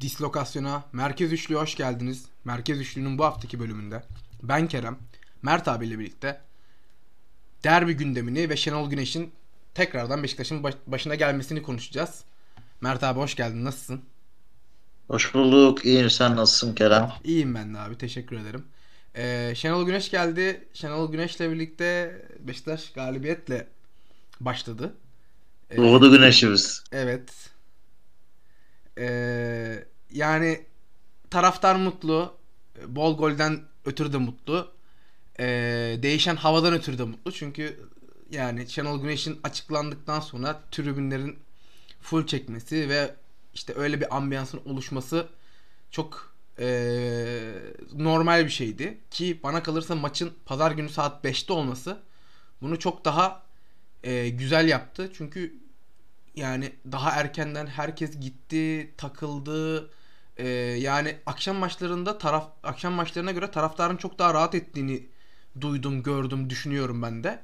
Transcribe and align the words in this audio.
Dislokasyona 0.00 0.84
Merkez 0.92 1.32
Üçlü'ye 1.32 1.60
hoş 1.60 1.74
geldiniz. 1.74 2.24
Merkez 2.44 2.80
Üçlü'nün 2.80 3.18
bu 3.18 3.24
haftaki 3.24 3.60
bölümünde 3.60 4.02
ben 4.42 4.68
Kerem, 4.68 4.98
Mert 5.42 5.68
abiyle 5.68 5.98
birlikte 5.98 6.40
derbi 7.64 7.92
gündemini 7.96 8.48
ve 8.50 8.56
Şenol 8.56 8.90
Güneş'in 8.90 9.32
tekrardan 9.74 10.22
Beşiktaş'ın 10.22 10.62
baş- 10.62 10.74
başına 10.86 11.14
gelmesini 11.14 11.62
konuşacağız. 11.62 12.24
Mert 12.80 13.02
abi 13.02 13.20
hoş 13.20 13.34
geldin. 13.34 13.64
Nasılsın? 13.64 14.02
Hoş 15.08 15.34
bulduk. 15.34 15.84
İyiyim. 15.84 16.10
Sen 16.10 16.36
nasılsın 16.36 16.74
Kerem? 16.74 17.12
İyiyim 17.24 17.54
ben 17.54 17.74
de 17.74 17.78
abi. 17.78 17.98
Teşekkür 17.98 18.36
ederim. 18.36 18.64
Ee, 19.16 19.52
Şenol 19.56 19.86
Güneş 19.86 20.10
geldi. 20.10 20.68
Şenol 20.72 21.12
Güneş'le 21.12 21.40
birlikte 21.40 22.22
Beşiktaş 22.40 22.92
galibiyetle 22.92 23.68
başladı. 24.40 24.94
Ee, 25.70 25.76
Doğdu 25.76 26.10
güneşimiz. 26.10 26.84
Evet. 26.92 27.32
Ee, 28.98 29.84
yani 30.10 30.64
taraftar 31.30 31.76
mutlu. 31.76 32.36
Bol 32.86 33.18
golden 33.18 33.60
ötürü 33.84 34.12
de 34.12 34.16
mutlu. 34.16 34.72
Ee, 35.40 35.98
değişen 36.02 36.36
havadan 36.36 36.74
ötürü 36.74 36.98
de 36.98 37.04
mutlu. 37.04 37.32
Çünkü 37.32 37.80
yani 38.30 38.68
Şenol 38.68 39.02
Güneş'in 39.02 39.40
açıklandıktan 39.44 40.20
sonra 40.20 40.62
tribünlerin 40.70 41.38
full 42.00 42.26
çekmesi 42.26 42.88
ve 42.88 43.14
işte 43.54 43.74
öyle 43.76 44.00
bir 44.00 44.16
ambiyansın 44.16 44.60
oluşması 44.64 45.28
çok 45.90 46.36
ee, 46.58 47.52
normal 47.94 48.44
bir 48.44 48.50
şeydi. 48.50 48.98
Ki 49.10 49.40
bana 49.42 49.62
kalırsa 49.62 49.94
maçın 49.94 50.32
pazar 50.46 50.70
günü 50.70 50.88
saat 50.88 51.24
5'te 51.24 51.52
olması 51.52 51.98
bunu 52.62 52.78
çok 52.78 53.04
daha 53.04 53.42
ee, 54.04 54.28
güzel 54.28 54.68
yaptı. 54.68 55.10
Çünkü 55.16 55.54
yani 56.36 56.72
daha 56.92 57.10
erkenden 57.10 57.66
herkes 57.66 58.20
gitti, 58.20 58.94
takıldı. 58.98 59.90
Ee, 60.36 60.48
yani 60.78 61.16
akşam 61.26 61.56
maçlarında 61.56 62.18
taraf 62.18 62.48
akşam 62.62 62.92
maçlarına 62.92 63.32
göre 63.32 63.50
taraftarın 63.50 63.96
çok 63.96 64.18
daha 64.18 64.34
rahat 64.34 64.54
ettiğini 64.54 65.06
duydum, 65.60 66.02
gördüm, 66.02 66.50
düşünüyorum 66.50 67.02
ben 67.02 67.24
de. 67.24 67.42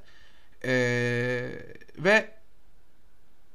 Ee, 0.65 1.49
ve 1.97 2.31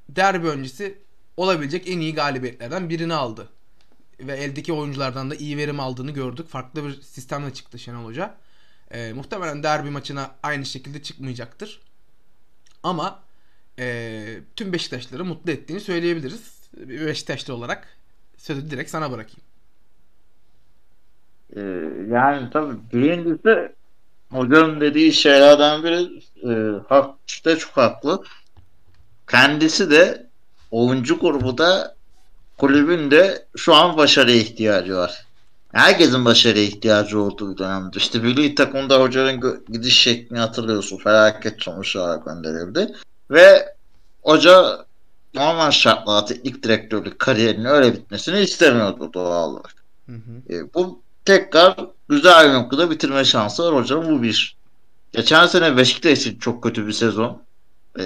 derbi 0.09 0.49
öncesi 0.49 0.99
olabilecek 1.37 1.89
en 1.89 2.01
iyi 2.01 2.15
galibiyetlerden 2.15 2.89
birini 2.91 3.15
aldı. 3.15 3.49
Ve 4.21 4.37
eldeki 4.37 4.73
oyunculardan 4.73 5.31
da 5.31 5.35
iyi 5.35 5.57
verim 5.57 5.81
aldığını 5.81 6.11
gördük. 6.11 6.49
Farklı 6.49 6.85
bir 6.85 7.03
sistemle 7.03 7.55
çıktı 7.55 7.79
Şenol 7.79 8.05
Hoca. 8.05 8.37
Ee, 8.91 9.13
muhtemelen 9.13 9.63
derbi 9.63 9.91
maçına 9.91 10.35
aynı 10.43 10.67
şekilde 10.67 11.03
çıkmayacaktır. 11.03 11.81
Ama 12.83 13.28
e, 13.79 14.41
tüm 14.57 14.73
Beşiktaşları 14.73 15.25
mutlu 15.25 15.51
ettiğini 15.51 15.81
söyleyebiliriz. 15.81 16.59
Bir 16.77 17.07
Beşiktaşlı 17.07 17.55
olarak 17.55 17.89
sözü 18.37 18.71
direkt 18.71 18.91
sana 18.91 19.11
bırakayım. 19.11 19.49
Ee, 21.57 21.61
yani 22.11 22.51
tabii 22.53 22.75
birincisi 22.93 23.73
hocanın 24.31 24.81
dediği 24.81 25.13
şeylerden 25.13 25.83
biri 25.83 26.23
e, 26.45 26.81
hak, 26.89 27.15
çok 27.59 27.77
haklı. 27.77 28.23
Kendisi 29.31 29.91
de 29.91 30.27
oyuncu 30.71 31.19
grubu 31.19 31.59
da 31.59 31.95
kulübün 32.59 33.11
de 33.11 33.47
şu 33.57 33.75
an 33.75 33.97
başarıya 33.97 34.37
ihtiyacı 34.37 34.97
var. 34.97 35.27
Herkesin 35.73 36.25
başarıya 36.25 36.65
ihtiyacı 36.65 37.21
olduğu 37.21 37.59
dönemde. 37.59 37.97
İşte 37.97 38.19
milli 38.19 38.55
takımda 38.55 39.01
hocanın 39.01 39.65
gidiş 39.73 40.01
şeklini 40.01 40.39
hatırlıyorsun. 40.39 40.97
Felaket 40.97 41.63
sonuçlara 41.63 42.17
gönderildi. 42.17 42.95
Ve 43.31 43.75
hoca 44.23 44.85
normal 45.35 45.71
şartlarda 45.71 46.25
teknik 46.25 46.63
direktörlük 46.63 47.19
kariyerinin 47.19 47.65
öyle 47.65 47.93
bitmesini 47.93 48.41
istemiyordu 48.41 49.11
doğal 49.13 49.51
olarak. 49.51 49.75
Hı 50.07 50.13
hı. 50.13 50.55
E, 50.55 50.75
bu 50.75 51.03
tekrar 51.25 51.77
güzel 52.09 52.49
bir 52.49 52.55
noktada 52.55 52.91
bitirme 52.91 53.25
şansı 53.25 53.65
var 53.65 53.75
hocam. 53.75 54.09
Bu 54.09 54.23
bir. 54.23 54.59
Geçen 55.13 55.47
sene 55.47 55.77
Beşiktaş 55.77 56.19
için 56.19 56.39
çok 56.39 56.63
kötü 56.63 56.87
bir 56.87 56.93
sezon. 56.93 57.43
E, 57.99 58.05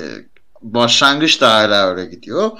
başlangıç 0.62 1.41
da 1.41 1.54
hala 1.54 1.91
öyle 1.91 2.04
gidiyor. 2.04 2.50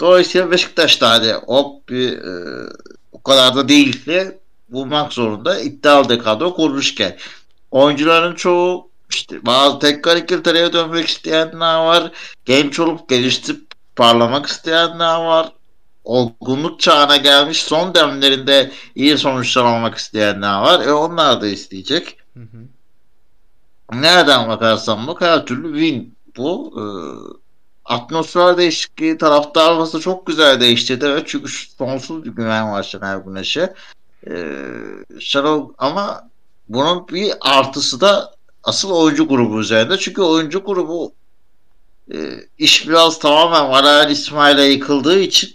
Dolayısıyla 0.00 0.50
Beşiktaş 0.50 1.00
da 1.00 1.10
hadi 1.10 1.32
hop 1.32 1.88
bir 1.88 2.18
e, 2.18 2.66
o 3.12 3.22
kadar 3.22 3.56
da 3.56 3.68
değil 3.68 4.06
diye 4.06 4.38
bulmak 4.68 5.12
zorunda. 5.12 5.60
İddialı 5.60 6.22
kadro 6.22 6.54
kurmuşken. 6.54 7.16
Oyuncuların 7.70 8.34
çoğu 8.34 8.90
işte 9.10 9.46
bazı 9.46 9.78
tekrar 9.78 10.16
İngiltere'ye 10.16 10.72
dönmek 10.72 11.08
isteyenler 11.08 11.76
var. 11.76 12.12
Genç 12.44 12.80
olup 12.80 13.08
geliştirip 13.08 13.66
parlamak 13.96 14.46
isteyenler 14.46 15.16
var. 15.16 15.52
Olgunluk 16.04 16.80
çağına 16.80 17.16
gelmiş 17.16 17.62
son 17.62 17.94
demlerinde 17.94 18.72
iyi 18.94 19.18
sonuçlar 19.18 19.64
almak 19.64 19.98
isteyenler 19.98 20.60
var. 20.60 20.86
E 20.86 20.92
onlar 20.92 21.40
da 21.40 21.46
isteyecek. 21.46 22.18
Hı 22.34 22.40
hı. 22.40 22.66
Nereden 23.92 24.48
bakarsan 24.48 25.06
bak 25.06 25.20
her 25.20 25.46
türlü 25.46 25.80
win 25.80 26.16
bu. 26.36 26.74
Ee, 26.76 26.82
atmosfer 27.84 28.56
değişikliği, 28.56 29.18
taraftar 29.18 29.64
havası 29.64 30.00
çok 30.00 30.26
güzel 30.26 30.60
değişti. 30.60 30.98
Evet 31.02 31.24
çünkü 31.26 31.52
sonsuz 31.78 32.24
bir 32.24 32.30
güven 32.30 32.72
var 32.72 32.82
Şener 32.82 33.16
Güneş'e. 33.16 33.74
Ee, 34.30 34.56
Şenol 35.20 35.72
ama 35.78 36.28
bunun 36.68 37.08
bir 37.08 37.32
artısı 37.40 38.00
da 38.00 38.35
asıl 38.66 38.90
oyuncu 38.90 39.28
grubu 39.28 39.60
üzerinde. 39.60 39.98
Çünkü 39.98 40.22
oyuncu 40.22 40.64
grubu 40.64 41.12
e, 42.12 42.16
iş 42.58 42.88
biraz 42.88 43.18
tamamen 43.18 43.70
Valerian 43.70 44.12
İsmail'e 44.12 44.64
yıkıldığı 44.64 45.20
için 45.20 45.54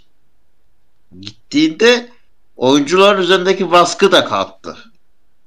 gittiğinde 1.20 2.08
oyuncuların 2.56 3.22
üzerindeki 3.22 3.70
baskı 3.70 4.12
da 4.12 4.24
kalktı. 4.24 4.76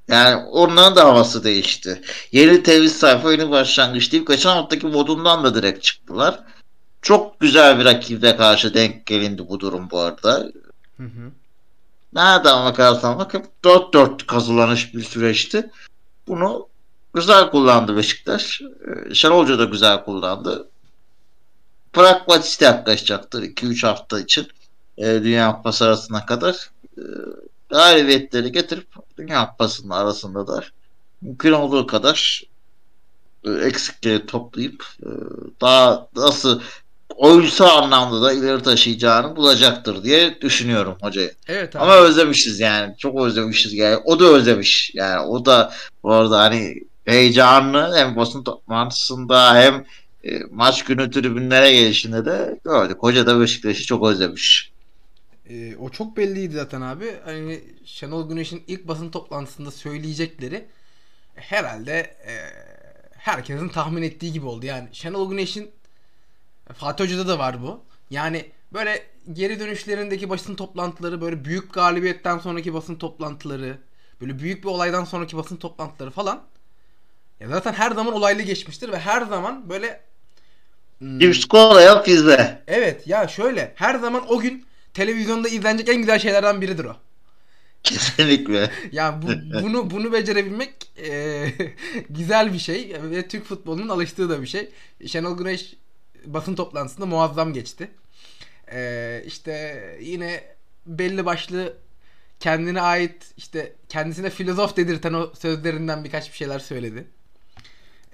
Yani 0.07 0.45
onların 0.45 0.95
da 0.95 1.05
havası 1.05 1.43
değişti. 1.43 2.01
Yeni 2.31 2.63
temiz 2.63 2.99
sayfa, 2.99 3.31
yeni 3.31 3.51
başlangıç 3.51 4.11
deyip 4.11 4.27
geçen 4.27 4.49
haftaki 4.49 4.87
modundan 4.87 5.43
da 5.43 5.55
direkt 5.55 5.83
çıktılar. 5.83 6.39
Çok 7.01 7.39
güzel 7.39 7.79
bir 7.79 7.85
rakibe 7.85 8.35
karşı 8.35 8.73
denk 8.73 9.05
gelindi 9.05 9.49
bu 9.49 9.59
durum 9.59 9.91
bu 9.91 9.99
arada. 9.99 10.51
Hı 10.97 11.03
hı. 11.03 11.31
Nereden 12.13 12.65
bakarsan 12.65 13.19
bak 13.19 13.33
hep 13.33 13.45
4-4 13.63 14.25
kazılanış 14.25 14.93
bir 14.93 15.03
süreçti. 15.03 15.69
Bunu 16.27 16.67
güzel 17.15 17.49
kullandı 17.49 17.97
Beşiktaş. 17.97 18.61
Ee, 18.61 19.13
Şenol 19.13 19.43
Hoca 19.43 19.59
da 19.59 19.63
güzel 19.63 20.03
kullandı. 20.03 20.67
Pragmatist 21.93 22.61
yaklaşacaktır 22.61 23.43
2-3 23.43 23.87
hafta 23.87 24.19
için. 24.19 24.47
Ee, 24.97 25.05
Dünya 25.23 25.55
Kupası 25.55 25.85
arasına 25.85 26.25
kadar. 26.25 26.69
Ee, 26.97 27.01
galibiyetleri 27.69 28.51
getirip 28.51 28.87
Dünya 29.17 29.49
Kupası'nın 29.49 29.89
arasında 29.89 30.47
da 30.47 30.63
mümkün 31.21 31.51
olduğu 31.51 31.87
kadar 31.87 32.43
e, 33.43 33.51
eksikleri 33.51 34.25
toplayıp 34.25 34.85
e, 35.03 35.09
daha 35.61 36.07
nasıl 36.15 36.61
oyunsal 37.15 37.83
anlamda 37.83 38.21
da 38.21 38.33
ileri 38.33 38.61
taşıyacağını 38.63 39.35
bulacaktır 39.35 40.03
diye 40.03 40.41
düşünüyorum 40.41 40.97
hocayı. 41.01 41.33
Evet 41.47 41.75
abi. 41.75 41.83
Ama 41.83 41.95
özlemişiz 41.95 42.59
yani. 42.59 42.97
Çok 42.97 43.25
özlemişiz 43.25 43.73
yani. 43.73 43.97
O 44.05 44.19
da 44.19 44.25
özlemiş. 44.25 44.91
Yani 44.93 45.19
o 45.19 45.45
da 45.45 45.73
bu 46.03 46.13
arada 46.13 46.39
hani 46.39 46.83
heyecanlı 47.05 47.95
hem 47.97 48.15
basın 48.15 48.43
toplantısında 48.43 49.55
hem 49.55 49.85
e, 50.23 50.39
maç 50.51 50.83
günü 50.83 51.11
tribünlere 51.11 51.71
gelişinde 51.71 52.25
de 52.25 52.59
gördük. 52.63 52.97
Hoca 52.99 53.27
da 53.27 53.39
Beşiktaş'ı 53.39 53.85
çok 53.85 54.07
özlemiş. 54.07 54.71
Ee, 55.49 55.75
o 55.75 55.89
çok 55.89 56.17
belliydi 56.17 56.55
zaten 56.55 56.81
abi. 56.81 57.15
Hani 57.25 57.61
Şenol 57.85 58.29
Güneş'in 58.29 58.63
ilk 58.67 58.87
basın 58.87 59.09
toplantısında 59.09 59.71
söyleyecekleri 59.71 60.65
herhalde 61.35 61.93
e, 62.27 62.33
herkesin 63.11 63.69
tahmin 63.69 64.01
ettiği 64.01 64.33
gibi 64.33 64.45
oldu. 64.45 64.65
Yani 64.65 64.89
Şenol 64.91 65.29
Güneş'in 65.29 65.71
Fatih 66.73 67.03
Hoca'da 67.03 67.27
da 67.27 67.39
var 67.39 67.61
bu. 67.61 67.81
Yani 68.09 68.51
böyle 68.73 69.03
geri 69.33 69.59
dönüşlerindeki 69.59 70.29
basın 70.29 70.55
toplantıları, 70.55 71.21
böyle 71.21 71.45
büyük 71.45 71.73
galibiyetten 71.73 72.37
sonraki 72.37 72.73
basın 72.73 72.95
toplantıları, 72.95 73.77
böyle 74.21 74.39
büyük 74.39 74.63
bir 74.63 74.69
olaydan 74.69 75.03
sonraki 75.05 75.37
basın 75.37 75.57
toplantıları 75.57 76.11
falan. 76.11 76.43
Ya 77.39 77.47
zaten 77.49 77.73
her 77.73 77.91
zaman 77.91 78.13
olaylı 78.13 78.41
geçmiştir 78.41 78.91
ve 78.91 78.99
her 78.99 79.21
zaman 79.21 79.69
böyle 79.69 80.01
hmm, 80.99 81.19
Cips 81.19 81.45
kola 81.45 81.81
yap 81.81 82.07
bizde. 82.07 82.63
Evet 82.67 83.07
ya 83.07 83.27
şöyle 83.27 83.73
her 83.75 83.95
zaman 83.95 84.31
o 84.31 84.39
gün 84.39 84.65
televizyonda 84.93 85.47
izlenecek 85.49 85.89
en 85.89 85.97
güzel 85.97 86.19
şeylerden 86.19 86.61
biridir 86.61 86.85
o. 86.85 86.97
Kesinlikle. 87.83 88.71
Ya 88.91 89.21
bu, 89.21 89.27
bunu 89.63 89.91
bunu 89.91 90.13
becerebilmek 90.13 90.73
e, 90.97 91.47
güzel 92.09 92.53
bir 92.53 92.59
şey 92.59 92.95
ve 93.03 93.27
Türk 93.27 93.45
futbolunun 93.45 93.89
alıştığı 93.89 94.29
da 94.29 94.41
bir 94.41 94.47
şey. 94.47 94.69
Şenol 95.07 95.37
Güneş 95.37 95.73
basın 96.25 96.55
toplantısında 96.55 97.05
muazzam 97.05 97.53
geçti. 97.53 97.91
E, 98.71 99.23
işte 99.27 99.81
yine 100.01 100.43
belli 100.85 101.25
başlı 101.25 101.77
kendine 102.39 102.81
ait 102.81 103.33
işte 103.37 103.75
kendisine 103.89 104.29
filozof 104.29 104.77
dedirten 104.77 105.13
o 105.13 105.33
sözlerinden 105.39 106.03
birkaç 106.03 106.31
bir 106.31 106.37
şeyler 106.37 106.59
söyledi. 106.59 107.07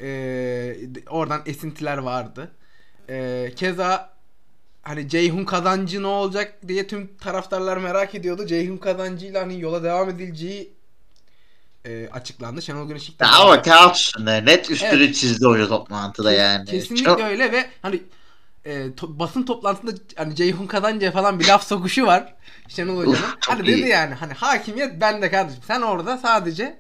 E, 0.01 0.75
oradan 1.09 1.42
esintiler 1.45 1.98
vardı. 1.98 2.51
E, 3.09 3.48
keza 3.56 4.09
hani 4.81 5.09
Ceyhun 5.09 5.45
Kazancı 5.45 6.03
ne 6.03 6.07
olacak 6.07 6.53
diye 6.68 6.88
tüm 6.88 7.18
taraftarlar 7.18 7.77
merak 7.77 8.15
ediyordu. 8.15 8.45
Ceyhun 8.48 8.77
Kazancı 8.77 9.25
ile 9.25 9.39
hani 9.39 9.59
yola 9.62 9.83
devam 9.83 10.09
edileceği 10.09 10.74
e, 11.86 12.09
açıklandı. 12.12 12.62
Şenol 12.62 12.88
Güneş 12.88 13.09
ilk 13.09 13.19
defa- 13.19 13.42
ama 13.42 13.62
kağıt 13.62 13.95
üstünde 13.95 14.45
net 14.45 14.71
üstünü 14.71 15.03
Evet. 15.03 15.15
çizdi 15.15 15.45
hoca 15.45 15.68
toplantıda 15.68 16.31
yani. 16.31 16.65
Kesinlikle 16.65 17.06
Çok- 17.06 17.21
öyle 17.21 17.51
ve 17.51 17.69
hani 17.81 18.01
e, 18.65 18.71
to- 18.71 19.19
basın 19.19 19.44
toplantısında 19.44 19.92
hani 20.15 20.36
Ceyhun 20.36 20.68
Kazancı'ya 20.68 21.12
falan 21.12 21.39
bir 21.39 21.48
laf 21.48 21.68
sokuşu 21.68 22.06
var 22.06 22.33
Şenol 22.68 22.98
Hoca'nın. 22.98 23.18
Hani 23.48 23.68
dedi 23.68 23.89
yani 23.89 24.13
hani 24.13 24.33
hakimiyet 24.33 25.01
bende 25.01 25.31
kardeşim. 25.31 25.63
Sen 25.68 25.81
orada 25.81 26.18
sadece 26.18 26.80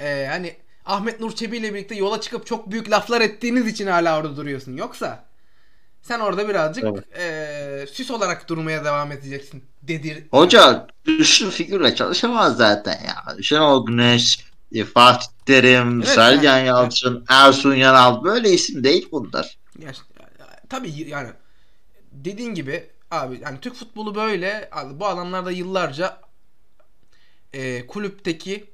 e, 0.00 0.26
hani 0.30 0.56
Ahmet 0.86 1.20
Nur 1.20 1.32
Çebi 1.32 1.56
ile 1.56 1.74
birlikte 1.74 1.94
yola 1.94 2.20
çıkıp 2.20 2.46
çok 2.46 2.70
büyük 2.70 2.90
laflar 2.90 3.20
ettiğiniz 3.20 3.66
için 3.66 3.86
hala 3.86 4.18
orada 4.18 4.36
duruyorsun. 4.36 4.76
Yoksa 4.76 5.24
sen 6.02 6.20
orada 6.20 6.48
birazcık 6.48 6.84
Evet. 6.84 7.18
e, 7.18 7.86
süs 7.92 8.10
olarak 8.10 8.48
durmaya 8.48 8.84
devam 8.84 9.12
edeceksin 9.12 9.64
dedir. 9.82 10.24
Hoca 10.30 10.86
güçlü 11.04 11.50
figürle 11.50 11.94
çalışamaz 11.94 12.56
zaten 12.56 13.00
ya. 13.04 13.42
Şenol 13.42 13.86
Güneş, 13.86 14.44
e, 14.72 14.84
Fatih 14.84 15.26
Terim, 15.46 15.98
Evet, 16.02 16.08
Sergen 16.08 16.56
yani- 16.58 16.66
Yalçın, 16.66 17.24
Ersun 17.28 17.74
Yanal 17.74 18.24
böyle 18.24 18.50
isim 18.50 18.84
değil 18.84 19.08
bunlar. 19.12 19.58
Ya, 19.78 19.92
tabii 20.68 21.08
yani 21.08 21.28
dediğin 22.12 22.54
gibi 22.54 22.90
abi 23.10 23.40
yani 23.42 23.60
Türk 23.60 23.74
futbolu 23.74 24.14
böyle 24.14 24.70
bu 24.92 25.06
alanlarda 25.06 25.50
yıllarca 25.50 26.20
e, 27.52 27.86
kulüpteki 27.86 28.70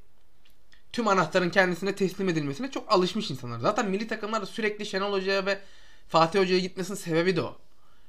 tüm 0.92 1.08
anahtarın 1.08 1.50
kendisine 1.50 1.94
teslim 1.94 2.28
edilmesine 2.28 2.70
çok 2.70 2.92
alışmış 2.92 3.30
insanlar. 3.30 3.60
Zaten 3.60 3.90
milli 3.90 4.08
takımlar 4.08 4.42
da 4.42 4.46
sürekli 4.46 4.86
Şenol 4.86 5.12
Hoca'ya 5.12 5.46
ve 5.46 5.58
Fatih 6.08 6.40
Hoca'ya 6.40 6.60
gitmesinin 6.60 6.96
sebebi 6.96 7.36
de 7.36 7.42
o. 7.42 7.56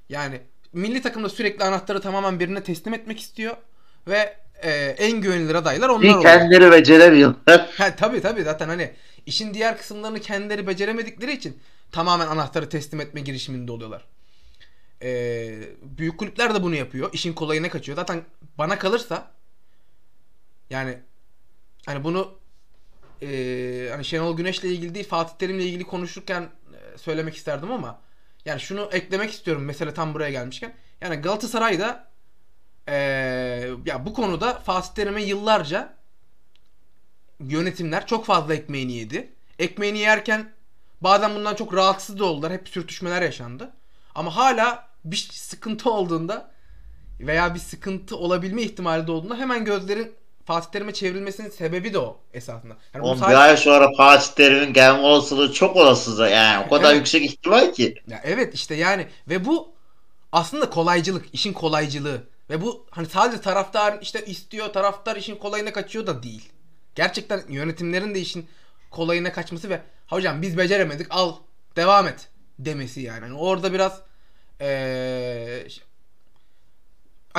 Yani 0.09 0.41
milli 0.73 1.01
takımda 1.01 1.29
sürekli 1.29 1.63
anahtarı 1.63 2.01
tamamen 2.01 2.39
birine 2.39 2.63
teslim 2.63 2.93
etmek 2.93 3.19
istiyor 3.19 3.57
ve 4.07 4.37
e, 4.63 4.71
en 4.97 5.21
güvenilir 5.21 5.55
adaylar 5.55 5.89
onlar 5.89 5.97
oluyor. 5.97 6.21
kendileri 6.21 6.71
beceremiyorlar. 6.71 7.69
Ha, 7.77 7.95
tabii 7.95 8.21
tabii 8.21 8.43
zaten 8.43 8.69
hani 8.69 8.93
işin 9.25 9.53
diğer 9.53 9.77
kısımlarını 9.77 10.19
kendileri 10.19 10.67
beceremedikleri 10.67 11.31
için 11.33 11.57
tamamen 11.91 12.27
anahtarı 12.27 12.69
teslim 12.69 13.01
etme 13.01 13.21
girişiminde 13.21 13.71
oluyorlar. 13.71 14.05
Ee, 15.01 15.59
büyük 15.81 16.17
kulüpler 16.17 16.55
de 16.55 16.63
bunu 16.63 16.75
yapıyor. 16.75 17.09
İşin 17.13 17.33
kolayına 17.33 17.69
kaçıyor. 17.69 17.95
Zaten 17.95 18.21
bana 18.57 18.79
kalırsa 18.79 19.31
yani 20.69 20.97
hani 21.85 22.03
bunu 22.03 22.38
ee, 23.21 23.89
hani 23.91 24.05
Şenol 24.05 24.37
Güneş'le 24.37 24.63
ilgili 24.63 24.95
değil 24.95 25.07
Fatih 25.07 25.37
Terim'le 25.37 25.59
ilgili 25.59 25.83
konuşurken 25.83 26.41
e, 26.73 26.97
söylemek 26.97 27.35
isterdim 27.35 27.71
ama 27.71 28.01
yani 28.45 28.59
şunu 28.59 28.89
eklemek 28.91 29.31
istiyorum 29.31 29.65
mesela 29.65 29.93
tam 29.93 30.13
buraya 30.13 30.31
gelmişken. 30.31 30.73
Yani 31.01 31.15
Galatasaray'da 31.15 32.09
ee, 32.89 33.69
ya 33.85 34.05
bu 34.05 34.13
konuda 34.13 34.53
Fatih 34.53 34.89
Terim'e 34.89 35.23
yıllarca 35.23 35.93
yönetimler 37.39 38.07
çok 38.07 38.25
fazla 38.25 38.53
ekmeğini 38.53 38.93
yedi. 38.93 39.33
Ekmeğini 39.59 39.99
yerken 39.99 40.53
bazen 41.01 41.35
bundan 41.35 41.55
çok 41.55 41.73
rahatsız 41.73 42.19
da 42.19 42.25
oldular. 42.25 42.53
Hep 42.53 42.69
sürtüşmeler 42.69 43.21
yaşandı. 43.21 43.73
Ama 44.15 44.35
hala 44.35 44.89
bir 45.05 45.29
sıkıntı 45.31 45.91
olduğunda 45.91 46.51
veya 47.19 47.55
bir 47.55 47.59
sıkıntı 47.59 48.17
olabilme 48.17 48.61
ihtimali 48.61 49.07
de 49.07 49.11
olduğunda 49.11 49.37
hemen 49.37 49.65
gözlerin 49.65 50.15
Fatih 50.49 50.69
Terim'e 50.71 50.93
çevrilmesinin 50.93 51.49
sebebi 51.49 51.93
de 51.93 51.99
o 51.99 52.19
esasında. 52.33 52.77
Yani 52.93 53.03
bu 53.03 53.07
11 53.07 53.19
sadece- 53.19 53.37
ay 53.37 53.57
sonra 53.57 53.91
Fatih 53.97 54.27
Terim'in 54.35 54.73
gelme 54.73 54.99
olasılığı 54.99 55.53
çok 55.53 55.75
olasız 55.75 56.19
yani. 56.19 56.65
O 56.65 56.69
kadar 56.69 56.89
Evet. 56.89 56.97
yüksek 56.97 57.25
ihtimal 57.25 57.73
ki. 57.73 57.95
Ya 58.07 58.21
evet 58.23 58.53
işte 58.55 58.75
yani 58.75 59.07
ve 59.29 59.45
bu 59.45 59.71
aslında 60.31 60.69
kolaycılık, 60.69 61.25
işin 61.33 61.53
kolaycılığı. 61.53 62.23
Ve 62.49 62.61
bu 62.61 62.85
hani 62.91 63.07
sadece 63.07 63.41
taraftar 63.41 63.97
işte 64.01 64.25
istiyor, 64.25 64.67
taraftar 64.73 65.15
işin 65.15 65.35
kolayına 65.35 65.73
kaçıyor 65.73 66.07
da 66.07 66.23
değil. 66.23 66.49
Gerçekten 66.95 67.41
yönetimlerin 67.49 68.15
de 68.15 68.19
işin 68.19 68.47
kolayına 68.91 69.31
kaçması 69.31 69.69
ve 69.69 69.81
hocam 70.07 70.41
biz 70.41 70.57
beceremedik 70.57 71.07
al 71.09 71.35
devam 71.75 72.07
et 72.07 72.27
demesi 72.59 73.01
yani. 73.01 73.19
Hani 73.19 73.33
orada 73.37 73.73
biraz 73.73 74.01
eee, 74.61 75.67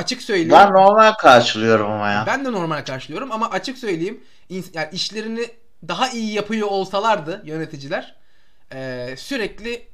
açık 0.01 0.21
söyleyeyim. 0.21 0.51
Ben 0.51 0.73
normal 0.73 1.11
karşılıyorum 1.13 1.91
ama 1.91 2.09
ya. 2.09 2.23
Ben 2.27 2.45
de 2.45 2.51
normal 2.51 2.85
karşılıyorum 2.85 3.31
ama 3.31 3.49
açık 3.49 3.77
söyleyeyim 3.77 4.23
yani 4.49 4.89
işlerini 4.91 5.47
daha 5.87 6.09
iyi 6.09 6.33
yapıyor 6.33 6.67
olsalardı 6.67 7.41
yöneticiler 7.45 8.15
eee, 8.73 9.15
sürekli 9.17 9.87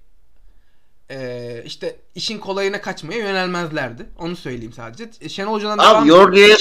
eee, 1.09 1.63
işte 1.65 1.95
işin 2.15 2.39
kolayına 2.39 2.81
kaçmaya 2.81 3.19
yönelmezlerdi. 3.19 4.09
Onu 4.17 4.35
söyleyeyim 4.35 4.73
sadece. 4.73 5.09
E, 5.21 5.29
Şenol 5.29 5.53
Hoca'dan 5.53 5.77
Abi 5.77 6.07
Jorge 6.07 6.55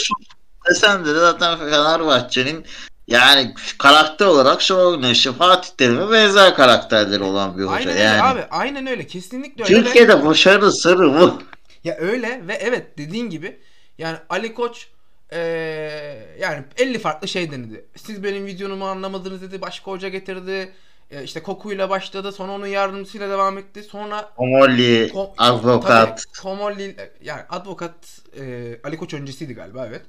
desen 0.70 1.04
de 1.06 1.14
zaten 1.14 1.58
Fenerbahçe'nin 1.58 2.66
yani 3.08 3.54
karakter 3.78 4.26
olarak 4.26 4.62
Şenol 4.62 4.96
Güneş'e 4.96 5.32
Fatih 5.32 5.70
Terim'e 5.78 6.10
benzer 6.10 6.54
karakterleri 6.54 7.22
olan 7.22 7.58
bir 7.58 7.62
hoca. 7.64 7.75
Aynen 7.75 7.88
öyle 7.92 8.00
yani. 8.00 8.22
abi. 8.22 8.44
Aynen 8.50 8.87
öyle. 8.87 9.06
Kesinlikle 9.06 9.64
öyle. 9.64 9.75
Türkiye'de 9.75 10.26
başarı 10.26 10.72
sırrı 10.72 11.20
bu. 11.20 11.42
Ya 11.87 11.97
öyle 11.97 12.49
ve 12.49 12.55
evet 12.55 12.99
dediğin 12.99 13.31
gibi 13.31 13.59
yani 13.99 14.19
Ali 14.29 14.55
Koç 14.55 14.88
eee, 15.33 15.38
yani 16.41 16.65
50 16.79 16.99
farklı 16.99 17.29
şey 17.29 17.50
denedi. 17.50 17.85
Siz 17.97 18.23
benim 18.25 18.47
videonumu 18.47 18.87
anlamadınız 18.87 19.43
dedi. 19.43 19.61
Başka 19.61 19.91
hoca 19.91 20.09
getirdi. 20.09 20.73
E, 21.11 21.23
işte 21.23 21.43
Koku'yla 21.43 21.91
başladı. 21.91 22.33
Sonra 22.33 22.53
onun 22.53 22.67
yardımcısıyla 22.67 23.31
devam 23.31 23.59
etti. 23.59 23.83
Sonra 23.83 24.31
Omoli, 24.37 25.11
Ko- 25.15 25.35
advokat. 25.38 26.19
Tabii, 26.23 26.43
Komolli 26.43 26.97
yani 27.23 27.43
advokat 27.49 28.21
e, 28.41 28.79
Ali 28.85 28.97
Koç 28.97 29.15
öncesiydi 29.15 29.55
galiba 29.55 29.87
evet. 29.87 30.03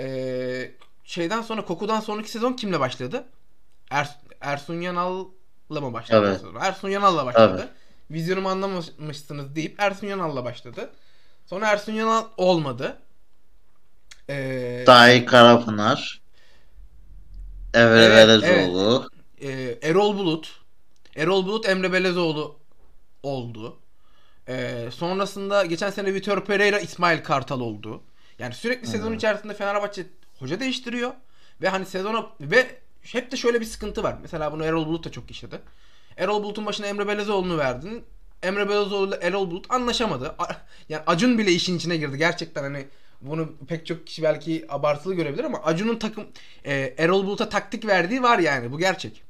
E, 0.00 0.70
şeyden 1.04 1.42
sonra 1.42 1.64
Koku'dan 1.64 2.00
sonraki 2.00 2.30
sezon 2.30 2.52
kimle 2.52 2.80
başladı? 2.80 3.24
Er, 3.90 4.18
Ersun 4.40 4.80
Yanal'la 4.80 5.80
mı 5.80 5.92
başladı? 5.92 6.40
Evet. 6.44 6.62
Ersun 6.62 6.88
Yanal'la 6.88 7.26
başladı. 7.26 7.68
Vizyonumu 8.10 8.48
anlamamışsınız 8.48 9.56
deyip 9.56 9.80
Ersun 9.80 10.06
Yanal'la 10.06 10.44
başladı. 10.44 10.90
Sonra 11.46 11.66
Ersun 11.68 11.92
Yanal 11.92 12.24
olmadı. 12.36 12.98
E, 14.28 14.82
Tahir 14.86 15.26
Karapınar. 15.26 16.20
Emre 17.74 18.04
Evet, 18.04 18.10
Belezoğlu. 18.10 19.10
e, 19.40 19.78
Erol 19.82 20.18
Bulut. 20.18 20.60
Erol 21.16 21.46
Bulut 21.46 21.68
Emre 21.68 21.92
Belezoğlu 21.92 22.56
oldu. 23.22 23.78
E, 24.48 24.88
sonrasında 24.94 25.64
geçen 25.66 25.90
sene 25.90 26.14
Vitor 26.14 26.44
Pereira 26.44 26.78
İsmail 26.80 27.22
Kartal 27.24 27.60
oldu. 27.60 28.02
Yani 28.38 28.54
sürekli 28.54 28.86
sezon 28.86 29.12
içerisinde 29.12 29.54
Fenerbahçe 29.54 30.06
hoca 30.38 30.60
değiştiriyor. 30.60 31.12
Ve 31.62 31.68
hani 31.68 31.86
sezona 31.86 32.26
ve 32.40 32.80
hep 33.02 33.32
de 33.32 33.36
şöyle 33.36 33.60
bir 33.60 33.66
sıkıntı 33.66 34.02
var. 34.02 34.16
Mesela 34.22 34.52
bunu 34.52 34.64
Erol 34.64 34.86
Bulut 34.86 35.04
da 35.04 35.12
çok 35.12 35.30
yaşadı. 35.30 35.62
Erol 36.20 36.42
Bulut'un 36.42 36.66
başına 36.66 36.86
Emre 36.86 37.08
Belezoğlu'nu 37.08 37.58
verdin. 37.58 38.04
Emre 38.42 38.68
Belezoğlu 38.68 39.08
ile 39.08 39.16
Erol 39.22 39.50
Bulut 39.50 39.66
anlaşamadı. 39.70 40.34
Yani 40.88 41.02
Acun 41.06 41.38
bile 41.38 41.52
işin 41.52 41.76
içine 41.76 41.96
girdi. 41.96 42.18
Gerçekten 42.18 42.62
hani 42.62 42.86
bunu 43.20 43.52
pek 43.68 43.86
çok 43.86 44.06
kişi 44.06 44.22
belki 44.22 44.66
abartılı 44.68 45.14
görebilir 45.14 45.44
ama 45.44 45.62
Acun'un 45.62 45.98
takım 45.98 46.26
e, 46.64 46.94
Erol 46.98 47.26
Bulut'a 47.26 47.48
taktik 47.48 47.86
verdiği 47.86 48.22
var 48.22 48.38
yani. 48.38 48.72
Bu 48.72 48.78
gerçek. 48.78 49.22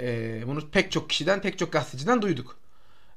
E, 0.00 0.40
bunu 0.46 0.70
pek 0.70 0.92
çok 0.92 1.10
kişiden, 1.10 1.40
pek 1.40 1.58
çok 1.58 1.72
gazeteciden 1.72 2.22
duyduk. 2.22 2.56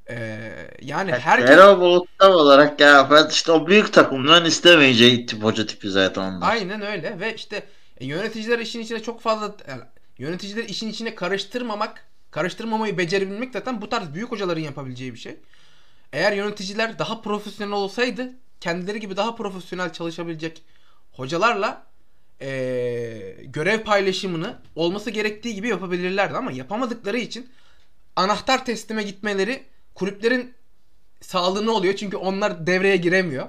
E, 0.10 0.40
yani 0.82 1.12
herkes 1.12 1.50
Erol 1.50 1.80
Bulut 1.80 2.08
tam 2.20 2.32
olarak 2.32 2.80
ya 2.80 3.12
ben 3.12 3.30
işte 3.30 3.52
o 3.52 3.68
büyük 3.68 3.94
takımdan 3.94 4.46
istemeyeceği 4.46 5.26
tip 5.26 5.44
hoca 5.44 5.66
tipi 5.66 5.90
zaten 5.90 6.22
onlar. 6.22 6.52
Aynen 6.52 6.82
öyle 6.82 7.20
ve 7.20 7.36
işte 7.36 7.64
e, 7.98 8.06
yöneticiler 8.06 8.60
işin 8.60 8.80
içine 8.80 9.04
çok 9.04 9.22
fazla 9.22 9.56
yani 9.70 9.82
yöneticiler 10.18 10.64
işin 10.64 10.90
içine 10.90 11.16
karıştırmamak, 11.16 12.08
karıştırmamayı 12.38 12.98
becerebilmek 12.98 13.54
zaten 13.54 13.82
bu 13.82 13.90
tarz 13.90 14.14
büyük 14.14 14.32
hocaların 14.32 14.62
yapabileceği 14.62 15.14
bir 15.14 15.20
şey. 15.20 15.36
Eğer 16.14 16.34
yöneticiler 16.34 17.00
daha 17.00 17.22
profesyonel 17.22 17.74
olsaydı, 17.74 18.34
kendileri 18.60 19.00
gibi 19.00 19.18
daha 19.18 19.36
profesyonel 19.36 19.94
çalışabilecek 19.94 20.64
hocalarla 21.12 21.86
e, 22.42 22.48
görev 23.44 23.84
paylaşımını 23.84 24.60
olması 24.76 25.10
gerektiği 25.10 25.56
gibi 25.56 25.68
yapabilirlerdi 25.68 26.38
ama 26.38 26.52
yapamadıkları 26.52 27.18
için 27.18 27.50
anahtar 28.16 28.66
teslime 28.66 29.04
gitmeleri 29.04 29.64
kulüplerin 29.96 30.54
sağlığına 31.22 31.72
oluyor 31.72 31.96
çünkü 31.96 32.18
onlar 32.18 32.68
devreye 32.68 32.98
giremiyor. 32.98 33.48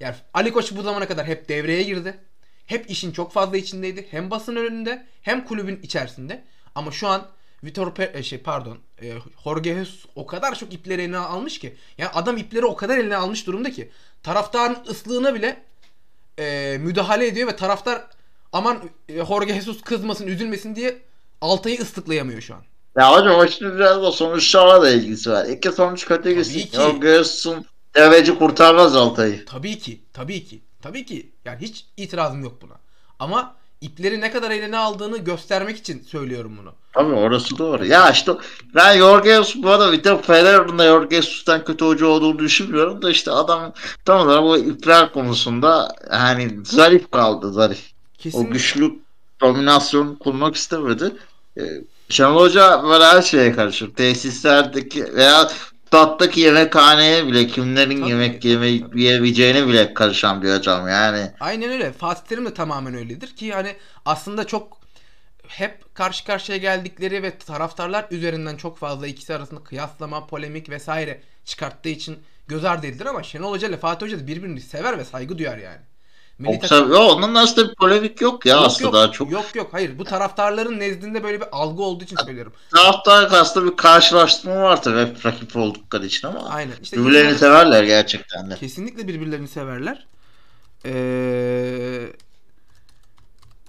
Yani 0.00 0.14
Ali 0.34 0.52
Koç 0.52 0.72
bu 0.76 0.82
zamana 0.82 1.08
kadar 1.08 1.26
hep 1.26 1.48
devreye 1.48 1.82
girdi. 1.82 2.18
Hep 2.66 2.90
işin 2.90 3.12
çok 3.12 3.32
fazla 3.32 3.56
içindeydi. 3.56 4.06
Hem 4.10 4.30
basın 4.30 4.56
önünde 4.56 5.06
hem 5.22 5.44
kulübün 5.44 5.80
içerisinde. 5.82 6.44
Ama 6.74 6.90
şu 6.90 7.08
an 7.08 7.35
Vitor 7.64 7.86
Pe- 7.86 8.18
e, 8.18 8.22
şey 8.22 8.38
pardon 8.38 8.78
e, 9.02 9.12
Jorge 9.44 9.74
Jesus 9.74 10.04
o 10.14 10.26
kadar 10.26 10.54
çok 10.54 10.74
ipleri 10.74 11.02
eline 11.02 11.18
almış 11.18 11.58
ki. 11.58 11.76
Yani 11.98 12.10
adam 12.14 12.36
ipleri 12.36 12.66
o 12.66 12.76
kadar 12.76 12.98
eline 12.98 13.16
almış 13.16 13.46
durumda 13.46 13.70
ki. 13.70 13.90
Taraftarın 14.22 14.76
ıslığına 14.88 15.34
bile 15.34 15.62
e, 16.38 16.76
müdahale 16.80 17.26
ediyor 17.26 17.48
ve 17.48 17.56
taraftar 17.56 18.04
aman 18.52 18.78
e, 19.08 19.26
Jorge 19.26 19.54
Jesus 19.54 19.80
kızmasın 19.82 20.26
üzülmesin 20.26 20.76
diye 20.76 21.02
Altay'ı 21.40 21.80
ıslıklayamıyor 21.80 22.40
şu 22.40 22.54
an. 22.54 22.62
Ya 22.96 23.12
hocam 23.12 23.38
o 23.38 23.48
şimdi 23.48 23.74
biraz 23.74 24.02
da 24.02 24.12
sonuçlarla 24.12 24.82
da 24.82 24.90
ilgisi 24.90 25.30
var. 25.30 25.44
İki 25.44 25.72
sonuç 25.72 26.06
kötü 26.06 26.32
gitsin. 26.32 26.68
Jorge 26.72 27.08
Jesus'un 27.08 27.66
deveci 27.94 28.38
kurtarmaz 28.38 28.96
Altay'ı. 28.96 29.44
Tabii 29.44 29.78
ki. 29.78 30.00
Tabii 30.12 30.44
ki. 30.44 30.62
Tabii 30.82 31.06
ki. 31.06 31.32
Yani 31.44 31.60
hiç 31.60 31.86
itirazım 31.96 32.42
yok 32.44 32.62
buna. 32.62 32.74
Ama 33.18 33.56
ipleri 33.80 34.20
ne 34.20 34.30
kadar 34.30 34.50
eline 34.50 34.76
aldığını 34.78 35.18
göstermek 35.18 35.76
için 35.76 36.02
söylüyorum 36.02 36.56
bunu. 36.58 36.74
Tabii 36.96 37.14
orası 37.14 37.58
doğru. 37.58 37.86
Ya 37.86 38.10
işte 38.10 38.32
ben 38.74 38.98
Jorge 38.98 39.30
Jesus 39.30 39.54
bu 39.56 39.70
arada 39.70 39.92
Vitor 39.92 40.22
Pereira'nın 40.22 40.78
da 40.78 40.84
Jorge 40.84 41.16
Jesus'tan 41.16 41.64
kötü 41.64 41.84
hoca 41.84 42.06
olduğunu 42.06 42.38
düşünmüyorum 42.38 43.02
da 43.02 43.10
işte 43.10 43.30
adam 43.30 43.72
tam 44.04 44.20
olarak 44.20 44.42
bu 44.42 44.58
ipler 44.58 45.12
konusunda 45.12 45.94
yani 46.12 46.50
zarif 46.64 47.10
kaldı 47.10 47.52
zarif. 47.52 47.92
Kesinlikle. 48.18 48.50
O 48.50 48.52
güçlü 48.52 48.94
dominasyon 49.40 50.14
kurmak 50.14 50.56
istemedi. 50.56 51.12
Ee, 51.58 51.62
Şenol 52.08 52.40
Hoca 52.40 52.82
böyle 52.84 53.04
her 53.04 53.22
şeye 53.22 53.52
karışır. 53.52 53.94
Tesislerdeki 53.94 55.14
veya 55.14 55.48
stattaki 55.86 56.40
yemekhaneye 56.40 57.26
bile 57.26 57.46
kimlerin 57.46 58.00
Tabii, 58.00 58.10
yemek 58.10 58.44
yeme 58.44 58.66
yiyebileceğine 58.94 59.66
bile 59.66 59.94
karışan 59.94 60.42
bir 60.42 60.54
hocam 60.54 60.88
yani. 60.88 61.30
Aynen 61.40 61.70
öyle. 61.70 61.92
Fatih 61.92 62.22
Terim 62.28 62.46
de 62.46 62.54
tamamen 62.54 62.94
öyledir 62.94 63.36
ki 63.36 63.52
hani 63.52 63.76
aslında 64.04 64.46
çok 64.46 64.85
hep 65.48 65.94
karşı 65.94 66.24
karşıya 66.24 66.58
geldikleri 66.58 67.22
ve 67.22 67.38
taraftarlar 67.38 68.06
üzerinden 68.10 68.56
çok 68.56 68.78
fazla 68.78 69.06
ikisi 69.06 69.34
arasında 69.34 69.64
kıyaslama, 69.64 70.26
polemik 70.26 70.70
vesaire 70.70 71.22
çıkarttığı 71.44 71.88
için 71.88 72.18
göz 72.48 72.64
ardı 72.64 72.86
edilir 72.86 73.06
ama 73.06 73.22
Şenol 73.22 73.50
Hoca 73.52 73.68
ile 73.68 73.76
Fatih 73.76 74.06
Hoca 74.06 74.20
da 74.20 74.26
birbirini 74.26 74.60
sever 74.60 74.98
ve 74.98 75.04
saygı 75.04 75.38
duyar 75.38 75.58
yani. 75.58 75.80
Milli 76.38 76.58
takım- 76.60 76.90
yo, 76.92 76.98
onun 76.98 77.34
aslında 77.34 77.68
bir 77.68 77.74
polemik 77.74 78.20
yok 78.20 78.46
ya 78.46 78.56
Yok, 78.56 78.64
aslında 78.66 78.84
yok, 78.84 78.94
daha 78.94 79.12
çok. 79.12 79.30
Yok 79.30 79.54
yok 79.54 79.68
hayır 79.72 79.98
bu 79.98 80.04
taraftarların 80.04 80.78
nezdinde 80.80 81.24
böyle 81.24 81.40
bir 81.40 81.46
algı 81.52 81.82
olduğu 81.82 82.04
için 82.04 82.16
söylüyorum. 82.24 82.52
Taraftar 82.74 83.40
aslında 83.40 83.70
bir 83.70 83.76
karşılaştırma 83.76 84.62
var 84.62 84.82
tabii 84.82 85.00
hep 85.00 85.26
rakip 85.26 85.56
oldukları 85.56 86.06
için 86.06 86.28
ama 86.28 86.48
Aynen. 86.48 86.74
İşte 86.82 86.96
birbirlerini 86.96 87.38
severler 87.38 87.84
gerçekten 87.84 88.50
de. 88.50 88.54
Kesinlikle 88.56 89.08
birbirlerini 89.08 89.48
severler. 89.48 90.06
Ee, 90.84 92.12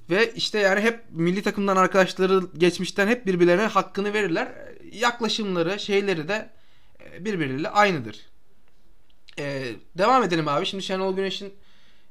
ve 0.09 0.33
işte 0.33 0.59
yani 0.59 0.81
hep 0.81 1.03
milli 1.09 1.43
takımdan 1.43 1.77
arkadaşları 1.77 2.41
geçmişten 2.57 3.07
hep 3.07 3.25
birbirlerine 3.25 3.65
hakkını 3.65 4.13
verirler. 4.13 4.47
Yaklaşımları, 4.91 5.79
şeyleri 5.79 6.27
de 6.27 6.49
e, 7.03 7.25
birbiriyle 7.25 7.69
aynıdır. 7.69 8.25
Ee, 9.39 9.75
devam 9.97 10.23
edelim 10.23 10.47
abi. 10.47 10.65
Şimdi 10.65 10.83
Şenol 10.83 11.15
Güneş'in 11.15 11.53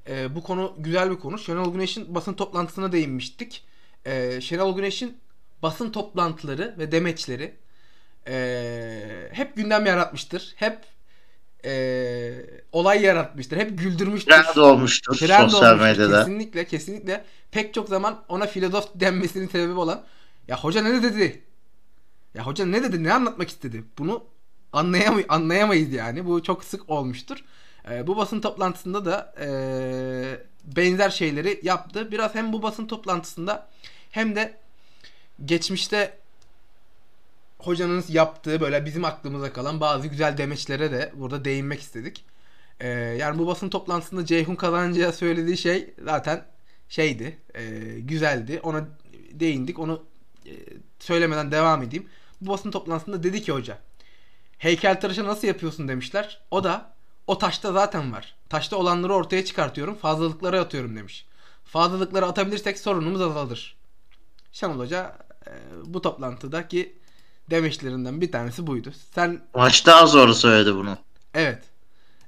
e, 0.09 0.35
bu 0.35 0.43
konu 0.43 0.75
güzel 0.79 1.11
bir 1.11 1.17
konu. 1.17 1.39
Şenol 1.39 1.73
Güneş'in 1.73 2.15
basın 2.15 2.35
toplantısına 2.35 2.93
değinmiştik. 2.93 3.65
Ee, 4.07 4.41
Şenol 4.41 4.77
Güneş'in 4.77 5.19
basın 5.63 5.91
toplantıları 5.91 6.75
ve 6.79 6.93
demeçleri 6.93 7.55
e, 8.29 9.29
hep 9.33 9.57
gündem 9.57 9.87
yaratmıştır. 9.87 10.55
Hep 10.57 10.79
e, 11.67 12.33
olay 12.73 13.03
yaratmıştır. 13.03 13.57
Hep 13.57 13.79
güldürmüştür. 13.79 14.33
Trend 14.33 14.57
olmuştur 14.57 15.17
Trend 15.17 15.51
sosyal 15.51 15.71
olmuştur. 15.71 15.85
medyada. 15.85 16.19
Kesinlikle 16.19 16.65
kesinlikle 16.65 17.25
pek 17.51 17.75
çok 17.75 17.89
zaman 17.89 18.25
ona 18.29 18.47
filozof 18.47 18.89
denmesinin 18.95 19.49
sebebi 19.49 19.73
olan 19.73 20.05
ya 20.49 20.57
hoca 20.59 20.83
ne 20.83 21.03
dedi? 21.03 21.43
Ya 22.35 22.47
hoca 22.47 22.67
ne 22.67 22.83
dedi? 22.83 23.05
Ne 23.05 23.13
anlatmak 23.13 23.49
istedi? 23.49 23.85
Bunu 23.99 24.25
anlayamay 24.73 25.25
anlayamayız 25.29 25.93
yani. 25.93 26.27
Bu 26.27 26.43
çok 26.43 26.65
sık 26.65 26.91
olmuştur. 26.91 27.45
Ee, 27.91 28.07
bu 28.07 28.17
basın 28.17 28.41
toplantısında 28.41 29.05
da 29.05 29.35
ee, 29.41 30.41
benzer 30.65 31.11
şeyleri 31.11 31.61
yaptı. 31.63 32.13
Biraz 32.13 32.35
hem 32.35 32.53
bu 32.53 32.63
basın 32.63 32.87
toplantısında 32.87 33.69
hem 34.11 34.37
de 34.37 34.55
geçmişte 35.45 36.19
hocanın 37.59 38.05
yaptığı 38.09 38.61
böyle 38.61 38.85
bizim 38.85 39.05
aklımıza 39.05 39.53
kalan 39.53 39.81
bazı 39.81 40.09
güzel 40.09 40.37
demeçlere 40.37 40.93
de 40.93 41.13
burada 41.15 41.45
değinmek 41.45 41.81
istedik. 41.81 42.25
Ee, 42.81 42.89
yani 42.89 43.39
bu 43.39 43.47
basın 43.47 43.69
toplantısında 43.69 44.27
Ceyhun 44.27 44.55
Kazancı'ya 44.55 45.13
söylediği 45.13 45.57
şey 45.57 45.95
zaten 46.05 46.45
şeydi, 46.89 47.39
e, 47.55 47.65
güzeldi. 48.01 48.61
Ona 48.63 48.89
değindik. 49.33 49.79
Onu 49.79 50.05
e, 50.47 50.53
söylemeden 50.99 51.53
devam 51.53 51.83
edeyim. 51.83 52.09
Bu 52.41 52.51
basın 52.53 52.71
toplantısında 52.71 53.23
dedi 53.23 53.43
ki 53.43 53.53
hoca, 53.53 53.79
heykeltıraşı 54.59 55.25
nasıl 55.25 55.49
yapıyorsun 55.49 55.89
demişler. 55.89 56.41
O 56.51 56.65
da 56.65 56.93
o 57.27 57.39
taşta 57.39 57.73
zaten 57.73 58.13
var. 58.13 58.37
Taşta 58.49 58.77
olanları 58.77 59.15
ortaya 59.15 59.45
çıkartıyorum, 59.45 59.95
fazlalıkları 59.95 60.61
atıyorum 60.61 60.97
demiş. 60.97 61.27
Fazlalıkları 61.65 62.27
atabilirsek 62.27 62.79
sorunumuz 62.79 63.21
azalır. 63.21 63.77
Şenol 64.53 64.79
Hoca 64.79 65.19
e, 65.47 65.51
bu 65.85 66.03
toplantıdaki 66.03 66.99
demeçlerinden 67.51 68.21
bir 68.21 68.33
tanesi 68.33 68.67
buydu. 68.67 68.93
Sen 69.15 69.41
Maçtan 69.55 70.07
sonra 70.07 70.35
söyledi 70.35 70.75
bunu. 70.75 70.99
Evet. 71.35 71.63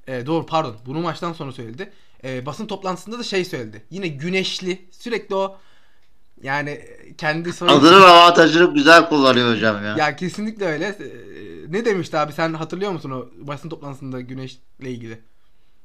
Ee, 0.08 0.26
doğru 0.26 0.46
pardon. 0.46 0.76
Bunu 0.86 1.00
maçtan 1.00 1.32
sonra 1.32 1.52
söyledi. 1.52 1.92
Ee, 2.24 2.46
basın 2.46 2.66
toplantısında 2.66 3.18
da 3.18 3.22
şey 3.22 3.44
söyledi. 3.44 3.84
Yine 3.90 4.08
güneşli. 4.08 4.88
Sürekli 4.90 5.34
o 5.34 5.58
yani 6.42 6.84
kendi 7.18 7.52
soru... 7.52 7.70
Adını 7.70 8.00
ve 8.00 8.06
avantajını 8.06 8.74
güzel 8.74 9.08
kullanıyor 9.08 9.54
hocam 9.54 9.84
ya. 9.84 9.96
Ya 9.96 10.16
kesinlikle 10.16 10.66
öyle. 10.66 10.84
Ee, 10.86 11.72
ne 11.72 11.84
demişti 11.84 12.18
abi 12.18 12.32
sen 12.32 12.52
hatırlıyor 12.54 12.92
musun 12.92 13.10
o 13.10 13.28
basın 13.46 13.68
toplantısında 13.68 14.20
güneşle 14.20 14.60
ilgili? 14.80 15.20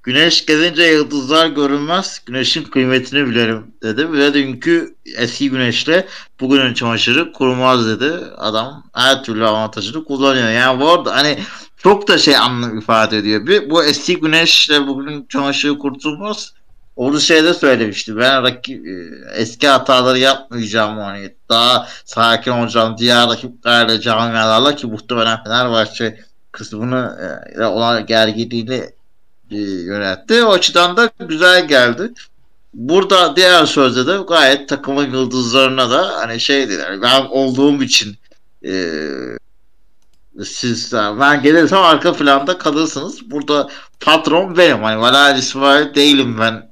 Güneş 0.04 0.46
gelince 0.46 0.84
yıldızlar 0.84 1.48
görünmez. 1.48 2.22
Güneşin 2.26 2.64
kıymetini 2.64 3.28
bilirim 3.28 3.72
dedi. 3.84 4.12
Ve 4.12 4.34
dünkü 4.34 4.96
eski 5.18 5.50
güneşle 5.50 6.08
bugünün 6.40 6.74
çamaşırı 6.74 7.34
kurumaz 7.34 7.88
dedi. 7.88 8.14
Adam 8.38 8.84
her 8.94 9.24
türlü 9.24 9.46
avantajını 9.46 10.06
kullanıyor. 10.06 10.50
Yani 10.50 10.80
bu 10.80 10.90
arada 10.90 11.16
hani 11.16 11.40
çok 11.78 12.08
da 12.08 12.18
şey 12.18 12.38
anlam 12.38 12.78
ifade 12.78 13.18
ediyor. 13.18 13.48
Bir, 13.48 13.70
bu 13.70 13.84
eski 13.84 14.20
güneşle 14.20 14.88
bugünün 14.88 15.26
çamaşırı 15.30 15.80
kurtulmaz. 15.80 16.54
Onu 16.96 17.20
şeyde 17.20 17.54
söylemişti. 17.54 18.18
Ben 18.18 18.44
rakip, 18.44 18.88
e, 18.88 18.92
eski 19.36 19.68
hataları 19.68 20.20
yapmayacağım. 20.20 20.98
Hani 20.98 21.34
daha 21.50 21.88
sakin 22.06 22.52
olacağım. 22.52 22.96
Diğer 22.98 23.30
rakiplerle 23.30 24.02
camialarla 24.02 24.76
ki 24.76 24.88
muhtemelen 24.88 25.44
Fenerbahçe 25.44 26.20
kısmını 26.52 27.18
e, 27.58 27.64
olan 27.64 28.06
gerginliğini 28.06 28.90
yönetti. 29.50 30.44
O 30.44 30.52
açıdan 30.52 30.98
da 30.98 31.12
güzel 31.20 31.68
geldi. 31.68 32.12
Burada 32.74 33.36
diğer 33.36 33.66
sözde 33.66 34.08
de 34.08 34.18
gayet 34.28 34.70
takımın 34.70 35.12
yıldızlarına 35.12 35.90
da 35.90 36.14
hani 36.16 36.40
şey 36.40 36.70
dediler. 36.70 37.02
Ben 37.02 37.26
olduğum 37.30 37.84
için 37.84 38.18
e, 38.66 39.00
siz 40.44 40.94
ben 40.94 41.44
gelirsem 41.44 41.80
arka 41.80 42.14
planda 42.14 42.58
kalırsınız. 42.58 43.32
Burada 43.32 43.70
patron 44.00 44.58
benim. 44.58 44.84
Hani 44.84 45.02
Valal 45.02 45.38
İsmail 45.38 45.96
değilim 45.96 46.40
ben 46.40 46.72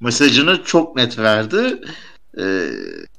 mesajını 0.00 0.62
çok 0.64 0.96
net 0.96 1.18
verdi. 1.18 1.80
E, 2.38 2.70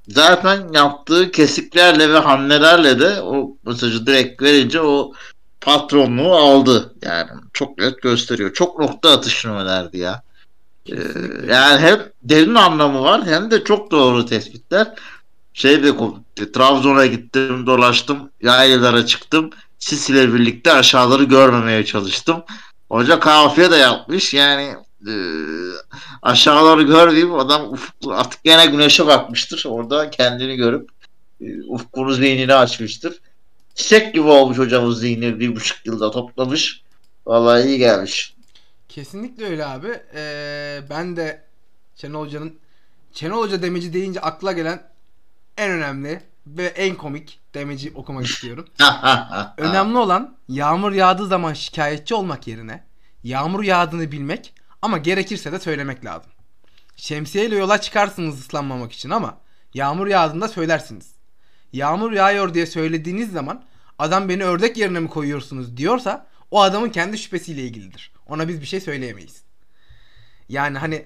zaten 0.08 0.74
yaptığı 0.74 1.32
kesiklerle 1.32 2.14
ve 2.14 2.18
hamlelerle 2.18 3.00
de 3.00 3.22
o 3.22 3.58
mesajı 3.66 4.08
direkt 4.08 4.42
verince 4.42 4.82
o 4.82 5.12
patronluğu 5.64 6.36
aldı. 6.36 6.94
Yani 7.02 7.30
çok 7.54 7.78
net 7.78 8.02
gösteriyor. 8.02 8.54
Çok 8.54 8.80
nokta 8.80 9.12
atışı 9.12 9.50
önerdi 9.50 9.98
ya. 9.98 10.24
Ee, 10.90 10.96
yani 11.50 11.80
hem 11.80 12.00
derin 12.24 12.56
anlamı 12.56 13.04
var 13.04 13.26
hem 13.26 13.52
de 13.52 13.64
çok 13.64 13.92
doğru 13.92 14.26
tespitler. 14.26 14.88
Şey 15.54 15.84
de 15.84 15.94
Trabzon'a 16.54 17.06
gittim, 17.06 17.66
dolaştım, 17.66 18.30
yaylalara 18.42 19.06
çıktım. 19.06 19.50
Sis 19.80 20.10
ile 20.10 20.34
birlikte 20.34 20.74
aşağıları 20.74 21.24
görmemeye 21.24 21.86
çalıştım. 21.86 22.44
Hoca 22.90 23.20
kafiye 23.20 23.72
de 23.72 23.76
yapmış. 23.76 24.34
Yani 24.34 24.76
e, 25.08 25.14
aşağıları 26.22 26.82
görmeyeyim 26.82 27.34
adam 27.34 27.74
ufuk, 27.74 27.96
artık 28.12 28.44
gene 28.44 28.66
güneşe 28.66 29.08
bakmıştır. 29.08 29.64
Orada 29.68 30.10
kendini 30.10 30.56
görüp 30.56 30.90
e, 31.42 31.46
ufkunu 31.68 32.14
zihnini 32.14 32.54
açmıştır. 32.54 33.20
Çiçek 33.76 34.14
gibi 34.14 34.28
olmuş 34.28 34.58
hocamız 34.58 35.00
zihni 35.00 35.40
bir 35.40 35.56
buçuk 35.56 35.86
yılda 35.86 36.12
toplamış. 36.12 36.84
Vallahi 37.26 37.64
iyi 37.68 37.78
gelmiş. 37.78 38.36
Kesinlikle 38.90 39.46
öyle 39.46 39.66
abi. 39.66 40.00
Ee, 40.16 40.82
ben 40.90 41.18
de 41.18 41.44
Şenol 41.96 42.26
Hoca'nın 42.26 42.60
Şenol 43.14 43.44
Hoca 43.44 43.62
demeci 43.62 43.94
deyince 43.94 44.22
akla 44.22 44.52
gelen 44.52 44.84
en 45.58 45.72
önemli 45.72 46.22
ve 46.48 46.66
en 46.66 46.96
komik 46.96 47.40
demeci 47.54 47.92
okumak 47.96 48.26
istiyorum. 48.26 48.68
Önemli 49.58 49.98
olan 49.98 50.38
yağmur 50.50 50.92
yağdığı 50.92 51.28
zaman 51.28 51.54
şikayetçi 51.54 52.16
olmak 52.16 52.48
yerine 52.48 52.84
yağmur 53.24 53.64
yağdığını 53.64 54.12
bilmek 54.12 54.54
ama 54.82 54.98
gerekirse 54.98 55.52
de 55.52 55.60
söylemek 55.60 56.06
lazım. 56.06 56.32
Şemsiyeyle 56.96 57.56
yola 57.56 57.82
çıkarsınız 57.82 58.40
ıslanmamak 58.40 58.92
için 58.92 59.10
ama 59.10 59.38
yağmur 59.74 60.08
yağdığında 60.08 60.48
söylersiniz. 60.48 61.13
Yağmur 61.74 62.12
yağıyor 62.12 62.54
diye 62.54 62.66
söylediğiniz 62.66 63.32
zaman 63.32 63.64
adam 64.00 64.30
beni 64.30 64.44
ördek 64.44 64.78
yerine 64.78 65.00
mi 65.00 65.08
koyuyorsunuz 65.08 65.78
diyorsa 65.78 66.28
o 66.52 66.62
adamın 66.62 66.90
kendi 66.90 67.18
şüphesiyle 67.18 67.62
ilgilidir. 67.62 68.12
Ona 68.28 68.48
biz 68.48 68.62
bir 68.62 68.66
şey 68.66 68.82
söyleyemeyiz. 68.82 69.44
Yani 70.50 70.78
hani 70.78 71.06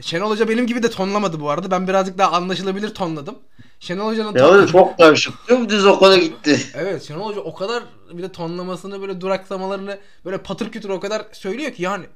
Şenol 0.00 0.30
Hoca 0.30 0.48
benim 0.48 0.66
gibi 0.66 0.82
de 0.82 0.90
tonlamadı 0.90 1.40
bu 1.40 1.50
arada. 1.50 1.70
Ben 1.70 1.88
birazcık 1.88 2.18
daha 2.18 2.32
anlaşılabilir 2.32 2.94
tonladım. 2.94 3.38
Şenol 3.80 4.06
Hoca'nın 4.06 4.38
Ya 4.38 4.46
ton- 4.48 4.66
çok 4.66 4.98
karışık. 4.98 5.34
Dümdüz 5.48 5.86
okula 5.86 6.18
gitti. 6.18 6.60
Evet 6.74 7.02
Şenol 7.02 7.26
Hoca 7.30 7.40
o 7.40 7.54
kadar 7.54 7.82
bir 8.12 8.22
de 8.22 8.32
tonlamasını 8.32 9.00
böyle 9.00 9.20
duraksamalarını 9.20 9.98
böyle 10.24 10.38
patır 10.38 10.72
kütür 10.72 10.88
o 10.88 11.00
kadar 11.00 11.26
söylüyor 11.32 11.72
ki 11.72 11.82
yani 11.82 12.06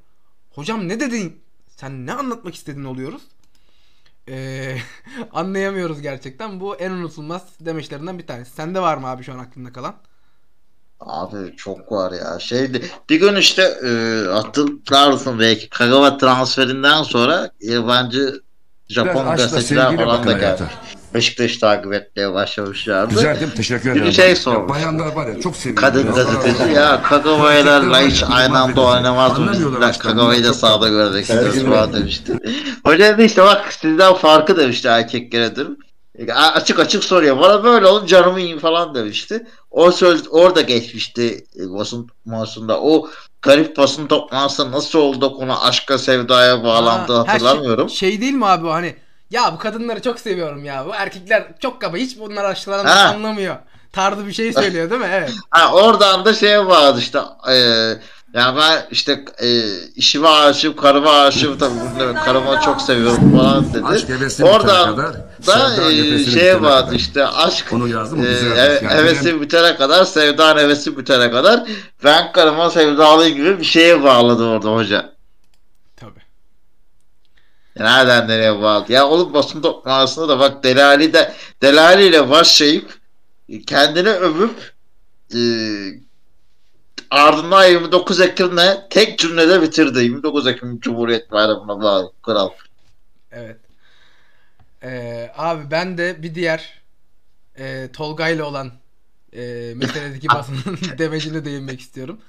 hocam 0.49 0.87
ne 0.87 0.99
dedin? 0.99 1.41
Sen 1.67 2.05
ne 2.05 2.13
anlatmak 2.13 2.55
istedin 2.55 2.83
oluyoruz? 2.83 3.21
Ee, 4.29 4.77
anlayamıyoruz 5.33 6.01
gerçekten. 6.01 6.59
Bu 6.59 6.75
en 6.75 6.91
unutulmaz 6.91 7.41
demeçlerinden 7.59 8.19
bir 8.19 8.27
tanesi. 8.27 8.51
Sende 8.51 8.81
var 8.81 8.97
mı 8.97 9.07
abi 9.07 9.23
şu 9.23 9.33
an 9.33 9.39
aklında 9.39 9.73
kalan? 9.73 9.95
Abi 10.99 11.55
çok 11.55 11.91
var 11.91 12.11
ya. 12.11 12.39
Şeydi 12.39 12.81
bir 13.09 13.19
gün 13.19 13.35
işte 13.35 13.61
e, 13.61 13.89
hatırlarsın 14.31 15.39
belki 15.39 15.69
Kagawa 15.69 16.17
transferinden 16.17 17.03
sonra 17.03 17.51
yabancı 17.61 18.41
Japon 18.89 19.35
sevgiyle 19.35 19.95
falan 19.97 20.27
da 20.27 20.31
geldi. 20.31 20.63
Hayata. 21.09 21.13
Beşiktaş'ı 21.13 21.59
takip 21.59 21.93
etmeye 21.93 22.33
başlamışlardı. 22.33 23.15
Rica 23.15 23.31
ederim 23.31 23.51
teşekkür 23.57 23.95
Bir 23.95 23.99
ederim. 23.99 24.13
şey 24.13 24.29
Ya 24.29 24.35
sormuş. 24.35 24.69
Bayanlar 24.69 25.15
var 25.15 25.27
ya 25.27 25.41
çok 25.41 25.55
seviyorum. 25.55 25.81
Kadın 25.81 26.13
gazeteci 26.13 26.73
ya 26.73 27.01
Kagawa'yla 27.03 27.99
hiç 27.99 28.23
aynı 28.29 28.59
anda 28.59 28.81
oynamaz 28.81 29.39
mı? 29.39 29.51
Kagawa'yı 29.99 30.43
da 30.43 30.51
tatlı. 30.51 30.89
görmek 30.89 31.21
istiyoruz 31.23 31.63
falan 31.63 31.93
demişti. 31.93 32.33
Hoca 32.85 33.17
da 33.17 33.23
işte 33.23 33.43
bak 33.43 33.73
sizden 33.73 34.13
farkı 34.13 34.57
demişti 34.57 34.87
erkeklere 34.87 35.55
dedim. 35.55 35.77
A- 36.35 36.51
Açık 36.51 36.79
açık 36.79 37.03
soruyor. 37.03 37.39
Bana 37.39 37.63
böyle 37.63 37.87
olun 37.87 38.05
canımı 38.05 38.39
yiyin 38.39 38.59
falan 38.59 38.95
demişti. 38.95 39.47
O 39.71 39.91
söz 39.91 40.23
orada 40.29 40.61
geçmişti 40.61 41.43
e, 41.59 41.69
basın 41.77 42.07
toplantısında. 42.07 42.81
O 42.81 43.09
garip 43.41 43.77
basın 43.77 44.07
toplantısında 44.07 44.71
nasıl 44.71 44.99
oldu 44.99 45.37
konu 45.37 45.63
aşka 45.65 45.97
sevdaya 45.97 46.63
bağlandı 46.63 47.13
Ha, 47.13 47.23
her 47.27 47.31
hatırlamıyorum. 47.33 47.89
Şey, 47.89 48.09
şey 48.11 48.21
değil 48.21 48.33
mi 48.33 48.45
abi 48.45 48.67
o 48.67 48.69
hani 48.71 48.95
ya 49.31 49.53
bu 49.53 49.57
kadınları 49.57 50.01
çok 50.01 50.19
seviyorum 50.19 50.65
ya. 50.65 50.85
Bu 50.85 50.95
erkekler 50.95 51.43
çok 51.59 51.81
kaba. 51.81 51.97
Hiç 51.97 52.19
bunlar 52.19 52.45
aşklarından 52.45 52.97
Ha. 52.97 53.09
anlamıyor. 53.15 53.55
Tarzı 53.93 54.27
bir 54.27 54.33
şey 54.33 54.53
söylüyor 54.53 54.89
değil 54.89 55.01
mi? 55.01 55.07
Evet. 55.11 55.31
Ha, 55.49 55.73
oradan 55.73 56.25
da 56.25 56.33
şey 56.33 56.65
vardı 56.67 56.99
işte 56.99 57.19
e, 57.49 57.53
yani 58.33 58.57
ben 58.57 58.85
işte 58.91 59.25
e, 59.41 59.47
işime 59.95 60.27
aşığım, 60.27 60.75
karıma 60.75 61.11
aşığım 61.11 61.57
tabii 61.57 61.73
karıma 62.25 62.61
çok 62.61 62.81
seviyorum 62.81 63.37
falan 63.37 63.73
dedi. 63.73 63.85
Aşk 63.85 64.09
bitene 64.09 64.49
Oradan 64.49 64.95
kadar, 64.95 65.13
da 65.47 65.91
e, 65.91 65.97
nefesini 65.97 66.39
şey 66.39 66.61
vardı 66.61 66.85
kadar. 66.85 66.95
işte 66.99 67.27
aşk 67.27 67.65
Onu 67.73 67.87
yazdım, 67.87 68.19
o 68.19 68.25
e, 68.25 68.27
güzel 68.27 68.55
he- 68.57 68.61
yazmış. 68.61 68.81
Yani 68.91 69.01
hevesi 69.01 69.41
bitene 69.41 69.75
kadar 69.75 70.05
sevda 70.05 70.55
hevesi 70.57 70.97
bitene 70.97 71.31
kadar 71.31 71.63
ben 72.03 72.31
karıma 72.31 72.69
sevdalıyım 72.69 73.35
gibi 73.37 73.59
bir 73.59 73.65
şeye 73.65 74.03
bağladı 74.03 74.45
orada 74.45 74.69
hoca. 74.75 75.09
Nereden 77.79 78.27
nereye 78.27 78.61
bağlı? 78.61 78.93
Ya 78.93 79.07
oğlum 79.07 79.33
basın 79.33 79.61
toplantısında 79.61 80.29
da 80.29 80.39
bak 80.39 80.63
Delali 80.63 81.13
de 81.13 81.33
Delali 81.61 82.05
ile 82.05 82.29
başlayıp 82.29 82.99
kendini 83.67 84.09
övüp 84.09 84.73
e, 85.35 85.39
ardından 87.11 87.65
29 87.65 88.21
Ekim'le 88.21 88.89
tek 88.89 89.19
cümlede 89.19 89.61
bitirdi. 89.61 89.99
29 89.99 90.47
Ekim 90.47 90.79
Cumhuriyet 90.79 91.31
Bayramı'na 91.31 91.81
bağlı 91.81 92.11
kral. 92.23 92.49
Evet. 93.31 93.57
Ee, 94.83 95.31
abi 95.37 95.71
ben 95.71 95.97
de 95.97 96.23
bir 96.23 96.35
diğer 96.35 96.81
e, 97.57 97.89
Tolga 97.93 98.27
ile 98.27 98.43
olan 98.43 98.71
e, 99.33 99.73
meseledeki 99.75 100.27
basının 100.35 100.77
demecine 100.97 101.45
değinmek 101.45 101.79
istiyorum. 101.81 102.19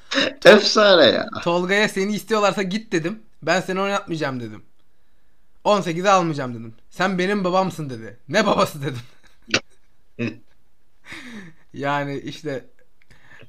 Efsane 0.44 1.04
ya. 1.04 1.26
Tolga'ya 1.42 1.88
seni 1.88 2.14
istiyorlarsa 2.14 2.62
git 2.62 2.92
dedim. 2.92 3.22
Ben 3.42 3.60
seni 3.60 3.80
oynatmayacağım 3.80 4.40
dedim. 4.40 4.62
18'e 5.64 6.10
almayacağım 6.10 6.54
dedim. 6.54 6.74
Sen 6.90 7.18
benim 7.18 7.44
babamsın 7.44 7.90
dedi. 7.90 8.16
Ne 8.28 8.46
babası 8.46 8.82
dedim. 8.82 9.00
yani 11.74 12.18
işte 12.18 12.64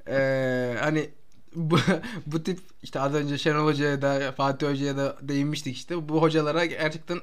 eee, 0.08 0.78
hani 0.80 1.10
bu, 1.56 1.80
bu 2.26 2.44
tip 2.44 2.60
işte 2.84 3.00
az 3.00 3.14
önce 3.14 3.38
Şenol 3.38 3.66
Hoca'ya 3.66 4.02
da 4.02 4.32
Fatih 4.32 4.68
Hoca'ya 4.70 4.98
da 4.98 5.18
değinmiştik 5.22 5.76
işte. 5.78 6.10
Bu 6.10 6.22
hocalara 6.22 6.66
gerçekten 6.66 7.20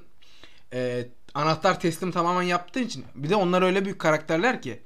eee, 0.73 1.09
anahtar 1.35 1.80
teslim 1.80 2.12
tamamen 2.12 2.43
yaptığı 2.43 2.80
için 2.80 3.04
bir 3.15 3.30
de 3.30 3.36
onlar 3.36 3.62
öyle 3.62 3.84
büyük 3.84 3.99
karakterler 3.99 4.62
ki 4.62 4.82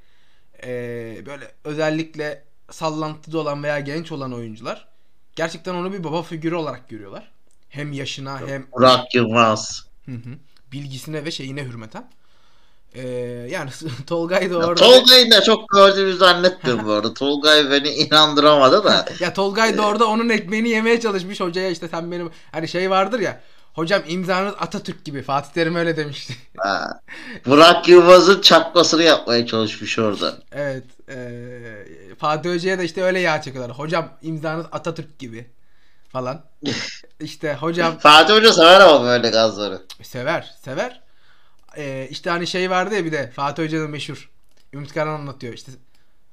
eee, 0.62 1.22
böyle 1.26 1.53
özellikle 1.64 2.44
sallantıda 2.70 3.38
olan 3.38 3.62
veya 3.62 3.81
genç 3.81 4.12
olan 4.12 4.33
oyuncular 4.33 4.88
gerçekten 5.37 5.74
onu 5.74 5.92
bir 5.92 6.05
baba 6.05 6.22
figürü 6.22 6.55
olarak 6.55 6.88
görüyorlar. 6.88 7.31
Hem 7.68 7.92
yaşına 7.92 8.40
hem 8.48 8.66
Burak 8.72 9.14
Yılmaz. 9.14 9.91
Hı 10.06 10.12
hı. 10.12 10.38
bilgisine 10.72 11.24
ve 11.24 11.30
şeyine 11.30 11.64
hürmeten. 11.64 12.10
Ee, 12.94 13.08
yani 13.50 13.70
Tolgay 14.06 14.50
da 14.50 14.56
orada 14.56 14.74
Tolga'yı 14.74 15.30
da 15.30 15.42
çok 15.42 15.68
gördüğümü 15.68 16.16
zannetmiyorum 16.16 16.86
bu 16.86 16.92
arada. 16.92 17.14
Tolgay 17.14 17.70
beni 17.70 17.88
inandıramadı 17.88 18.84
da. 18.84 19.06
ya 19.20 19.34
Tolgay 19.34 19.76
da 19.76 19.86
orada 19.86 20.06
onun 20.06 20.28
ekmeğini 20.28 20.68
yemeye 20.68 21.00
çalışmış 21.00 21.40
hocaya 21.40 21.70
işte 21.70 21.88
sen 21.88 22.12
benim 22.12 22.30
hani 22.52 22.68
şey 22.68 22.90
vardır 22.90 23.20
ya 23.20 23.40
hocam 23.72 24.02
imzanız 24.06 24.54
Atatürk 24.60 25.04
gibi 25.04 25.22
Fatih 25.22 25.52
Terim 25.52 25.74
öyle 25.74 25.96
demişti. 25.96 26.34
Ha. 26.58 27.00
Burak 27.46 27.88
Yılmaz'ın 27.88 28.40
çakmasını 28.40 29.02
yapmaya 29.02 29.46
çalışmış 29.46 29.98
orada. 29.98 30.34
evet. 30.52 30.84
ee, 31.08 31.84
Fatih 32.18 32.50
Hoca'ya 32.50 32.78
da 32.78 32.82
işte 32.82 33.02
öyle 33.02 33.20
yağ 33.20 33.42
çekiyorlar. 33.42 33.78
Hocam 33.78 34.08
imzanız 34.22 34.66
Atatürk 34.72 35.18
gibi 35.18 35.46
falan. 36.08 36.44
işte 37.22 37.54
hocam 37.54 37.98
Fatih 37.98 38.35
Hoca 38.35 38.52
sever 38.52 38.80
ama 38.80 39.04
böyle 39.04 39.28
gazları. 39.30 39.82
Sever, 40.02 40.54
sever. 40.64 41.02
Ee, 41.76 42.06
işte 42.11 42.30
hani 42.30 42.46
şey 42.46 42.70
vardı 42.70 42.94
ya 42.94 43.04
bir 43.04 43.12
de 43.12 43.30
Fatih 43.30 43.62
Hoca'nın 43.64 43.90
meşhur. 43.90 44.30
Ümit 44.72 44.94
Karan 44.94 45.14
anlatıyor. 45.20 45.54
İşte 45.54 45.72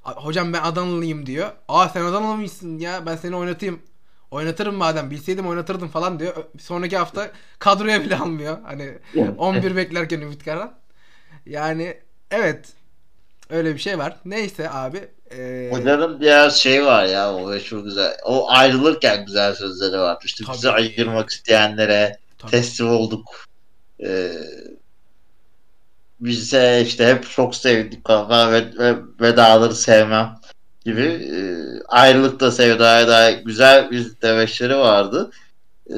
"A- 0.05 0.13
hocam 0.25 0.53
ben 0.53 0.61
Adanalıyım 0.63 1.25
diyor. 1.25 1.51
Aa 1.67 1.89
sen 1.89 2.01
Adanalı 2.05 2.37
mısın 2.37 2.79
ya? 2.79 3.05
Ben 3.05 3.15
seni 3.15 3.35
oynatayım. 3.35 3.79
Oynatırım 4.31 4.75
madem. 4.75 5.11
Bilseydim 5.11 5.47
oynatırdım 5.47 5.87
falan 5.87 6.19
diyor. 6.19 6.33
Sonraki 6.59 6.97
hafta 6.97 7.31
kadroya 7.59 8.01
bile 8.01 8.17
almıyor. 8.17 8.57
Hani 8.65 8.97
11 9.37 9.75
beklerken 9.75 10.21
Ümit 10.21 10.45
Karan. 10.45 10.73
Yani 11.45 11.97
evet. 12.31 12.67
Öyle 13.49 13.73
bir 13.73 13.79
şey 13.79 13.97
var. 13.97 14.17
Neyse 14.25 14.69
abi. 14.69 15.07
Ee, 15.31 15.69
Hocanın 15.71 16.21
diğer 16.21 16.49
şey 16.49 16.85
var 16.85 17.05
ya 17.05 17.33
o 17.33 17.47
meşhur 17.47 17.83
güzel. 17.83 18.17
O 18.25 18.51
ayrılırken 18.51 19.25
güzel 19.25 19.55
sözleri 19.55 19.99
var. 19.99 20.17
İşte 20.25 20.43
Tabii. 20.43 20.55
bizi 20.57 20.69
ayırmak 20.69 21.29
isteyenlere 21.29 22.17
tabii. 22.37 22.51
teslim 22.51 22.89
olduk. 22.89 23.45
Ee, 24.03 24.31
bize 26.19 26.83
işte 26.85 27.07
hep 27.07 27.29
çok 27.29 27.55
sevdik 27.55 28.07
falan 28.07 28.51
ve, 28.51 28.77
ve 28.77 28.95
vedaları 29.21 29.75
sevmem 29.75 30.39
gibi 30.85 31.01
e, 31.01 31.37
ayrılıkta 31.87 32.51
sevdaya 32.51 33.07
dair 33.07 33.37
güzel 33.37 33.91
bir 33.91 34.21
demeçleri 34.21 34.77
vardı. 34.77 35.31
Ee, 35.89 35.95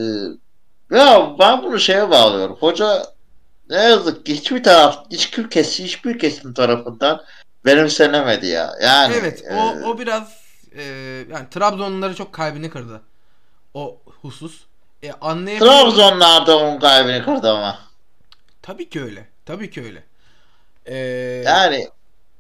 ya 0.92 1.36
ben 1.40 1.64
bunu 1.64 1.80
şeye 1.80 2.10
bağlıyorum. 2.10 2.58
Hoca 2.60 3.04
ne 3.70 3.76
yazık 3.82 4.26
ki 4.26 4.34
hiçbir 4.34 4.64
taraf, 4.64 5.06
hiçbir 5.12 5.50
kesim, 5.50 5.86
hiçbir 5.86 6.20
kesim 6.20 6.54
tarafından 6.54 7.22
benimsenemedi 7.66 8.48
ya. 8.48 8.74
Yani 8.84 9.14
Evet 9.20 9.44
o, 9.52 9.54
e, 9.54 9.86
o 9.86 10.00
biraz 10.00 10.24
e, 10.76 10.84
yani 11.32 11.50
Trabzonluları 11.52 12.16
çok 12.16 12.34
kalbini 12.34 12.70
kırdı. 12.70 13.02
O 13.74 13.98
husus. 14.22 14.62
E, 15.04 15.12
anlayabiliyorum. 15.12 15.80
Trabzonlar 15.80 16.48
da 16.48 16.58
onun 16.58 16.80
kalbini 16.80 17.24
kırdı 17.26 17.52
ama. 17.52 17.80
Tabii 18.62 18.90
ki 18.90 19.02
öyle. 19.02 19.28
Tabii 19.46 19.70
ki 19.72 19.82
öyle. 19.84 20.04
Ee, 20.86 20.96
Yani 21.46 21.90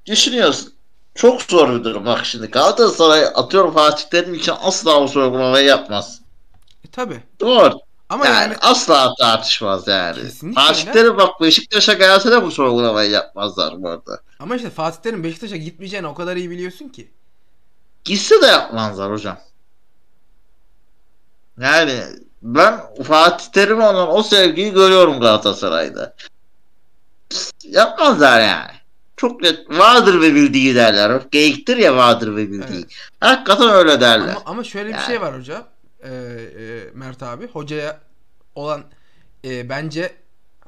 düşünüyorsun. 0.06 0.74
Çok 1.16 1.42
zor 1.42 1.80
bir 1.80 1.84
durum. 1.84 2.06
Bak 2.06 2.26
şimdi 2.26 2.48
Galatasaray 2.48 3.24
atıyorum 3.36 3.74
Fatih 3.74 4.06
Terim 4.10 4.34
için 4.34 4.54
asla 4.62 5.02
bu 5.04 5.08
sorgulamayı 5.08 5.66
yapmaz. 5.68 6.22
e, 6.86 6.88
tabii. 6.92 7.24
Doğru. 7.40 7.80
Ama 8.12 8.26
yani, 8.26 8.36
yani, 8.36 8.56
asla 8.62 9.16
tartışmaz 9.20 9.88
yani. 9.88 10.22
Kesinlikle 10.22 10.62
Fatih. 10.62 10.94
Terim 10.94 11.18
bak 11.18 11.42
Beşiktaş'a 11.42 11.94
gelse 11.94 12.32
de 12.32 12.44
bu 12.44 12.52
sorgulamayı 12.52 13.12
yapmazlar 13.12 13.84
bu 13.84 13.90
arada. 13.90 14.22
ama 14.40 14.56
işte 14.56 14.70
Fatih 14.70 15.02
Terim 15.02 15.24
Beşiktaş'a 15.24 15.58
gitmeyeceğini 15.58 16.08
o 16.08 16.14
kadar 16.14 16.36
iyi 16.36 16.50
biliyorsun 16.50 16.90
ki. 16.90 17.12
Gitse 18.06 18.42
de 18.42 18.46
yapmazlar 18.46 19.12
hocam. 19.12 19.40
Yani 21.62 22.04
ben 22.42 22.80
Fatih 23.04 23.46
Terim'e 23.46 23.88
olan 23.88 24.12
o 24.12 24.24
sevgiyi 24.24 24.74
görüyorum 24.74 25.20
Galatasaray'da. 25.20 26.16
Yapmazlar 27.64 28.42
yani. 28.42 28.72
Çok 29.18 29.42
net. 29.42 29.70
Vardır 29.70 30.22
ve 30.22 30.36
bildiği 30.36 30.76
derler. 30.76 31.22
Geyiktir 31.32 31.78
ya 31.78 31.96
vardır 31.96 32.36
ve 32.36 32.52
bildiği. 32.52 32.80
Evet. 32.80 32.94
Hakikaten 33.20 33.70
öyle 33.70 34.02
derler. 34.02 34.30
Ama, 34.30 34.42
ama 34.46 34.64
şöyle 34.64 34.90
bir 34.90 34.94
Yani. 34.94 35.06
şey 35.06 35.22
var 35.22 35.40
hoca. 35.40 35.71
Ee, 36.04 36.10
e, 36.10 36.92
Mert 36.94 37.24
abi. 37.24 37.48
Hocaya 37.48 38.02
olan 38.56 38.84
e, 39.46 39.70
bence 39.70 40.16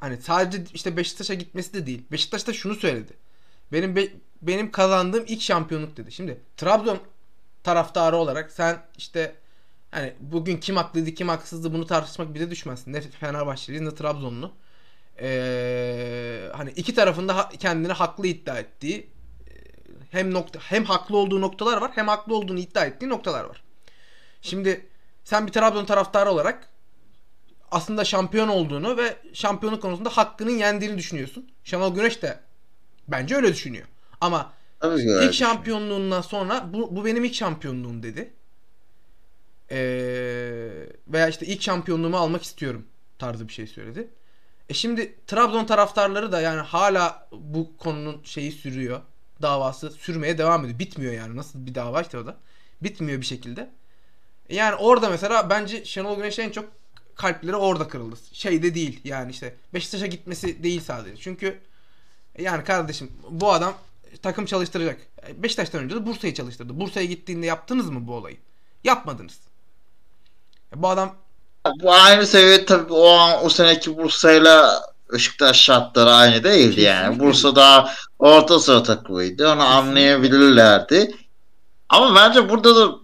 hani 0.00 0.16
sadece 0.16 0.64
işte 0.74 0.96
Beşiktaş'a 0.96 1.34
gitmesi 1.34 1.74
de 1.74 1.86
değil. 1.86 2.02
Beşiktaş 2.12 2.46
da 2.46 2.52
şunu 2.52 2.74
söyledi. 2.74 3.12
Benim 3.72 3.96
be- 3.96 4.12
benim 4.42 4.70
kazandığım 4.70 5.24
ilk 5.28 5.42
şampiyonluk 5.42 5.96
dedi. 5.96 6.12
Şimdi 6.12 6.40
Trabzon 6.56 6.98
taraftarı 7.62 8.16
olarak 8.16 8.52
sen 8.52 8.82
işte 8.98 9.34
Hani 9.94 10.12
bugün 10.20 10.56
kim 10.56 10.76
haklıydı 10.76 11.10
kim 11.14 11.28
haksızdı 11.28 11.72
bunu 11.72 11.86
tartışmak 11.86 12.34
bize 12.34 12.50
düşmez. 12.50 12.86
Ne 12.86 13.00
Fenerbahçeliyiz 13.00 13.82
ne 13.82 13.94
Trabzonlu. 13.94 14.52
Ee, 15.20 16.48
hani 16.52 16.70
iki 16.70 16.94
tarafında 16.94 17.48
kendini 17.58 17.92
haklı 17.92 18.26
iddia 18.26 18.58
ettiği 18.58 18.98
e, 18.98 19.52
hem 20.10 20.34
nokta 20.34 20.60
hem 20.62 20.84
haklı 20.84 21.16
olduğu 21.16 21.40
noktalar 21.40 21.80
var 21.80 21.90
hem 21.94 22.08
haklı 22.08 22.36
olduğunu 22.36 22.58
iddia 22.58 22.84
ettiği 22.84 23.08
noktalar 23.08 23.44
var. 23.44 23.62
Şimdi 24.42 24.86
sen 25.24 25.46
bir 25.46 25.52
Trabzon 25.52 25.84
taraftarı 25.84 26.30
olarak 26.30 26.68
aslında 27.70 28.04
şampiyon 28.04 28.48
olduğunu 28.48 28.96
ve 28.96 29.16
şampiyonluk 29.32 29.82
konusunda 29.82 30.08
hakkının 30.08 30.50
yendiğini 30.50 30.98
düşünüyorsun. 30.98 31.50
Şenol 31.64 31.94
Güneş 31.94 32.22
de 32.22 32.40
bence 33.08 33.36
öyle 33.36 33.48
düşünüyor. 33.48 33.86
Ama 34.20 34.52
Tabii 34.80 35.02
ilk 35.02 35.34
şampiyonluğundan 35.34 36.20
sonra 36.20 36.72
bu, 36.72 36.96
bu 36.96 37.04
benim 37.04 37.24
ilk 37.24 37.34
şampiyonluğum 37.34 38.02
dedi. 38.02 38.30
Ee, 39.70 39.76
veya 41.08 41.28
işte 41.28 41.46
ilk 41.46 41.62
şampiyonluğumu 41.62 42.16
almak 42.16 42.42
istiyorum 42.42 42.86
tarzı 43.18 43.48
bir 43.48 43.52
şey 43.52 43.66
söyledi. 43.66 44.08
E 44.68 44.74
şimdi 44.74 45.14
Trabzon 45.26 45.64
taraftarları 45.64 46.32
da 46.32 46.40
yani 46.40 46.60
hala 46.60 47.28
bu 47.32 47.76
konunun 47.76 48.20
şeyi 48.24 48.52
sürüyor. 48.52 49.00
Davası 49.42 49.90
sürmeye 49.90 50.38
devam 50.38 50.64
ediyor. 50.64 50.78
Bitmiyor 50.78 51.12
yani. 51.12 51.36
Nasıl 51.36 51.66
bir 51.66 51.74
dava 51.74 52.02
işte 52.02 52.18
o 52.18 52.26
da. 52.26 52.36
Bitmiyor 52.82 53.20
bir 53.20 53.26
şekilde. 53.26 53.70
Yani 54.48 54.74
orada 54.74 55.10
mesela 55.10 55.50
bence 55.50 55.84
Şenol 55.84 56.16
Güneş'in 56.16 56.42
en 56.42 56.50
çok 56.50 56.64
kalpleri 57.14 57.56
orada 57.56 57.88
kırıldı. 57.88 58.16
Şeyde 58.32 58.74
değil 58.74 59.00
yani 59.04 59.30
işte 59.30 59.54
Beşiktaş'a 59.74 60.06
gitmesi 60.06 60.62
değil 60.62 60.80
sadece. 60.80 61.16
Çünkü 61.16 61.60
yani 62.38 62.64
kardeşim 62.64 63.10
bu 63.30 63.52
adam 63.52 63.74
takım 64.22 64.46
çalıştıracak. 64.46 65.00
Beşiktaş'tan 65.36 65.82
önce 65.82 65.96
de 65.96 66.06
Bursa'yı 66.06 66.34
çalıştırdı. 66.34 66.80
Bursa'ya 66.80 67.06
gittiğinde 67.06 67.46
yaptınız 67.46 67.90
mı 67.90 68.06
bu 68.06 68.14
olayı? 68.14 68.36
Yapmadınız. 68.84 69.38
Bu 70.74 70.88
adam 70.88 71.14
Bu 71.82 71.92
aynı 71.92 72.26
seviye 72.26 72.64
tabii 72.64 72.92
o 72.92 73.08
an 73.08 73.44
o 73.44 73.48
seneki 73.48 73.96
Bursa'yla 73.98 74.82
Beşiktaş 75.12 75.60
şartları 75.60 76.10
aynı 76.10 76.44
değildi 76.44 76.80
yani. 76.80 77.18
Bursa 77.18 77.56
daha 77.56 77.94
orta 78.18 78.58
sıra 78.58 78.82
takımıydı. 78.82 79.48
Onu 79.48 79.62
anlayabilirlerdi. 79.62 81.16
Ama 81.88 82.14
bence 82.14 82.48
burada 82.48 82.76
da 82.76 82.94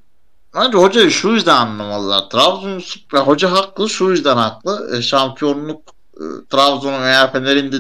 bence 0.55 0.79
hocayı 0.79 1.11
şu 1.11 1.29
yüzden 1.29 1.57
anlamalılar. 1.57 2.31
Trabzonspor 2.31 3.19
hoca 3.19 3.53
haklı 3.53 3.89
şu 3.89 4.11
yüzden 4.11 4.37
haklı. 4.37 4.97
E, 4.97 5.03
şampiyonluk 5.03 5.83
e, 6.17 6.25
Trabzon'un 6.51 7.03
veya 7.03 7.33
Fener'in 7.33 7.73
de 7.73 7.77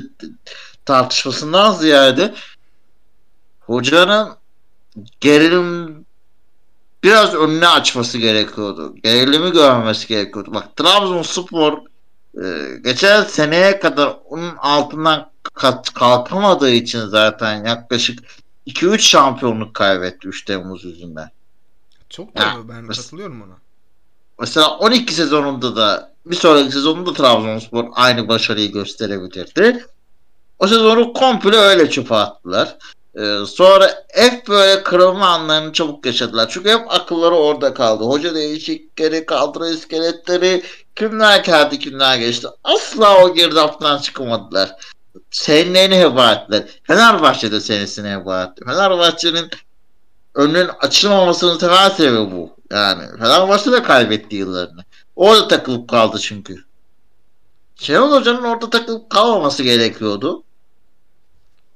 tartışmasından 0.84 1.72
ziyade 1.72 2.34
hocanın 3.60 4.28
gerilim 5.20 6.04
biraz 7.04 7.34
önüne 7.34 7.68
açması 7.68 8.18
gerekiyordu. 8.18 8.94
Gerilimi 9.02 9.52
görmemesi 9.52 10.08
gerekiyordu. 10.08 10.54
Bak 10.54 10.76
Trabzonspor 10.76 11.78
e, 12.44 12.76
geçen 12.84 13.22
seneye 13.22 13.80
kadar 13.80 14.16
onun 14.28 14.56
altından 14.56 15.30
kalkamadığı 15.94 16.70
için 16.70 17.06
zaten 17.06 17.64
yaklaşık 17.64 18.18
2-3 18.66 18.98
şampiyonluk 18.98 19.74
kaybetti 19.74 20.28
3 20.28 20.44
Temmuz 20.44 20.84
yüzünden. 20.84 21.30
Çok 22.10 22.36
doğru 22.36 22.68
ben 22.68 22.84
mes- 22.84 22.96
katılıyorum 22.96 23.42
ona. 23.42 23.56
Mesela 24.40 24.78
12 24.78 25.14
sezonunda 25.14 25.76
da 25.76 26.12
bir 26.26 26.36
sonraki 26.36 26.72
sezonunda 26.72 27.12
Trabzonspor 27.12 27.84
aynı 27.92 28.28
başarıyı 28.28 28.72
gösterebilirdi. 28.72 29.86
O 30.58 30.66
sezonu 30.66 31.12
komple 31.12 31.56
öyle 31.56 31.90
çöpe 31.90 32.14
attılar. 32.14 32.78
Ee, 33.14 33.38
sonra 33.46 34.04
hep 34.14 34.48
böyle 34.48 34.82
kırılma 34.82 35.26
anlarını 35.26 35.72
çabuk 35.72 36.06
yaşadılar. 36.06 36.48
Çünkü 36.50 36.70
hep 36.70 36.90
akılları 36.92 37.34
orada 37.34 37.74
kaldı. 37.74 38.04
Hoca 38.04 38.34
değişiklikleri, 38.34 39.26
kadro 39.26 39.66
iskeletleri, 39.66 40.62
kimler 40.96 41.44
geldi 41.44 41.78
kimler 41.78 42.18
geçti. 42.18 42.46
Asla 42.64 43.24
o 43.24 43.34
girdaptan 43.34 43.98
çıkamadılar. 43.98 44.70
Senelerini 45.30 45.98
heba 45.98 46.32
ettiler. 46.32 46.62
Fenerbahçe 46.82 47.52
de 47.52 47.60
senesini 47.60 48.08
heba 48.08 48.42
etti. 48.42 48.64
Fenerbahçe'nin 48.64 49.50
önünün 50.34 50.68
açılmamasının 50.80 51.58
temel 51.58 51.90
sebebi 51.90 52.30
bu. 52.30 52.56
Yani 52.70 53.18
Fenerbahçe 53.18 53.72
de 53.72 53.82
kaybetti 53.82 54.36
yıllarını. 54.36 54.84
Orada 55.16 55.48
takılıp 55.48 55.88
kaldı 55.88 56.18
çünkü. 56.18 56.64
Şenol 57.76 58.12
Hoca'nın 58.12 58.42
orada 58.42 58.70
takılıp 58.70 59.10
kalmaması 59.10 59.62
gerekiyordu. 59.62 60.42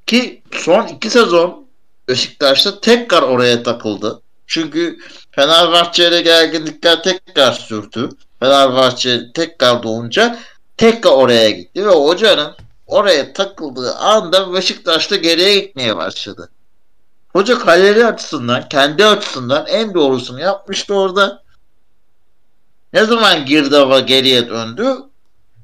Ki 0.07 0.43
son 0.53 0.87
iki 0.87 1.11
sezon 1.11 1.67
Beşiktaş'ta 2.09 2.81
tekrar 2.81 3.23
oraya 3.23 3.63
takıldı. 3.63 4.21
Çünkü 4.47 4.99
Fenerbahçe'yle 5.31 6.23
gerginlikler 6.23 7.03
tekrar 7.03 7.53
sürdü. 7.53 8.09
Fenerbahçe 8.41 9.33
tekrar 9.35 9.83
doğunca 9.83 10.39
tekrar 10.77 11.11
oraya 11.11 11.51
gitti 11.51 11.87
ve 11.87 11.91
hocanın 11.91 12.55
oraya 12.87 13.33
takıldığı 13.33 13.95
anda 13.95 14.55
Beşiktaş'ta 14.55 15.17
geriye 15.17 15.59
gitmeye 15.59 15.97
başladı. 15.97 16.51
Hoca 17.35 17.59
kariyer 17.59 17.97
açısından, 17.97 18.69
kendi 18.69 19.05
açısından 19.07 19.67
en 19.67 19.95
doğrusunu 19.95 20.41
yapmıştı 20.41 20.95
orada. 20.95 21.43
Ne 22.93 23.05
zaman 23.05 23.47
girdi 23.47 23.77
ama 23.77 24.01
geriye 24.01 24.49
döndü 24.49 24.97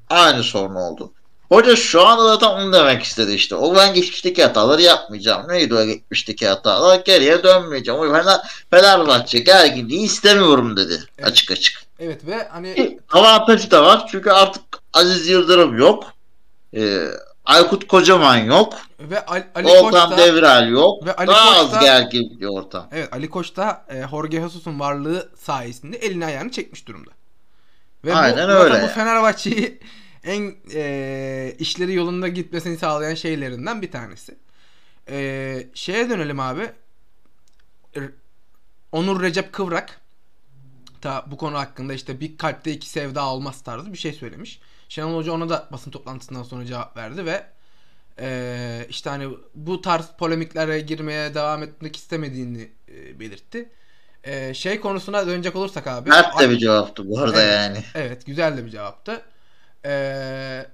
aynı 0.08 0.42
sorun 0.42 0.74
oldu. 0.74 1.12
Hoca 1.48 1.76
şu 1.76 2.06
anda 2.06 2.24
zaten 2.24 2.46
onu 2.46 2.72
demek 2.72 3.02
istedi 3.02 3.32
işte. 3.32 3.54
O 3.54 3.74
ben 3.74 3.94
geçmişteki 3.94 4.42
hataları 4.42 4.82
yapmayacağım. 4.82 5.48
Neydi 5.48 5.74
o 5.74 5.84
geçmişteki 5.84 6.48
hatalar? 6.48 7.00
Geriye 7.04 7.42
dönmeyeceğim. 7.42 8.00
O 8.00 8.12
Fener, 8.12 8.40
Fenerbahçe 8.70 9.38
gerginliği 9.38 10.00
istemiyorum 10.00 10.76
dedi. 10.76 11.04
Evet. 11.18 11.28
Açık 11.30 11.50
açık. 11.50 11.82
Evet 11.98 12.26
ve 12.26 12.48
hani 12.48 12.98
Avantajı 13.12 13.70
da 13.70 13.84
var. 13.84 14.08
Çünkü 14.10 14.30
artık 14.30 14.62
Aziz 14.92 15.28
Yıldırım 15.28 15.78
yok. 15.78 16.12
Ee, 16.76 17.06
Aykut 17.50 17.86
Kocaman 17.86 18.36
yok. 18.36 18.74
ve 19.00 19.26
Ali, 19.26 19.44
Ali 19.54 19.66
Koç 19.66 19.92
da 19.94 20.16
Devrel 20.16 20.68
yok. 20.68 21.06
Ve 21.06 21.16
Ali 21.16 21.26
Daha 21.26 21.48
Koç 21.48 21.58
az 21.58 21.72
da- 21.72 21.80
gergin 21.80 22.40
bir 22.40 22.46
ortam. 22.46 22.88
Evet 22.92 23.08
Ali 23.12 23.30
Koç 23.30 23.56
da 23.56 23.84
e, 23.88 24.08
Jorge 24.10 24.40
Jesus'un 24.40 24.80
varlığı 24.80 25.30
sayesinde 25.38 25.96
elini 25.96 26.26
ayağını 26.26 26.50
çekmiş 26.50 26.86
durumda. 26.86 27.10
Ve 28.04 28.14
Aynen 28.14 28.48
bu, 28.48 28.52
öyle 28.52 28.82
bu. 28.82 28.86
Fenerbahçe'yi 28.86 29.80
en 30.24 30.54
e, 30.74 31.54
işleri 31.58 31.94
yolunda 31.94 32.28
gitmesini 32.28 32.78
sağlayan 32.78 33.14
şeylerinden 33.14 33.82
bir 33.82 33.90
tanesi. 33.90 34.38
E, 35.08 35.66
şeye 35.74 36.10
dönelim 36.10 36.40
abi. 36.40 36.70
Onur 38.92 39.22
Recep 39.22 39.52
Kıvrak 39.52 40.00
da 41.02 41.24
bu 41.26 41.36
konu 41.36 41.58
hakkında 41.58 41.94
işte 41.94 42.20
bir 42.20 42.36
kalpte 42.38 42.72
iki 42.72 42.88
sevda 42.88 43.26
olmaz 43.26 43.62
tarzı 43.62 43.92
bir 43.92 43.98
şey 43.98 44.12
söylemiş. 44.12 44.60
Şenol 44.88 45.16
Hoca 45.16 45.32
ona 45.32 45.48
da 45.48 45.68
basın 45.72 45.90
toplantısından 45.90 46.42
sonra 46.42 46.66
cevap 46.66 46.96
verdi 46.96 47.26
ve 47.26 47.46
e, 48.20 48.86
işte 48.88 49.10
hani 49.10 49.28
bu 49.54 49.80
tarz 49.80 50.06
polemiklere 50.18 50.80
girmeye 50.80 51.34
devam 51.34 51.62
etmek 51.62 51.96
istemediğini 51.96 52.70
e, 52.88 53.20
belirtti. 53.20 53.70
E, 54.24 54.54
şey 54.54 54.80
konusuna 54.80 55.26
dönecek 55.26 55.56
olursak 55.56 55.86
abi. 55.86 56.08
Mert 56.08 56.40
de 56.40 56.50
bir 56.50 56.58
cevaptı 56.58 57.08
bu 57.08 57.20
arada 57.20 57.42
Evet. 57.42 57.54
yani. 57.54 57.84
Evet 57.94 58.26
güzel 58.26 58.56
de 58.56 58.64
bir 58.66 58.70
cevaptı. 58.70 59.22
Ee, 59.84 60.66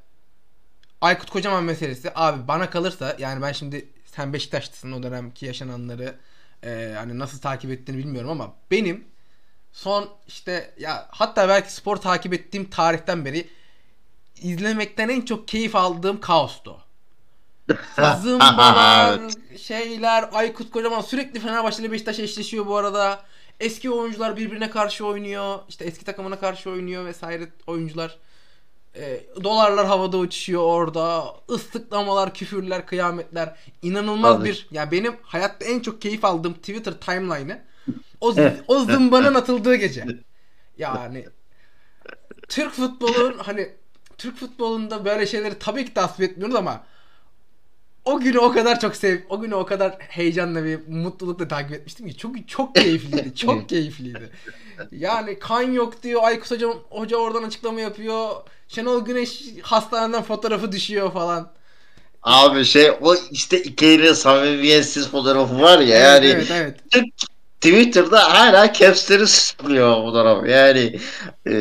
Aykut 1.00 1.30
Kocaman 1.30 1.64
meselesi 1.64 2.12
abi 2.14 2.48
bana 2.48 2.70
kalırsa 2.70 3.16
yani 3.18 3.42
ben 3.42 3.52
şimdi 3.52 3.88
sen 4.04 4.32
Beşiktaşlısın 4.32 4.92
o 4.92 5.02
dönemki 5.02 5.46
yaşananları 5.46 6.14
e, 6.64 6.94
hani 6.96 7.18
nasıl 7.18 7.40
takip 7.40 7.70
ettiğini 7.70 7.98
bilmiyorum 7.98 8.30
ama 8.30 8.54
benim 8.70 9.04
son 9.76 10.08
işte 10.26 10.74
ya 10.78 11.08
hatta 11.10 11.48
belki 11.48 11.72
spor 11.72 11.96
takip 11.96 12.34
ettiğim 12.34 12.70
tarihten 12.70 13.24
beri 13.24 13.48
izlemekten 14.42 15.08
en 15.08 15.20
çok 15.20 15.48
keyif 15.48 15.76
aldığım 15.76 16.20
kaostu. 16.20 16.76
Zımbalar, 18.22 19.20
şeyler, 19.58 20.28
Aykut 20.32 20.70
Kocaman 20.70 21.00
sürekli 21.00 21.40
Fenerbahçe 21.40 21.82
ile 21.82 21.92
Beşiktaş 21.92 22.18
eşleşiyor 22.18 22.66
bu 22.66 22.76
arada. 22.76 23.22
Eski 23.60 23.90
oyuncular 23.90 24.36
birbirine 24.36 24.70
karşı 24.70 25.06
oynuyor. 25.06 25.58
İşte 25.68 25.84
eski 25.84 26.04
takımına 26.04 26.38
karşı 26.38 26.70
oynuyor 26.70 27.04
vesaire 27.04 27.48
oyuncular. 27.66 28.18
E, 28.94 29.26
dolarlar 29.44 29.86
havada 29.86 30.16
uçuşuyor 30.16 30.62
orada. 30.62 31.24
Islıklamalar, 31.54 32.34
küfürler, 32.34 32.86
kıyametler. 32.86 33.56
İnanılmaz 33.82 34.36
Tabii. 34.36 34.48
bir 34.48 34.68
ya 34.70 34.90
benim 34.90 35.16
hayatta 35.22 35.64
en 35.64 35.80
çok 35.80 36.02
keyif 36.02 36.24
aldığım 36.24 36.54
Twitter 36.54 36.92
timeline'ı 36.92 37.66
o, 38.20 38.34
o 38.68 38.78
zımbanın 38.78 39.34
atıldığı 39.34 39.74
gece. 39.74 40.04
Yani 40.78 41.26
Türk 42.48 42.72
futbolun 42.72 43.38
hani 43.38 43.68
Türk 44.18 44.36
futbolunda 44.36 45.04
böyle 45.04 45.26
şeyleri 45.26 45.58
tabii 45.58 45.84
ki 45.84 45.94
tasvip 45.94 46.30
etmiyoruz 46.30 46.54
ama 46.54 46.84
o 48.04 48.20
günü 48.20 48.38
o 48.38 48.52
kadar 48.52 48.80
çok 48.80 48.96
sev, 48.96 49.18
o 49.28 49.40
günü 49.40 49.54
o 49.54 49.66
kadar 49.66 49.96
heyecanla 49.98 50.64
ve 50.64 50.78
mutlulukla 50.88 51.48
takip 51.48 51.72
etmiştim 51.72 52.08
ki 52.08 52.16
çok 52.16 52.48
çok 52.48 52.74
keyifliydi, 52.74 53.34
çok 53.36 53.68
keyifliydi. 53.68 54.30
Yani 54.92 55.38
kan 55.38 55.62
yok 55.62 56.02
diyor, 56.02 56.22
Aykut 56.24 56.50
Hoca, 56.50 56.68
hoca 56.90 57.16
oradan 57.16 57.42
açıklama 57.42 57.80
yapıyor. 57.80 58.30
Şenol 58.68 59.04
Güneş 59.04 59.44
hastaneden 59.62 60.22
fotoğrafı 60.22 60.72
düşüyor 60.72 61.12
falan. 61.12 61.52
Abi 62.22 62.64
şey 62.64 62.90
o 63.00 63.14
işte 63.30 63.62
ikili 63.62 64.14
samimiyetsiz 64.14 65.08
fotoğrafı 65.08 65.60
var 65.60 65.78
ya 65.78 65.98
yani 65.98 66.26
evet, 66.26 66.50
evet, 66.50 66.50
evet. 66.50 66.80
Türk 66.90 67.35
Twitter'da 67.60 68.34
hala 68.34 68.72
capsleri 68.72 69.26
sıkılıyor 69.26 69.96
bu 69.96 70.02
fotoğraf. 70.06 70.48
Yani 70.48 70.98
e, 71.48 71.54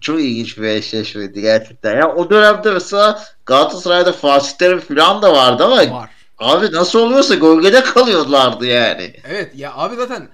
çok 0.00 0.20
ilginç 0.20 0.58
bir 0.58 0.62
eşleşmeydi 0.62 1.40
gerçekten. 1.40 1.96
Ya 1.96 2.14
o 2.14 2.30
dönemde 2.30 2.70
mesela 2.70 3.24
Galatasaray'da 3.46 4.12
Fatih 4.12 4.52
Terim 4.52 4.80
falan 4.80 5.22
da 5.22 5.32
vardı 5.32 5.64
ama 5.64 5.76
Var. 5.76 6.10
abi 6.38 6.72
nasıl 6.72 6.98
oluyorsa 6.98 7.34
gölgede 7.34 7.82
kalıyorlardı 7.82 8.66
yani. 8.66 9.16
Evet 9.24 9.52
ya 9.54 9.74
abi 9.74 9.96
zaten 9.96 10.28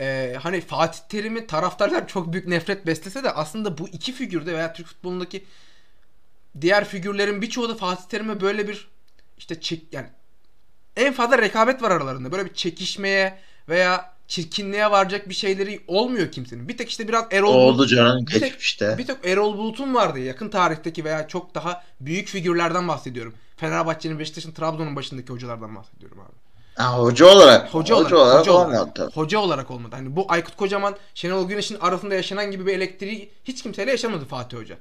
e, 0.00 0.36
hani 0.42 0.60
Fatih 0.60 1.00
Terim'i 1.08 1.46
taraftarlar 1.46 2.08
çok 2.08 2.32
büyük 2.32 2.48
nefret 2.48 2.86
beslese 2.86 3.24
de 3.24 3.30
aslında 3.30 3.78
bu 3.78 3.88
iki 3.88 4.12
figürde 4.12 4.54
veya 4.54 4.72
Türk 4.72 4.86
futbolundaki 4.86 5.44
diğer 6.60 6.84
figürlerin 6.84 7.42
birçoğu 7.42 7.68
da 7.68 7.74
Fatih 7.74 8.04
Terim'e 8.04 8.40
böyle 8.40 8.68
bir 8.68 8.88
işte 9.38 9.60
çek, 9.60 9.82
yani 9.92 10.06
en 10.96 11.12
fazla 11.12 11.38
rekabet 11.38 11.82
var 11.82 11.90
aralarında. 11.90 12.32
Böyle 12.32 12.44
bir 12.44 12.54
çekişmeye 12.54 13.38
veya 13.68 14.13
çirkinliğe 14.28 14.90
varacak 14.90 15.28
bir 15.28 15.34
şeyleri 15.34 15.80
olmuyor 15.86 16.32
kimsenin. 16.32 16.68
Bir 16.68 16.76
tek 16.76 16.88
işte 16.90 17.08
biraz 17.08 17.24
Erol 17.30 17.54
Bulut- 17.54 17.56
Oldu 17.74 17.86
canım 17.86 18.26
bir 18.26 18.32
tek, 18.32 18.42
geçmişte. 18.42 18.98
bir 18.98 19.06
tek 19.06 19.16
Erol 19.26 19.58
Bulut'un 19.58 19.94
vardı 19.94 20.18
yakın 20.18 20.48
tarihteki 20.48 21.04
veya 21.04 21.28
çok 21.28 21.54
daha 21.54 21.82
büyük 22.00 22.28
figürlerden 22.28 22.88
bahsediyorum. 22.88 23.34
Fenerbahçe'nin, 23.56 24.18
Beşiktaş'ın, 24.18 24.52
Trabzon'un 24.52 24.96
başındaki 24.96 25.32
hocalardan 25.32 25.76
bahsediyorum 25.76 26.18
abi. 26.20 26.34
Ha, 26.74 26.98
hoca 26.98 27.26
olarak. 27.26 27.74
Hoca, 27.74 27.94
olarak, 27.94 28.12
olarak 28.12 28.40
hoca 28.40 28.52
olarak, 28.52 28.72
olmadı 28.74 28.92
tabii. 28.94 29.12
hoca 29.12 29.38
olarak 29.38 29.70
olmadı. 29.70 29.96
Hani 29.96 30.16
bu 30.16 30.26
Aykut 30.28 30.56
Kocaman, 30.56 30.96
Şenol 31.14 31.48
Güneş'in 31.48 31.78
arasında 31.80 32.14
yaşanan 32.14 32.50
gibi 32.50 32.66
bir 32.66 32.72
elektriği 32.72 33.30
hiç 33.44 33.62
kimseyle 33.62 33.90
yaşamadı 33.90 34.24
Fatih 34.24 34.58
Hoca. 34.58 34.76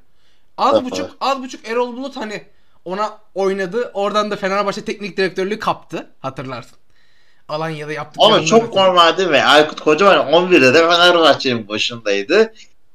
Az 0.57 0.73
Evet. 0.73 0.91
buçuk, 0.91 1.17
az 1.21 1.43
buçuk 1.43 1.67
Erol 1.67 1.97
Bulut 1.97 2.15
hani 2.15 2.43
ona 2.85 3.17
oynadı. 3.35 3.91
Oradan 3.93 4.31
da 4.31 4.35
Fenerbahçe 4.35 4.85
teknik 4.85 5.17
direktörlüğü 5.17 5.59
kaptı. 5.59 6.09
Hatırlarsın. 6.19 6.77
Alanya'da 7.47 7.91
yaptıklarından 7.91 8.37
Ama 8.37 8.45
çok 8.47 8.63
ötürü. 8.63 8.75
normal 8.79 9.17
değil 9.17 9.29
mi? 9.29 9.41
Aykut 9.43 9.81
Kocaman 9.81 10.17
11'de 10.33 10.73
de 10.73 10.77
Fenerbahçe'nin 10.89 11.67
başındaydı. 11.67 12.53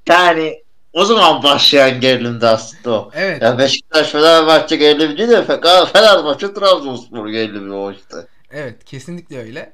Yani 0.09 0.63
o 0.93 1.05
zaman 1.05 1.43
başlayan 1.43 2.01
gerilimdi 2.01 2.47
aslında 2.47 2.91
o. 2.91 3.11
Evet. 3.15 3.43
Ya 3.43 3.59
Beşiktaş 3.59 4.09
Fenerbahçe 4.09 4.77
gerilimi 4.77 5.19
değil 5.19 5.29
de 5.29 5.35
Fe- 5.39 5.93
Fenerbahçe 5.93 6.55
Trabzonspor 6.55 7.29
gerilimi 7.29 7.75
o 7.75 7.93
işte. 7.93 8.17
Evet 8.51 8.85
kesinlikle 8.85 9.39
öyle. 9.39 9.73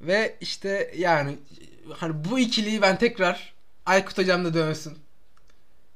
Ve 0.00 0.36
işte 0.40 0.90
yani 0.96 1.38
hani 1.98 2.12
bu 2.30 2.38
ikiliyi 2.38 2.82
ben 2.82 2.98
tekrar 2.98 3.52
Aykut 3.86 4.18
hocam 4.18 4.44
da 4.44 4.54
dönsün. 4.54 4.98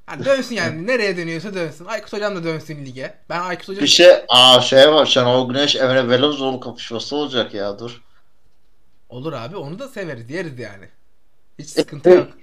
Hani 0.05 0.25
dönsün 0.25 0.55
yani 0.55 0.87
nereye 0.87 1.17
dönüyorsa 1.17 1.53
dönsün. 1.53 1.85
Aykut 1.85 2.13
hocam 2.13 2.35
da 2.35 2.43
dönsün 2.43 2.85
lige. 2.85 3.13
Ben 3.29 3.39
Aykut 3.39 3.67
hocam 3.69 3.83
Bir 3.83 3.87
şey, 3.87 4.07
aa 4.29 4.61
şey 4.61 4.91
var, 4.91 5.05
Şenol 5.05 5.47
Güneş 5.47 5.75
Emre 5.75 6.09
Belözoğlu 6.09 6.59
kapışması 6.59 7.15
olacak 7.15 7.53
ya 7.53 7.79
dur. 7.79 8.01
Olur 9.09 9.33
abi 9.33 9.57
onu 9.57 9.79
da 9.79 9.87
severiz 9.87 10.29
yeriz 10.29 10.59
yani. 10.59 10.89
Hiç 11.59 11.69
sıkıntı 11.79 12.09
yok. 12.09 12.27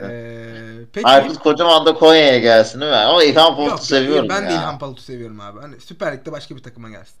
Ee, 0.00 0.78
peki 0.92 1.06
Aykut 1.06 1.38
Kocaman 1.38 1.86
da 1.86 1.94
Konya'ya 1.94 2.38
gelsin 2.38 2.80
değil 2.80 2.92
mi? 2.92 2.96
Ama 2.96 3.24
İlhan 3.24 3.56
yok, 3.56 3.80
seviyorum 3.80 4.28
ben 4.28 4.42
ya. 4.42 4.48
de 4.48 4.52
İlhan 4.52 4.78
Palut'u 4.78 5.02
seviyorum 5.02 5.40
abi. 5.40 5.60
Hani 5.60 5.80
Süper 5.80 6.16
Lig'de 6.16 6.32
başka 6.32 6.56
bir 6.56 6.62
takıma 6.62 6.90
gelsin. 6.90 7.16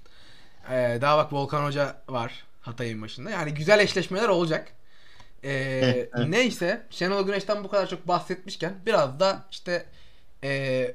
Ee, 0.70 0.98
daha 1.00 1.18
bak 1.18 1.32
Volkan 1.32 1.64
Hoca 1.64 1.96
var 2.08 2.44
Hatay'ın 2.60 3.02
başında. 3.02 3.30
Yani 3.30 3.54
güzel 3.54 3.78
eşleşmeler 3.78 4.28
olacak. 4.28 4.72
Ee, 5.44 6.08
neyse 6.28 6.86
Şenol 6.90 7.26
Güneş'ten 7.26 7.64
bu 7.64 7.68
kadar 7.68 7.86
çok 7.86 8.08
bahsetmişken 8.08 8.74
biraz 8.86 9.20
da 9.20 9.46
işte 9.50 9.86
ee, 10.44 10.94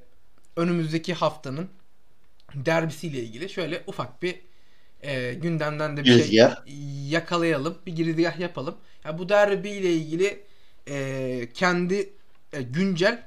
önümüzdeki 0.55 1.13
haftanın 1.13 1.69
derbisiyle 2.55 3.19
ilgili 3.19 3.49
şöyle 3.49 3.83
ufak 3.87 4.21
bir 4.21 4.41
ee, 5.03 5.33
gündemden 5.33 5.97
de 5.97 6.01
bir 6.03 6.09
şey 6.09 6.31
yakalayalım. 7.09 7.77
Bir 7.85 7.95
girizgah 7.95 8.39
yapalım. 8.39 8.75
Ya 9.05 9.17
bu 9.17 9.29
derbiyle 9.29 9.93
ilgili 9.93 10.43
ee, 10.87 11.49
kendi 11.53 12.13
e, 12.53 12.61
güncel 12.61 13.23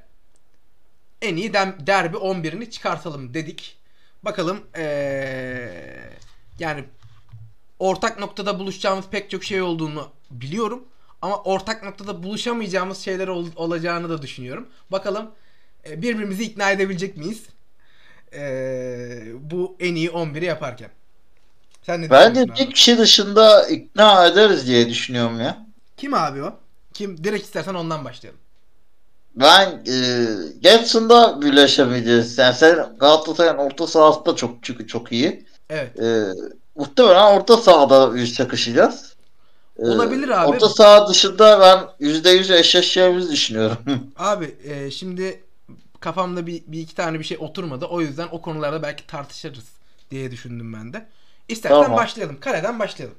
en 1.21 1.35
iyi 1.35 1.53
derbi 1.53 2.17
11'ini 2.17 2.69
çıkartalım 2.69 3.33
dedik. 3.33 3.77
Bakalım 4.23 4.61
ee, 4.77 5.71
yani 6.59 6.83
ortak 7.79 8.19
noktada 8.19 8.59
buluşacağımız 8.59 9.05
pek 9.09 9.29
çok 9.29 9.43
şey 9.43 9.61
olduğunu 9.61 10.11
biliyorum. 10.31 10.83
Ama 11.21 11.43
ortak 11.43 11.83
noktada 11.83 12.23
buluşamayacağımız 12.23 12.97
şeyler 12.97 13.27
ol- 13.27 13.55
olacağını 13.55 14.09
da 14.09 14.21
düşünüyorum. 14.21 14.67
Bakalım 14.91 15.31
e, 15.89 16.01
birbirimizi 16.01 16.43
ikna 16.43 16.71
edebilecek 16.71 17.17
miyiz? 17.17 17.43
E, 18.33 18.41
bu 19.39 19.75
en 19.79 19.95
iyi 19.95 20.09
11'i 20.09 20.45
yaparken. 20.45 20.89
Sen 21.87 22.01
ne 22.01 22.09
Bence 22.09 22.35
düşünüyorsun 22.35 22.67
bir 22.67 22.73
kişi 22.73 22.97
dışında 22.97 23.67
ikna 23.67 24.27
ederiz 24.27 24.67
diye 24.67 24.89
düşünüyorum 24.89 25.39
ya. 25.39 25.65
Kim 25.97 26.13
abi 26.13 26.43
o? 26.43 26.53
Kim? 26.93 27.23
Direkt 27.23 27.45
istersen 27.45 27.73
ondan 27.73 28.05
başlayalım. 28.05 28.39
Ben 29.35 29.83
e, 29.87 30.25
Getson'da 30.59 31.41
birleşemeyeceğiz. 31.41 32.37
Yani 32.37 32.55
sen 32.55 32.97
Galatasaray'ın 32.99 33.57
orta 33.57 33.87
sahası 33.87 34.25
da 34.25 34.35
çok 34.35 34.63
çünkü 34.63 34.87
çok 34.87 35.11
iyi. 35.11 35.45
Evet. 35.69 35.99
E, 35.99 36.33
muhtemelen 36.75 37.35
orta 37.37 37.57
sahada 37.57 38.17
yüz 38.17 38.33
çakışacağız. 38.33 39.15
E, 39.79 39.85
Olabilir 39.85 40.29
abi. 40.29 40.47
Orta 40.47 40.69
saha 40.69 41.09
dışında 41.09 41.59
ben 41.59 42.07
%100 42.07 42.53
eşleşeceğimizi 42.53 43.31
düşünüyorum. 43.31 43.77
Abi 44.17 44.55
e, 44.63 44.91
şimdi 44.91 45.43
kafamda 45.99 46.47
bir, 46.47 46.63
bir 46.67 46.79
iki 46.79 46.95
tane 46.95 47.19
bir 47.19 47.23
şey 47.23 47.37
oturmadı. 47.41 47.85
O 47.85 48.01
yüzden 48.01 48.27
o 48.31 48.41
konularda 48.41 48.83
belki 48.83 49.07
tartışırız 49.07 49.65
diye 50.11 50.31
düşündüm 50.31 50.73
ben 50.73 50.93
de. 50.93 51.07
İstersen 51.47 51.83
Tamam. 51.83 51.97
başlayalım. 51.97 52.39
Kaleden 52.39 52.79
başlayalım. 52.79 53.17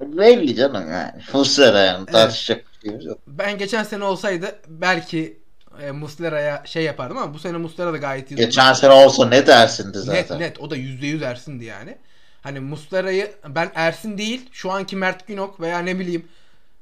Belli 0.00 0.54
canım 0.54 0.90
yani. 0.90 1.22
Muslera 1.32 1.78
yani 1.78 2.06
tartışacak 2.06 2.64
bir 2.66 2.80
şeyimiz 2.88 3.06
yok. 3.06 3.18
Ben 3.26 3.58
geçen 3.58 3.82
sene 3.82 4.04
olsaydı 4.04 4.58
belki 4.68 5.38
e, 5.82 5.90
Muslera'ya 5.90 6.62
şey 6.66 6.84
yapardım 6.84 7.18
ama 7.18 7.34
bu 7.34 7.38
sene 7.38 7.56
Muslera 7.56 7.92
da 7.92 7.96
gayet 7.96 8.30
iyi. 8.30 8.36
Geçen 8.36 8.72
sene 8.72 8.92
olsa 8.92 9.28
ne 9.28 9.46
dersindi 9.46 9.98
Net 9.98 10.04
zaten. 10.04 10.40
net 10.40 10.60
o 10.60 10.70
da 10.70 10.76
%100 10.76 11.24
Ersin'di 11.24 11.64
yani. 11.64 11.98
Hani 12.42 12.60
Muslera'yı 12.60 13.32
ben 13.48 13.70
Ersin 13.74 14.18
değil 14.18 14.48
şu 14.52 14.72
anki 14.72 14.96
Mert 14.96 15.26
Günok 15.26 15.60
veya 15.60 15.78
ne 15.78 15.98
bileyim 15.98 16.28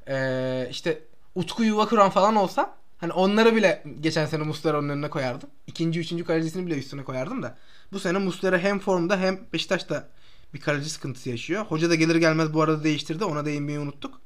e, 0.09 0.67
işte 0.71 0.99
Utku 1.35 1.65
Yuvakuran 1.65 2.11
falan 2.11 2.37
olsa 2.37 2.75
hani 2.99 3.13
onları 3.13 3.57
bile 3.57 3.83
geçen 4.01 4.27
sene 4.27 4.43
Muslera'nın 4.43 4.89
önüne 4.89 5.11
koyardım. 5.11 5.51
İkinci, 5.67 6.01
üçüncü 6.01 6.25
kalecisini 6.25 6.67
bile 6.67 6.79
üstüne 6.79 7.05
koyardım 7.05 7.43
da. 7.43 7.57
Bu 7.93 8.01
sene 8.01 8.19
Muslera 8.19 8.59
hem 8.59 8.79
formda 8.79 9.17
hem 9.17 9.41
Beşiktaş'ta 9.53 10.09
bir 10.55 10.61
kaleci 10.61 10.91
sıkıntısı 10.91 11.31
yaşıyor. 11.31 11.65
Hoca 11.65 11.91
da 11.91 11.95
gelir 11.95 12.17
gelmez 12.17 12.55
bu 12.55 12.63
arada 12.63 12.85
değiştirdi. 12.85 13.25
Ona 13.25 13.45
değinmeyi 13.45 13.79
unuttuk. 13.79 14.21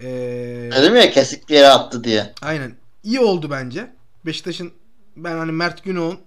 Eee 0.00 0.70
Dedim 0.72 0.96
ya 0.96 1.10
kesik 1.10 1.48
bir 1.48 1.54
yere 1.54 1.68
attı 1.68 2.04
diye. 2.04 2.32
Aynen. 2.42 2.74
İyi 3.04 3.20
oldu 3.20 3.50
bence. 3.50 3.92
Beşiktaş'ın 4.26 4.72
ben 5.16 5.38
hani 5.38 5.52
Mert 5.52 5.84
Günok'un 5.84 6.20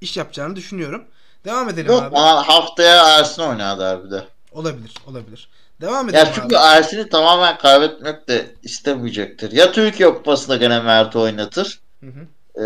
iş 0.00 0.16
yapacağını 0.16 0.56
düşünüyorum. 0.56 1.04
Devam 1.44 1.68
edelim 1.68 1.92
Yok 1.92 2.02
abi. 2.02 2.14
bana 2.14 2.48
haftaya 2.48 3.18
Ersin 3.18 3.42
oynar 3.42 3.78
derbide. 3.78 4.24
Olabilir, 4.52 4.94
olabilir. 5.06 5.48
Devam 5.80 6.08
edelim 6.08 6.26
Ya 6.26 6.32
çünkü 6.34 6.56
abi. 6.56 6.76
Ersin'i 6.78 7.08
tamamen 7.08 7.58
kaybetmek 7.58 8.28
de 8.28 8.54
istemeyecektir. 8.62 9.52
Ya 9.52 9.72
Türkiye 9.72 10.14
Kupası'nda 10.14 10.56
gene 10.56 10.80
Mert'i 10.80 11.18
oynatır. 11.18 11.80
Hı 12.00 12.06
hı. 12.06 12.26
Ee, 12.62 12.64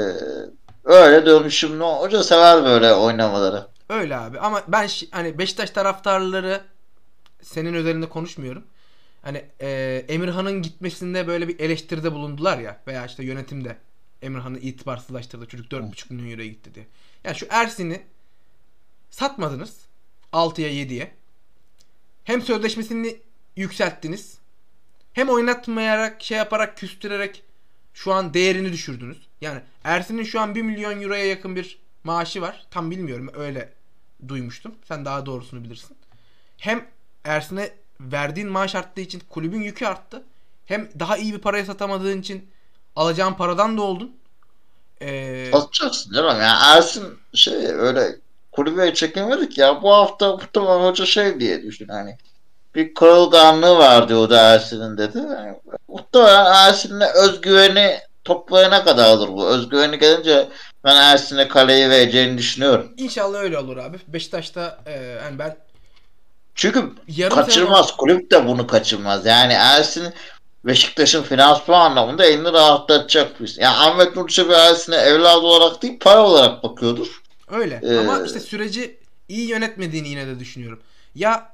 öyle 0.84 1.26
dönüşümlü. 1.26 1.84
Hoca 1.84 2.22
sever 2.22 2.64
böyle 2.64 2.94
oynamaları. 2.94 3.66
Öyle 3.88 4.16
abi 4.16 4.40
ama 4.40 4.62
ben 4.68 4.88
hani 5.10 5.38
Beşiktaş 5.38 5.70
taraftarları 5.70 6.60
senin 7.42 7.74
özelinde 7.74 8.08
konuşmuyorum. 8.08 8.64
Hani 9.22 9.44
e, 9.60 10.04
Emirhan'ın 10.08 10.62
gitmesinde 10.62 11.26
böyle 11.26 11.48
bir 11.48 11.60
eleştiride 11.60 12.12
bulundular 12.12 12.58
ya 12.58 12.80
veya 12.86 13.06
işte 13.06 13.24
yönetimde 13.24 13.76
Emirhan'ı 14.22 14.58
itibarsızlaştırdı. 14.58 15.46
Çocuk 15.46 15.72
4,5 15.72 16.12
milyon 16.12 16.30
euroya 16.30 16.48
gitti 16.48 16.74
diye. 16.74 16.86
Yani 17.24 17.36
şu 17.36 17.46
Ersin'i 17.50 18.02
satmadınız 19.10 19.76
6'ya 20.32 20.68
7'ye. 20.68 21.14
Hem 22.24 22.42
sözleşmesini 22.42 23.20
yükselttiniz. 23.56 24.38
Hem 25.12 25.28
oynatmayarak 25.28 26.22
şey 26.22 26.38
yaparak 26.38 26.76
küstürerek 26.76 27.42
şu 27.94 28.12
an 28.12 28.34
değerini 28.34 28.72
düşürdünüz. 28.72 29.27
Yani 29.40 29.60
Ersin'in 29.84 30.24
şu 30.24 30.40
an 30.40 30.54
1 30.54 30.62
milyon 30.62 31.02
euroya 31.02 31.26
yakın 31.26 31.56
bir 31.56 31.78
maaşı 32.04 32.42
var. 32.42 32.66
Tam 32.70 32.90
bilmiyorum 32.90 33.30
öyle 33.34 33.72
duymuştum. 34.28 34.74
Sen 34.88 35.04
daha 35.04 35.26
doğrusunu 35.26 35.64
bilirsin. 35.64 35.96
Hem 36.58 36.86
Ersin'e 37.24 37.70
verdiğin 38.00 38.48
maaş 38.48 38.74
arttığı 38.74 39.00
için 39.00 39.22
kulübün 39.30 39.62
yükü 39.62 39.86
arttı. 39.86 40.22
Hem 40.66 40.88
daha 41.00 41.16
iyi 41.16 41.32
bir 41.34 41.38
paraya 41.38 41.64
satamadığın 41.64 42.20
için 42.20 42.50
alacağın 42.96 43.34
paradan 43.34 43.78
da 43.78 43.82
oldun. 43.82 44.16
Ee, 45.02 45.50
Satacaksın 45.52 46.12
canım. 46.12 46.40
Yani 46.40 46.76
Ersin 46.76 47.18
şey 47.34 47.66
öyle 47.66 48.16
kulübe 48.52 48.94
çekemedik 48.94 49.58
ya. 49.58 49.82
Bu 49.82 49.92
hafta 49.92 50.32
muhtemelen 50.32 50.88
hoca 50.88 51.06
şey 51.06 51.40
diye 51.40 51.62
düşün 51.62 51.88
hani. 51.88 52.16
Bir 52.74 52.94
kırılganlığı 52.94 53.78
var 53.78 54.08
diyordu 54.08 54.34
Ersin'in 54.34 54.98
dedi. 54.98 55.18
Yani, 55.18 55.56
muhtemelen 55.88 56.52
Ersin'le 56.54 57.06
özgüveni 57.14 57.98
toplayana 58.28 58.84
kadardır 58.84 59.28
bu. 59.28 59.48
Özgüveni 59.48 59.98
gelince 59.98 60.48
ben 60.84 60.96
Ersin'e 60.96 61.48
kaleyi 61.48 61.90
vereceğini 61.90 62.38
düşünüyorum. 62.38 62.92
İnşallah 62.96 63.38
öyle 63.38 63.58
olur 63.58 63.76
abi. 63.76 63.96
Beşiktaş'ta 64.08 64.78
e, 64.86 64.92
yani 65.24 65.38
ben 65.38 65.56
Çünkü 66.54 66.92
Yarım 67.08 67.34
kaçırmaz. 67.34 67.96
Kulüp 67.96 68.30
de 68.30 68.46
bunu 68.46 68.66
kaçırmaz. 68.66 69.26
Yani 69.26 69.52
Ersin 69.52 70.14
Beşiktaş'ın 70.64 71.22
finansman 71.22 71.90
anlamında 71.90 72.24
elini 72.24 72.52
rahatlatacak 72.52 73.40
bir 73.40 73.56
Yani 73.58 73.76
Ahmet 73.76 74.16
Nur 74.16 74.28
Çebi 74.28 74.52
Ersin'e 74.52 74.96
evladı 74.96 75.40
olarak 75.46 75.82
değil 75.82 75.98
para 76.00 76.26
olarak 76.26 76.62
bakıyordur. 76.62 77.22
Öyle. 77.48 77.80
Ee, 77.82 77.98
Ama 77.98 78.22
işte 78.26 78.40
süreci 78.40 78.98
iyi 79.28 79.48
yönetmediğini 79.48 80.08
yine 80.08 80.26
de 80.26 80.38
düşünüyorum. 80.38 80.80
Ya 81.14 81.52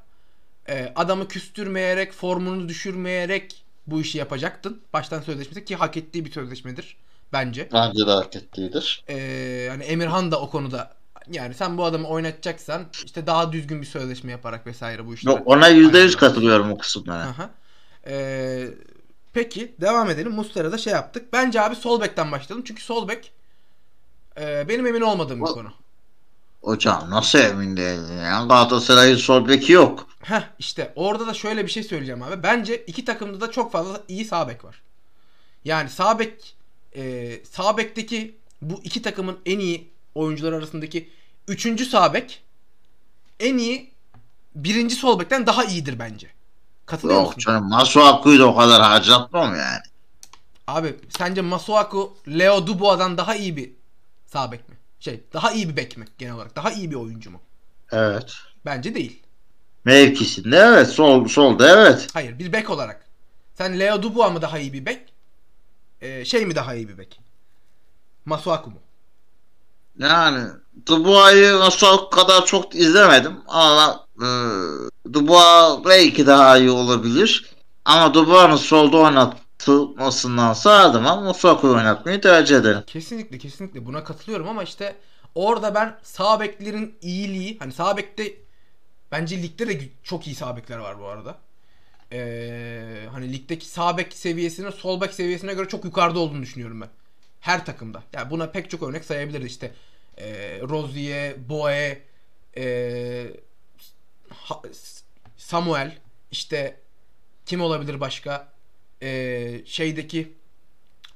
e, 0.69 0.93
adamı 0.97 1.29
küstürmeyerek, 1.29 2.13
formunu 2.13 2.69
düşürmeyerek 2.69 3.64
bu 3.87 4.01
işi 4.01 4.19
yapacaktın. 4.19 4.81
Baştan 4.93 5.21
sözleşmesi 5.21 5.65
ki 5.65 5.77
hak 5.77 5.97
ettiği 5.97 6.25
bir 6.25 6.33
sözleşmedir 6.33 6.97
bence. 7.33 7.69
Bence 7.73 8.07
de 8.07 8.11
hak 8.11 8.37
ettiğidir. 8.37 9.05
Ee, 9.09 9.67
hani 9.71 9.85
Emirhan 9.85 10.33
da 10.33 10.41
o 10.41 10.51
konuda 10.51 10.95
yani 11.31 11.55
sen 11.55 11.79
bu 11.79 11.85
adamı 11.85 12.09
oynatacaksan 12.09 12.83
işte 13.05 13.27
daha 13.27 13.53
düzgün 13.53 13.81
bir 13.81 13.87
sözleşme 13.87 14.33
yaparak 14.33 14.67
vesaire 14.67 15.07
bu 15.07 15.15
işleri. 15.15 15.35
Yok, 15.35 15.43
ona 15.47 15.69
yüzde 15.69 15.99
yüz 15.99 16.17
Aynen. 16.17 16.19
katılıyorum 16.19 16.73
o 16.73 16.79
kısımlara. 16.79 17.23
Aha. 17.23 17.51
Ee, 18.07 18.69
peki 19.33 19.75
devam 19.81 20.11
edelim. 20.11 20.33
Muslera'da 20.33 20.79
şey 20.79 20.93
yaptık. 20.93 21.33
Bence 21.33 21.61
abi 21.61 21.77
sol 21.77 22.01
bekten 22.01 22.33
başlayalım. 22.33 22.65
Çünkü 22.65 22.83
sol 22.83 23.09
bek 23.09 23.33
e, 24.41 24.69
benim 24.69 24.87
emin 24.87 25.01
olmadığım 25.01 25.41
bir 25.41 25.47
konu. 25.47 25.73
Hocam 26.65 27.11
nasıl 27.11 27.39
emin 27.39 27.77
değilim 27.77 28.19
ya? 28.23 28.45
Galatasaray'ın 28.49 29.17
sol 29.17 29.49
beki 29.49 29.73
yok. 29.73 30.09
Heh 30.21 30.43
işte 30.59 30.93
orada 30.97 31.27
da 31.27 31.35
şöyle 31.35 31.65
bir 31.67 31.71
şey 31.71 31.83
söyleyeceğim 31.83 32.23
abi. 32.23 32.43
Bence 32.43 32.77
iki 32.77 33.05
takımda 33.05 33.41
da 33.41 33.51
çok 33.51 33.73
fazla 33.73 34.01
iyi 34.09 34.25
sağ 34.25 34.49
bek 34.49 34.65
var. 34.65 34.83
Yani 35.65 35.89
sağ 35.91 36.19
bek 36.19 36.57
e, 36.97 37.33
sağ 37.51 37.77
bekteki 37.77 38.37
bu 38.63 38.81
iki 38.85 39.03
takımın 39.03 39.39
en 39.47 39.59
iyi 39.59 39.91
oyuncular 40.15 40.53
arasındaki 40.53 41.11
üçüncü 41.49 41.85
sağ 41.85 42.15
bek 42.15 42.43
en 43.41 43.59
iyi 43.59 43.91
birinci 44.55 44.95
sol 44.95 45.21
bekten 45.21 45.47
daha 45.47 45.65
iyidir 45.65 45.99
bence. 45.99 46.27
Katılıyor 46.87 47.19
Yok 47.19 47.27
musun? 47.37 47.41
canım 47.41 47.69
Masuaku'yu 47.69 48.39
da 48.41 48.47
o 48.47 48.57
kadar 48.57 48.83
harcatmam 48.83 49.57
yani. 49.57 49.83
Abi 50.67 50.97
sence 51.19 51.41
Masuaku 51.41 52.17
Leo 52.29 52.67
Dubois'dan 52.67 53.19
daha 53.19 53.35
iyi 53.35 53.57
bir 53.57 53.71
sağ 54.27 54.53
bek 54.53 54.69
mi? 54.69 54.75
Şey 55.05 55.25
daha 55.33 55.53
iyi 55.53 55.69
bir 55.69 55.77
bek 55.77 55.97
mi 55.97 56.05
genel 56.19 56.35
olarak? 56.35 56.57
Daha 56.57 56.73
iyi 56.73 56.91
bir 56.91 56.97
oyuncu 56.97 57.31
mu? 57.31 57.41
Evet. 57.93 58.35
Bence 58.65 58.95
değil. 58.95 59.23
Mevkisinde 59.85 60.57
evet. 60.57 60.89
Sol, 60.89 61.29
solda 61.29 61.69
evet. 61.69 62.09
Hayır 62.15 62.39
bir 62.39 62.53
bek 62.53 62.71
olarak. 62.71 63.07
Sen 63.55 63.81
Leo 63.81 64.03
Dubois 64.03 64.33
mı 64.33 64.43
daha 64.43 64.59
iyi 64.59 64.73
bir 64.73 64.87
bek? 64.87 65.13
Ee, 66.01 66.25
şey 66.25 66.47
mi 66.47 66.55
daha 66.55 66.75
iyi 66.75 66.89
bir 66.89 66.99
bek? 66.99 67.21
Masuaku 68.25 68.71
mu? 68.71 68.77
Yani 69.99 70.49
Dubois'ı 70.87 71.59
Masuaku 71.59 72.11
kadar 72.11 72.47
çok 72.47 72.75
izlemedim 72.75 73.37
ama 73.49 74.07
e, 74.19 74.29
Dubois 75.13 75.85
belki 75.85 76.27
daha 76.27 76.59
iyi 76.59 76.71
olabilir. 76.71 77.51
Ama 77.85 78.15
Dubois'ın 78.15 78.57
solda 78.57 78.99
oynatılmasından 79.69 80.55
her 80.55 80.91
zaman 80.91 81.23
Masuaku'yu 81.25 81.75
oynatmayı 81.75 82.21
tercih 82.21 82.57
ederim. 82.57 82.83
Kesinlikle 82.87 83.39
kesinlikle 83.39 83.87
buna 83.87 84.05
katılıyorum 84.05 84.49
ama 84.49 84.63
işte 84.63 84.97
orada 85.35 85.75
ben 85.75 85.99
sağ 86.03 86.41
beklerin 86.41 86.99
iyiliği 87.03 87.59
hani 87.59 87.73
sağ 87.73 87.97
bekte 87.97 88.35
bence 89.13 89.43
ligde 89.43 89.69
de 89.69 89.89
çok 90.03 90.27
iyi 90.27 90.37
sağ 90.37 90.57
bekler 90.57 90.79
var 90.79 91.01
bu 91.01 91.07
arada. 91.07 91.39
Ee, 92.13 93.07
hani 93.13 93.33
ligdeki 93.33 93.67
sağ 93.67 93.99
bek 93.99 94.13
seviyesinin 94.13 94.71
sol 94.71 95.01
bek 95.01 95.15
seviyesine 95.15 95.55
göre 95.55 95.69
çok 95.69 95.85
yukarıda 95.85 96.19
olduğunu 96.19 96.43
düşünüyorum 96.43 96.81
ben. 96.81 96.89
Her 97.41 97.67
takımda. 97.67 98.03
Yani 98.13 98.31
buna 98.31 98.51
pek 98.51 98.71
çok 98.71 98.83
örnek 98.83 99.05
sayabiliriz 99.05 99.47
işte. 99.47 99.75
E, 100.19 100.61
Rozier, 100.61 101.49
Boe, 101.49 102.03
e, 102.57 103.27
Samuel, 105.37 105.99
işte 106.31 106.81
kim 107.47 107.61
olabilir 107.61 108.01
başka? 108.01 108.54
E, 109.03 109.63
şeydeki 109.67 110.33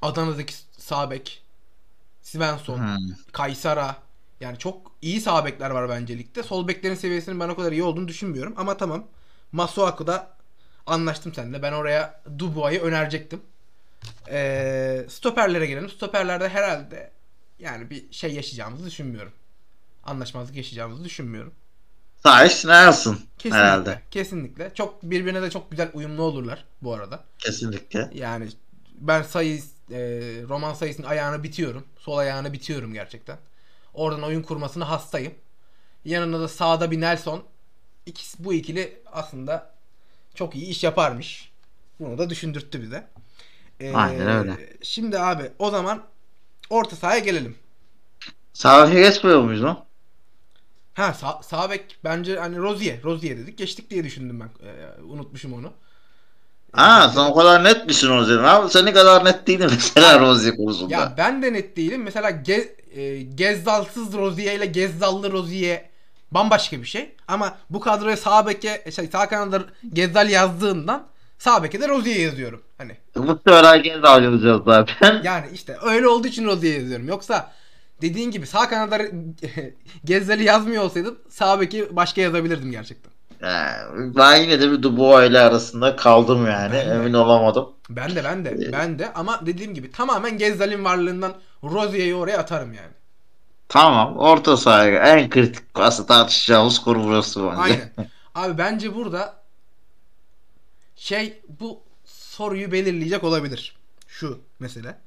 Adana'daki 0.03 0.55
sağ 0.79 1.11
bek 1.11 1.43
Svensson, 2.23 2.79
Hmm. 2.79 2.97
Kaysara 3.33 3.97
yani 4.41 4.59
çok 4.59 4.93
iyi 5.03 5.21
sağ 5.21 5.45
bekler 5.45 5.71
var 5.71 5.89
bence 5.89 6.19
ligde. 6.19 6.43
Sol 6.43 6.69
beklerin 6.69 6.95
seviyesinin 6.95 7.41
ben 7.41 7.49
o 7.49 7.57
kadar 7.57 7.73
iyi 7.73 7.83
olduğunu 7.83 8.09
düşünmüyorum 8.09 8.55
ama 8.57 8.77
tamam. 8.77 9.07
Masuaku'da 9.53 10.37
anlaştım 10.87 11.35
seninle. 11.35 11.63
Ben 11.63 11.73
oraya 11.73 12.23
Dubois'ı 12.39 12.81
önerecektim. 12.83 13.41
Ee, 14.31 15.07
stoperlere 15.09 15.67
gelelim. 15.67 15.89
Stoperlerde 15.91 16.49
herhalde 16.49 17.11
yani 17.59 17.91
bir 17.91 18.13
şey 18.13 18.35
yaşayacağımızı 18.35 18.87
düşünmüyorum. 18.87 19.33
Anlaşmazlık 20.05 20.57
yaşayacağımızı 20.57 21.05
düşünmüyorum. 21.05 21.55
Sayıs 22.23 22.65
Nelson 22.65 23.19
Kesinlikle. 23.39 23.59
herhalde. 23.59 24.03
Kesinlikle. 24.11 24.75
Çok 24.75 25.03
birbirine 25.03 25.43
de 25.43 25.51
çok 25.51 25.71
güzel 25.71 25.91
uyumlu 25.95 26.23
olurlar 26.23 26.65
bu 26.83 26.95
arada. 26.95 27.25
Kesinlikle. 27.39 28.11
Yani 28.15 28.49
ben 28.95 29.23
sayı 29.23 29.63
e, 29.91 29.99
roman 30.49 30.75
sayısının 30.75 31.07
ayağını 31.07 31.43
bitiyorum. 31.43 31.85
Sol 31.99 32.19
ayağını 32.19 32.53
bitiyorum 32.53 32.93
gerçekten. 32.93 33.39
Oradan 33.95 34.23
oyun 34.23 34.43
kurmasına 34.43 34.91
hastayım. 34.91 35.35
Yanında 36.05 36.41
da 36.41 36.49
sağda 36.49 36.91
bir 36.91 37.01
Nelson. 37.01 37.43
İkisi, 38.07 38.45
bu 38.45 38.55
ikili 38.55 39.03
aslında 39.13 39.75
çok 40.35 40.55
iyi 40.57 40.67
iş 40.67 40.85
yaparmış. 40.85 41.53
Bunu 42.01 42.19
da 42.19 42.31
düşündürttü 42.31 42.83
bize. 42.83 43.07
Ee, 43.81 43.95
Aynen 43.95 44.29
öyle. 44.29 44.77
Şimdi 44.83 45.19
abi 45.19 45.51
o 45.59 45.71
zaman 45.71 46.03
orta 46.71 46.97
sahaya 46.97 47.19
gelelim. 47.19 47.57
Sağ 48.53 48.91
geçmiyor 48.91 49.43
muyuz 49.43 49.63
lan? 49.63 49.85
Ha 50.99 51.13
sağ, 51.15 51.41
sağ 51.43 51.71
bek 51.71 51.97
bence 52.05 52.39
hani 52.39 52.57
Rozier. 52.59 53.03
Rozier 53.03 53.39
dedik. 53.39 53.59
Geçtik 53.59 53.91
diye 53.91 54.05
düşündüm 54.05 54.41
ben. 54.41 54.67
Ee, 54.69 55.03
unutmuşum 55.03 55.53
onu. 55.53 55.73
Ha 56.73 57.11
sen 57.15 57.21
o 57.21 57.35
kadar 57.35 57.65
net 57.65 57.87
misin 57.87 58.09
Rozier? 58.09 58.39
Abi 58.39 58.71
senin 58.71 58.93
kadar 58.93 59.25
net 59.25 59.47
değilim 59.47 59.71
mesela 59.75 60.21
Rozier 60.21 60.57
konusunda. 60.57 60.95
Ya 60.95 61.15
ben 61.19 61.43
de 61.43 61.53
net 61.53 61.77
değilim. 61.77 62.03
Mesela 62.03 62.31
Ge 62.31 62.77
e, 62.95 63.23
Gezzalsız 63.23 64.13
Rozier 64.15 64.55
ile 64.55 64.67
Gezzallı 64.67 65.33
Rozier 65.33 65.85
bambaşka 66.31 66.81
bir 66.81 66.87
şey. 66.87 67.17
Ama 67.29 67.57
bu 67.71 67.81
kadroya 67.81 68.17
sağ 68.17 68.47
beke 68.47 68.85
şey 68.95 69.07
sağ 69.07 69.29
kanada 69.29 69.63
Gezzal 69.93 70.31
yazdığından 70.31 71.07
sağ 71.39 71.63
beke 71.63 71.81
de 71.81 71.89
Rozier 71.89 72.17
yazıyorum. 72.17 72.63
Hani 72.79 72.97
Bu 73.17 73.41
sefer 73.47 73.65
herkes 73.65 74.03
de 74.03 74.09
alacağız 74.09 74.63
zaten. 74.67 75.21
yani 75.25 75.47
işte 75.55 75.77
öyle 75.83 76.09
olduğu 76.09 76.29
için 76.29 76.45
Rozier 76.47 76.81
yazıyorum. 76.81 77.09
Yoksa 77.09 77.53
dediğin 78.03 78.31
gibi 78.31 78.47
sağ 78.47 78.69
kanada 78.69 78.99
Gezzal'i 80.05 80.45
yazmıyor 80.45 80.83
olsaydım 80.83 81.19
sağ 81.29 81.61
beki 81.61 81.97
başka 81.97 82.21
yazabilirdim 82.21 82.71
gerçekten. 82.71 83.13
Yani 83.43 84.17
ben 84.17 84.37
yine 84.37 84.61
de 84.61 84.73
bir 84.73 84.83
Dubois 84.83 85.31
ile 85.31 85.41
arasında 85.41 85.97
kaldım 85.97 86.47
yani. 86.47 86.73
Ben 86.73 86.89
de. 86.89 86.95
Emin 86.95 87.13
olamadım. 87.13 87.73
Ben 87.91 88.17
de 88.17 88.25
ben 88.25 88.45
de 88.45 88.49
Evet. 88.51 88.73
ben 88.73 88.99
de 88.99 89.13
ama 89.13 89.47
dediğim 89.47 89.75
gibi 89.75 89.91
tamamen 89.91 90.39
Gezzal'in 90.39 90.85
varlığından 90.85 91.35
Rozier'i 91.65 92.15
oraya 92.15 92.39
atarım 92.39 92.75
yani. 92.75 92.93
Tamam. 93.69 94.17
Orta 94.17 94.57
sahaya 94.57 95.17
en 95.17 95.31
kritik 95.31 95.65
aslında 95.75 96.07
tartışacağımız 96.07 96.79
konu 96.79 97.05
burası 97.05 97.45
bence. 97.45 97.61
Aynen. 97.61 97.93
Abi 98.35 98.59
bence 98.59 98.95
burada 98.95 99.35
şey 100.97 101.41
bu 101.61 101.81
soruyu 102.05 102.73
belirleyecek 102.73 103.25
olabilir. 103.25 103.77
Şu 104.09 104.41
mesele. 104.61 104.99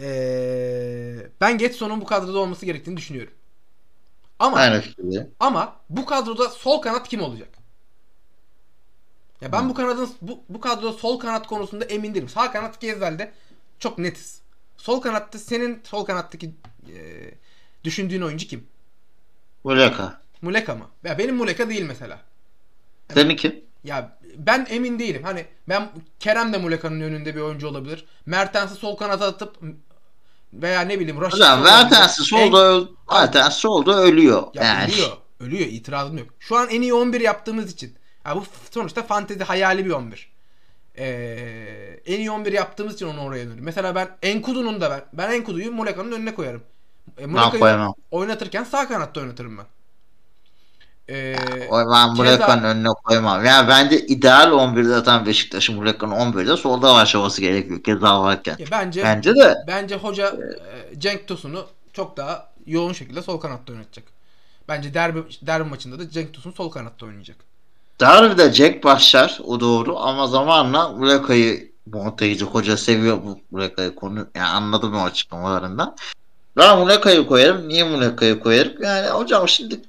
Ee, 0.00 1.26
ben 1.40 1.58
Getson'un 1.58 2.00
bu 2.00 2.04
kadroda 2.06 2.38
olması 2.38 2.66
gerektiğini 2.66 2.96
düşünüyorum. 2.96 3.32
Ama 4.38 4.56
Aynı 4.56 4.80
fikirde. 4.80 5.30
ama 5.40 5.80
bu 5.90 6.06
kadroda 6.06 6.48
sol 6.48 6.82
kanat 6.82 7.08
kim 7.08 7.22
olacak? 7.22 7.48
Ya 9.40 9.52
ben 9.52 9.62
Hı. 9.64 9.68
bu 9.68 9.74
kanadın 9.74 10.10
bu, 10.22 10.44
bu 10.48 10.60
kadroda 10.60 10.92
sol 10.92 11.18
kanat 11.18 11.46
konusunda 11.46 11.84
emin 11.84 12.14
değilim. 12.14 12.28
Sağ 12.28 12.52
kanat 12.52 12.80
Gezzel'de 12.80 13.32
çok 13.78 13.98
netiz. 13.98 14.40
Sol 14.76 15.00
kanatta 15.00 15.38
senin 15.38 15.80
sol 15.84 16.04
kanattaki 16.04 16.54
e, 16.88 16.94
düşündüğün 17.84 18.22
oyuncu 18.22 18.46
kim? 18.46 18.66
Muleka. 19.64 20.20
Muleka 20.42 20.74
mı? 20.74 20.86
Ya 21.04 21.18
benim 21.18 21.36
Muleka 21.36 21.68
değil 21.68 21.82
mesela. 21.82 22.20
Senin 23.14 23.36
kim? 23.36 23.64
Ya 23.84 24.18
ben 24.36 24.66
emin 24.70 24.98
değilim. 24.98 25.22
Hani 25.22 25.46
ben 25.68 25.90
Kerem 26.20 26.52
de 26.52 26.58
Muleka'nın 26.58 27.00
önünde 27.00 27.36
bir 27.36 27.40
oyuncu 27.40 27.68
olabilir. 27.68 28.06
Mertens'i 28.26 28.74
sol 28.74 28.96
kanata 28.96 29.26
atıp 29.26 29.56
veya 30.52 30.80
ne 30.80 31.00
bileyim 31.00 31.20
Raşit'i 31.20 31.42
Hocam. 31.42 31.62
Mertens'i 31.62 32.24
solda, 32.24 32.88
Mertens 33.12 33.56
solda 33.56 34.02
ölüyor. 34.02 34.42
Ya 34.54 34.64
yani. 34.64 34.92
ölüyor. 34.92 35.08
Ölüyor. 35.40 35.66
itirazım 35.66 36.18
yok. 36.18 36.28
Şu 36.38 36.56
an 36.56 36.68
en 36.68 36.82
iyi 36.82 36.94
11 36.94 37.20
yaptığımız 37.20 37.72
için. 37.72 37.94
Ya 38.26 38.36
bu 38.36 38.44
sonuçta 38.70 39.02
fantezi 39.02 39.44
hayali 39.44 39.84
bir 39.84 39.90
11. 39.90 40.30
Ee, 40.98 42.00
en 42.06 42.18
iyi 42.18 42.30
11 42.30 42.52
yaptığımız 42.52 42.94
için 42.94 43.06
onu 43.06 43.20
oraya 43.20 43.40
dönüyorum. 43.40 43.64
Mesela 43.64 43.94
ben 43.94 44.08
Enkudu'nun 44.22 44.80
da 44.80 44.90
ben. 44.90 45.02
Ben 45.12 45.32
Enkudu'yu 45.32 45.72
Muleka'nın 45.72 46.12
önüne 46.12 46.34
koyarım. 46.34 46.62
E, 47.18 47.26
Muleka'yı 47.26 47.88
oynatırken 48.10 48.64
sağ 48.64 48.88
kanatta 48.88 49.20
oynatırım 49.20 49.58
ben. 49.58 49.66
Ee, 51.10 51.36
O 51.70 51.92
ben 51.92 52.10
Muleka'nın 52.16 52.62
önüne 52.62 52.88
koymam. 53.04 53.44
Yani 53.44 53.68
bence 53.68 54.06
ideal 54.06 54.52
11'de 54.52 54.88
zaten 54.88 55.26
Beşiktaş'ın 55.26 55.74
Muleka'nın 55.74 56.14
11'de 56.14 56.56
solda 56.56 56.94
başlaması 56.94 57.40
gerekiyor 57.40 57.82
keza 57.82 58.22
varken. 58.22 58.56
ya 58.58 58.66
bence 58.70 59.02
Bence 59.02 59.34
de 59.34 59.54
Bence 59.66 59.96
hoca 59.96 60.26
e, 60.26 61.00
Cenk 61.00 61.26
Tosun'u 61.26 61.66
çok 61.92 62.16
daha 62.16 62.48
yoğun 62.66 62.92
şekilde 62.92 63.22
sol 63.22 63.40
kanatta 63.40 63.72
oynatacak. 63.72 64.04
Bence 64.68 64.94
derbi 64.94 65.22
derbi 65.42 65.68
maçında 65.68 65.98
da 65.98 66.10
Cenk 66.10 66.34
Tosun 66.34 66.52
sol 66.52 66.70
kanatta 66.70 67.06
oynayacak. 67.06 67.36
Derby'de 68.00 68.52
Jack 68.52 68.84
başlar 68.84 69.40
o 69.44 69.60
doğru 69.60 69.98
ama 69.98 70.26
zamanla 70.26 70.88
Muleka'yı 70.88 71.70
Montaigne 71.86 72.46
hoca 72.46 72.76
seviyor 72.76 73.18
bu 73.24 73.38
Muleka'yı 73.50 73.94
konu 73.94 74.26
yani 74.34 74.46
anladım 74.48 74.94
o 74.94 75.02
açıklamalarından. 75.02 75.96
Ben 76.56 76.78
Muleka'yı 76.78 77.26
koyarım. 77.26 77.68
Niye 77.68 77.84
Muleka'yı 77.84 78.40
koyarım? 78.40 78.82
Yani 78.82 79.08
hocam 79.08 79.48
şimdi 79.48 79.80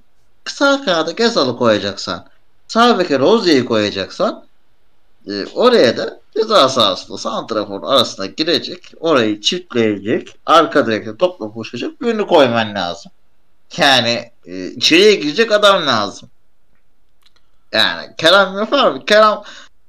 sağ 0.46 0.86
kanada 0.86 1.12
Gezal'ı 1.12 1.58
koyacaksan 1.58 2.28
sağ 2.68 3.00
beke 3.00 3.20
Rozier'i 3.20 3.66
koyacaksan 3.66 4.46
e, 5.28 5.46
oraya 5.46 5.98
da 5.98 6.22
ceza 6.38 6.70
sahasında 6.70 7.18
santrafor 7.18 7.84
arasına 7.84 8.26
girecek. 8.26 8.94
Orayı 9.00 9.42
çiftleyecek. 9.42 10.36
Arka 10.46 10.86
direkte 10.86 11.18
topla 11.18 11.52
koşacak. 11.54 12.02
Birini 12.02 12.28
koyman 12.28 12.76
lazım. 12.76 13.12
Yani 13.78 14.32
e, 14.46 14.66
içeriye 14.68 15.16
girecek 15.16 15.52
adam 15.52 15.88
lazım. 15.88 16.30
Yani 17.72 18.08
Kerem 18.18 18.58
yapar 18.58 18.92
mı? 18.92 19.06
Kerem 19.06 19.42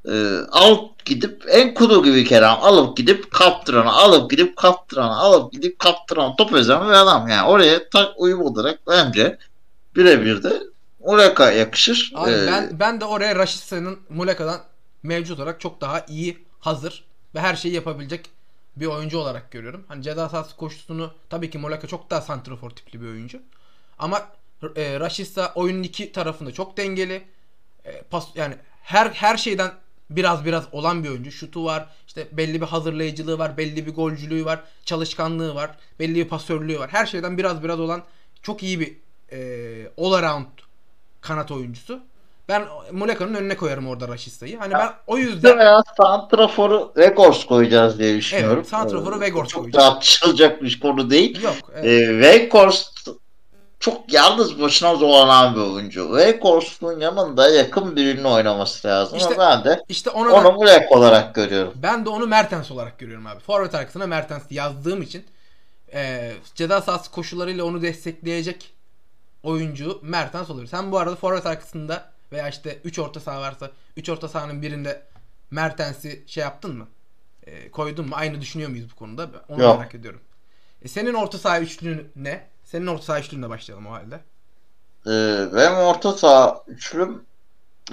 e, 0.08 0.38
alıp 0.52 1.04
gidip 1.04 1.44
en 1.48 1.74
kudu 1.74 2.02
gibi 2.02 2.24
Kerem 2.24 2.56
alıp 2.62 2.96
gidip 2.96 3.30
kaptıranı 3.30 3.92
alıp 3.92 4.30
gidip 4.30 4.56
kaptıranı 4.56 5.16
alıp 5.16 5.52
gidip 5.52 5.78
kaptıran 5.78 6.36
top 6.36 6.52
özen 6.52 6.88
bir 6.88 6.92
adam. 6.92 7.28
Yani 7.28 7.48
oraya 7.48 7.88
tak 7.88 8.08
uyum 8.16 8.42
olarak 8.42 8.78
bence 8.86 9.38
birebir 9.96 10.42
de 10.42 10.62
Muleka 11.00 11.52
yakışır. 11.52 12.12
Abi 12.14 12.30
Ee, 12.30 12.46
ben 12.46 12.80
ben 12.80 13.00
de 13.00 13.04
oraya 13.04 13.36
Rashica'nın 13.36 13.98
Muleka'dan 14.08 14.60
mevcut 15.02 15.38
olarak 15.38 15.60
çok 15.60 15.80
daha 15.80 16.06
iyi, 16.08 16.38
hazır 16.60 17.04
ve 17.34 17.40
her 17.40 17.56
şeyi 17.56 17.74
yapabilecek 17.74 18.30
bir 18.76 18.86
oyuncu 18.86 19.18
olarak 19.18 19.50
görüyorum. 19.50 19.84
Hani 19.88 20.02
ceza 20.02 20.28
sahası 20.28 20.56
koşusunu 20.56 21.12
tabii 21.30 21.50
ki 21.50 21.58
Muleka 21.58 21.86
çok 21.86 22.10
daha 22.10 22.20
santrafor 22.20 22.70
tipli 22.70 23.00
bir 23.02 23.06
oyuncu. 23.06 23.38
Ama 23.98 24.28
e, 24.76 25.00
Rashica 25.00 25.52
oyunun 25.54 25.82
iki 25.82 26.12
tarafında 26.12 26.52
çok 26.52 26.76
dengeli. 26.76 27.22
E, 27.84 28.02
pas 28.02 28.26
yani 28.34 28.54
her 28.82 29.06
her 29.06 29.36
şeyden 29.36 29.70
biraz 30.10 30.44
biraz 30.44 30.64
olan 30.72 31.04
bir 31.04 31.08
oyuncu. 31.08 31.30
Şutu 31.32 31.64
var, 31.64 31.88
işte 32.06 32.28
belli 32.32 32.60
bir 32.60 32.66
hazırlayıcılığı 32.66 33.38
var, 33.38 33.56
belli 33.56 33.86
bir 33.86 33.94
golcülüğü 33.94 34.44
var, 34.44 34.60
çalışkanlığı 34.84 35.54
var, 35.54 35.70
belli 35.98 36.14
bir 36.14 36.28
pasörlüğü 36.28 36.78
var. 36.78 36.90
Her 36.90 37.06
şeyden 37.06 37.38
biraz 37.38 37.62
biraz 37.62 37.80
olan 37.80 38.02
çok 38.42 38.62
iyi 38.62 38.80
bir 38.80 38.96
e, 39.32 39.38
all 39.98 40.12
around 40.12 40.46
kanat 41.20 41.50
oyuncusu. 41.50 42.00
Ben 42.48 42.64
Muleka'nın 42.92 43.34
önüne 43.34 43.56
koyarım 43.56 43.88
orada 43.88 44.08
Rashista'yı. 44.08 44.58
Hani 44.58 44.74
ben 44.74 44.90
o 45.06 45.18
yüzden 45.18 45.58
veya 45.58 45.82
Santrafor'u 45.96 46.92
Vegors 46.96 47.44
koyacağız 47.46 47.98
diye 47.98 48.16
düşünüyorum. 48.16 48.56
Evet, 48.58 48.68
Santrafor'u 48.68 49.16
Ee, 49.16 49.20
Vegors 49.20 49.48
Çok 49.48 49.62
koyacağız. 49.62 49.84
tartışılacak 49.84 50.62
bir 50.62 50.80
konu 50.80 51.10
değil. 51.10 51.42
yok. 51.42 51.54
evet. 51.74 51.84
Ee, 51.84 52.18
Vegors 52.20 52.88
çok 53.80 54.12
yalnız 54.12 54.60
başına 54.60 54.94
zorlanan 54.94 55.54
bir 55.54 55.60
oyuncu. 55.60 56.16
Vegors'un 56.16 57.00
yanında 57.00 57.48
yakın 57.50 57.96
birinin 57.96 58.24
oynaması 58.24 58.88
lazım. 58.88 59.18
İşte 59.18 59.38
ben 59.38 59.64
de 59.64 59.80
işte 59.88 60.10
ona 60.10 60.32
onu 60.32 60.52
Mulek 60.52 60.92
olarak 60.92 61.34
görüyorum. 61.34 61.72
ben 61.76 62.04
de 62.04 62.08
onu 62.08 62.26
Mertens 62.26 62.70
olarak 62.70 62.98
görüyorum 62.98 63.26
abi. 63.26 63.40
Forvet 63.40 63.74
arkasına 63.74 64.06
Mertens 64.06 64.42
yazdığım 64.50 65.02
için 65.02 65.24
e, 65.94 66.32
ceza 66.54 66.80
sahası 66.80 67.10
koşullarıyla 67.10 67.64
onu 67.64 67.82
destekleyecek 67.82 68.70
oyuncu 69.42 70.00
Mertens 70.02 70.50
olur. 70.50 70.66
Sen 70.66 70.92
bu 70.92 70.98
arada 70.98 71.16
forvet 71.16 71.46
arkasında 71.46 72.10
veya 72.32 72.48
işte 72.48 72.78
3 72.84 72.98
orta 72.98 73.20
saha 73.20 73.40
varsa 73.40 73.70
3 73.96 74.08
orta 74.08 74.28
sahanın 74.28 74.62
birinde 74.62 75.02
Mertens'i 75.50 76.24
şey 76.26 76.42
yaptın 76.42 76.76
mı? 76.78 76.88
E, 77.46 77.70
koydun 77.70 78.08
mu? 78.08 78.14
Aynı 78.16 78.40
düşünüyor 78.40 78.70
muyuz 78.70 78.90
bu 78.90 78.96
konuda? 78.96 79.28
Onu 79.48 79.62
Yok. 79.62 79.78
merak 79.78 79.94
ediyorum. 79.94 80.20
E, 80.82 80.88
senin 80.88 81.14
orta 81.14 81.38
saha 81.38 81.60
üçlün 81.60 82.12
ne? 82.16 82.46
Senin 82.64 82.86
orta 82.86 83.02
saha 83.02 83.20
üçlünle 83.20 83.48
başlayalım 83.48 83.86
o 83.86 83.92
halde. 83.92 84.20
Ee, 85.06 85.46
benim 85.54 85.76
orta 85.76 86.12
saha 86.12 86.62
üçlüm 86.66 87.24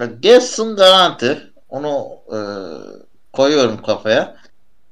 e, 0.00 0.06
Gerson 0.06 0.76
garanti. 0.76 1.50
Onu 1.68 2.08
e, 2.28 2.38
koyuyorum 3.32 3.82
kafaya. 3.82 4.36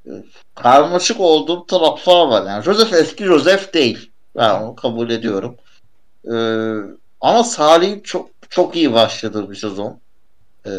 E, 0.05 0.11
karmaşık 0.55 1.19
olduğum 1.19 1.65
taraflar 1.65 2.27
var. 2.27 2.45
Yani 2.45 2.63
Joseph 2.63 2.93
eski 2.93 3.25
Joseph 3.25 3.73
değil. 3.73 4.11
Ben 4.35 4.61
onu 4.61 4.75
kabul 4.75 5.09
ediyorum. 5.09 5.57
E, 6.25 6.35
ama 7.21 7.43
Salih 7.43 8.03
çok 8.03 8.29
çok 8.49 8.75
iyi 8.75 8.93
başladı 8.93 9.49
bir 9.49 9.55
sezon. 9.55 9.99
E, 10.65 10.71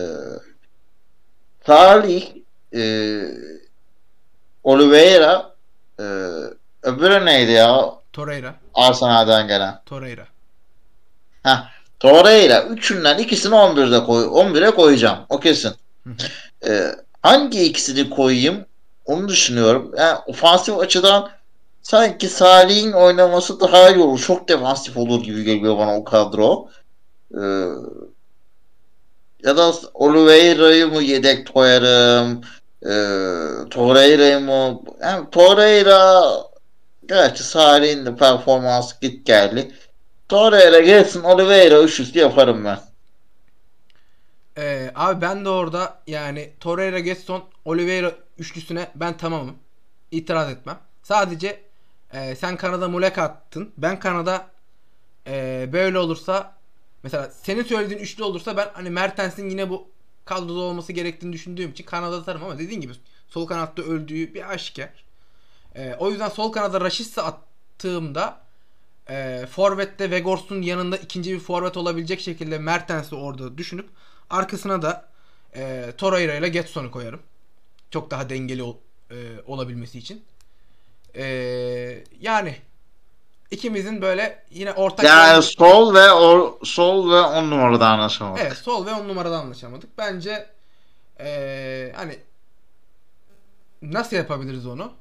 Salih 1.66 2.32
e, 2.74 2.82
Oliveira 4.64 5.54
e, 5.98 6.04
öbürü 6.82 7.26
neydi 7.26 7.52
ya? 7.52 7.94
Torreira. 8.12 8.54
Arsenal'den 8.74 9.48
gelen. 9.48 9.80
Torreira. 9.86 10.26
Heh. 11.42 11.80
Torreira 12.00 12.62
üçünden 12.62 13.18
ikisini 13.18 13.54
11'de 13.54 14.04
koy 14.04 14.24
11'e 14.24 14.70
koyacağım. 14.70 15.18
O 15.28 15.40
kesin. 15.40 15.72
Ee, 16.66 16.94
hangi 17.22 17.64
ikisini 17.64 18.10
koyayım? 18.10 18.66
Onu 19.04 19.28
düşünüyorum. 19.28 19.92
Yani 19.98 20.18
ofansif 20.26 20.78
açıdan 20.78 21.30
sanki 21.90 22.28
Salih'in 22.28 22.92
oynaması 22.92 23.60
daha 23.60 23.90
iyi 23.90 23.98
olur. 23.98 24.18
Çok 24.18 24.48
defansif 24.48 24.96
olur 24.96 25.22
gibi 25.22 25.44
geliyor 25.44 25.78
bana 25.78 25.96
o 25.96 26.04
kadro. 26.04 26.68
Ee, 27.34 27.40
ya 29.44 29.56
da 29.56 29.72
Oliveira'yı 29.94 30.86
mı 30.86 31.02
yedek 31.02 31.52
koyarım? 31.52 32.40
Ee, 32.82 33.68
Torreira'yı 33.70 34.40
mı? 34.40 34.82
Yani 35.00 35.30
Torreira 35.30 36.22
gerçi 37.08 37.42
Salih'in 37.42 38.06
de 38.06 38.16
performansı 38.16 38.94
git 39.00 39.26
geldi. 39.26 39.74
Torreira 40.28 40.80
gelsin 40.80 41.22
Oliveira 41.22 41.82
üçlüsü 41.82 42.18
yaparım 42.18 42.64
ben. 42.64 42.78
Ee, 44.58 44.90
abi 44.94 45.20
ben 45.20 45.44
de 45.44 45.48
orada 45.48 45.98
yani 46.06 46.52
Torreira, 46.60 46.98
Getson, 46.98 47.44
Oliveira 47.64 48.12
üçlüsüne 48.38 48.88
ben 48.94 49.16
tamamım. 49.16 49.56
İtiraz 50.10 50.50
etmem. 50.50 50.78
Sadece 51.02 51.69
e, 52.12 52.36
sen 52.36 52.56
Kanada 52.56 52.88
Muleka 52.88 53.22
attın. 53.22 53.72
Ben 53.78 53.98
Kanada 53.98 54.50
e, 55.26 55.68
böyle 55.72 55.98
olursa 55.98 56.56
mesela 57.02 57.30
senin 57.30 57.62
söylediğin 57.62 58.00
üçlü 58.00 58.24
olursa 58.24 58.56
ben 58.56 58.68
hani 58.72 58.90
Mertens'in 58.90 59.50
yine 59.50 59.70
bu 59.70 59.88
kadroda 60.24 60.60
olması 60.60 60.92
gerektiğini 60.92 61.32
düşündüğüm 61.32 61.70
için 61.70 61.84
Kanada 61.84 62.16
atarım 62.16 62.44
ama 62.44 62.58
dediğin 62.58 62.80
gibi 62.80 62.92
sol 63.28 63.46
kanatta 63.46 63.82
öldüğü 63.82 64.34
bir 64.34 64.50
aşikar. 64.50 65.04
E, 65.74 65.94
o 65.98 66.10
yüzden 66.10 66.28
sol 66.28 66.52
kanada 66.52 66.80
Rashica 66.80 67.22
attığımda 67.22 68.40
e, 69.10 69.46
Forvet'te 69.50 70.10
Vegors'un 70.10 70.62
yanında 70.62 70.96
ikinci 70.96 71.32
bir 71.32 71.40
forvet 71.40 71.76
olabilecek 71.76 72.20
şekilde 72.20 72.58
Mertens'i 72.58 73.14
orada 73.14 73.58
düşünüp 73.58 73.88
arkasına 74.30 74.82
da 74.82 75.08
e, 75.54 75.92
Torreira 75.98 76.34
ile 76.34 76.48
Getson'u 76.48 76.90
koyarım. 76.90 77.20
Çok 77.90 78.10
daha 78.10 78.30
dengeli 78.30 78.62
ol- 78.62 78.76
e, 79.10 79.14
olabilmesi 79.46 79.98
için. 79.98 80.24
E, 81.16 82.04
yani 82.20 82.56
ikimizin 83.50 84.02
böyle 84.02 84.44
yine 84.50 84.72
ortak 84.72 85.06
Yani 85.06 85.42
sol 85.42 85.94
ve 85.94 86.12
o, 86.12 86.58
sol 86.64 87.10
ve 87.10 87.20
on 87.20 87.50
numarada 87.50 87.88
anlaşamadık. 87.88 88.40
Evet 88.42 88.58
sol 88.58 88.86
ve 88.86 88.94
on 88.94 89.08
numarada 89.08 89.38
anlaşamadık. 89.38 89.98
Bence 89.98 90.46
eee, 91.20 91.92
hani 91.96 92.18
nasıl 93.82 94.16
yapabiliriz 94.16 94.66
onu? 94.66 94.92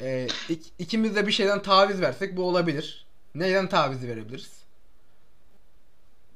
Eee 0.00 0.26
ik- 0.48 0.72
ikimiz 0.78 1.16
de 1.16 1.26
bir 1.26 1.32
şeyden 1.32 1.62
taviz 1.62 2.00
versek 2.00 2.36
bu 2.36 2.42
olabilir. 2.48 3.06
Neyden 3.34 3.68
taviz 3.68 4.06
verebiliriz? 4.06 4.50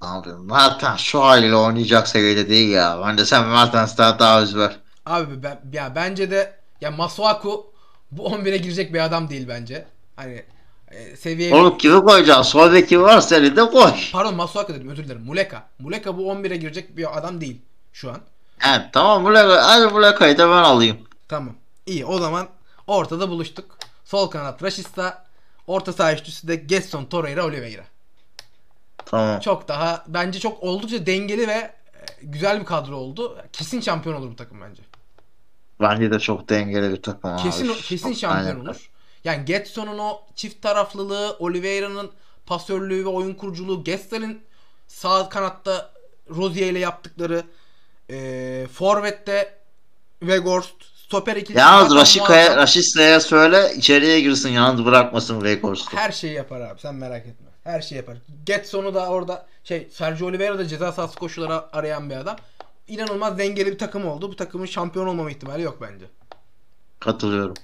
Abi 0.00 0.28
Mertens 0.32 1.00
şu 1.00 1.20
haliyle 1.22 1.56
oynayacak 1.56 2.08
seviyede 2.08 2.48
değil 2.48 2.70
ya. 2.70 3.02
Bence 3.06 3.24
sen 3.24 3.46
Mertens'ten 3.48 4.18
daha 4.18 4.42
öz 4.42 4.56
ver. 4.56 4.80
Abi 5.06 5.42
ben 5.42 5.60
ya 5.72 5.94
bence 5.94 6.30
de 6.30 6.52
ya 6.80 6.90
Masuaku 6.90 7.72
bu 8.12 8.22
11'e 8.22 8.56
girecek 8.56 8.94
bir 8.94 9.04
adam 9.04 9.28
değil 9.30 9.48
bence. 9.48 9.84
Hani 10.16 10.44
e, 10.90 11.16
seviye 11.16 11.54
Oğlum 11.54 11.78
kimi 11.78 12.04
koyacaksın? 12.04 12.42
Sol 12.42 12.72
beki 12.72 13.00
var 13.00 13.20
seni 13.20 13.56
de 13.56 13.66
koy. 13.66 13.92
Pardon 14.12 14.34
Masuaku 14.34 14.74
dedim 14.74 14.88
özür 14.88 15.04
dilerim. 15.04 15.22
Muleka. 15.22 15.68
Muleka 15.78 16.18
bu 16.18 16.22
11'e 16.22 16.56
girecek 16.56 16.96
bir 16.96 17.18
adam 17.18 17.40
değil 17.40 17.60
şu 17.92 18.10
an. 18.10 18.20
Evet 18.68 18.80
tamam 18.92 19.22
Muleka, 19.22 19.68
hadi 19.68 19.86
Muleka'yı 19.92 20.38
da 20.38 20.48
ben 20.48 20.62
alayım. 20.62 20.98
Tamam. 21.28 21.54
İyi 21.86 22.04
o 22.04 22.18
zaman 22.18 22.48
ortada 22.86 23.30
buluştuk. 23.30 23.78
Sol 24.04 24.26
kanat 24.30 24.62
Rashica, 24.62 25.24
orta 25.66 25.92
saha 25.92 26.12
üçlüsü 26.12 26.48
de 26.48 26.56
Gerson, 26.56 27.04
Torreira, 27.04 27.46
Oliveira. 27.46 27.84
Tamam. 29.06 29.40
Çok 29.40 29.68
daha 29.68 30.04
bence 30.08 30.38
çok 30.38 30.62
oldukça 30.62 31.06
dengeli 31.06 31.48
ve 31.48 31.52
e, 31.52 31.72
güzel 32.22 32.60
bir 32.60 32.64
kadro 32.64 32.96
oldu. 32.96 33.38
Kesin 33.52 33.80
şampiyon 33.80 34.16
olur 34.16 34.30
bu 34.30 34.36
takım 34.36 34.60
bence. 34.60 34.82
Bence 35.80 36.10
de 36.10 36.18
çok 36.18 36.48
dengeli 36.48 36.92
bir 36.92 37.02
takım 37.02 37.30
abi. 37.30 37.42
Kesin 37.42 37.74
kesin 37.74 38.12
şampiyon 38.12 38.46
Aynen. 38.46 38.60
olur. 38.60 38.90
Yani 39.24 39.44
Getson'un 39.44 39.98
o 39.98 40.20
çift 40.36 40.62
taraflılığı, 40.62 41.36
Oliveira'nın 41.38 42.10
pasörlüğü 42.46 43.04
ve 43.04 43.08
oyun 43.08 43.34
kuruculuğu, 43.34 43.84
Gestal'in 43.84 44.42
sağ 44.86 45.28
kanatta 45.28 45.90
Rozier 46.36 46.66
ile 46.70 46.78
yaptıkları, 46.78 47.42
e, 48.10 48.66
Forvet'te 48.72 49.54
Weghorst, 50.20 50.74
stoper 51.06 51.36
ikilisi 51.36 51.58
Yalnız 51.58 51.94
Raşika'ya. 51.94 52.56
Raşista'ya 52.56 53.20
söyle 53.20 53.72
içeriye 53.76 54.20
girsin 54.20 54.48
yalnız 54.48 54.84
bırakmasın 54.84 55.42
Vegors'u. 55.42 55.96
her 55.96 56.12
şeyi 56.12 56.32
yapar 56.34 56.60
abi 56.60 56.80
sen 56.80 56.94
merak 56.94 57.26
etme. 57.26 57.46
Her 57.64 57.80
şey 57.80 57.98
yapar. 57.98 58.16
Getson'u 58.44 58.94
da 58.94 59.08
orada 59.08 59.46
şey 59.64 59.88
Sergio 59.92 60.26
Oliveira 60.26 60.58
da 60.58 60.68
ceza 60.68 60.92
sahası 60.92 61.18
koşuları 61.18 61.76
arayan 61.76 62.10
bir 62.10 62.16
adam. 62.16 62.36
İnanılmaz 62.90 63.38
dengeli 63.38 63.72
bir 63.72 63.78
takım 63.78 64.06
oldu. 64.06 64.30
Bu 64.30 64.36
takımın 64.36 64.66
şampiyon 64.66 65.06
olmama 65.06 65.30
ihtimali 65.30 65.62
yok 65.62 65.78
bence. 65.80 66.04
Katılıyorum. 67.00 67.54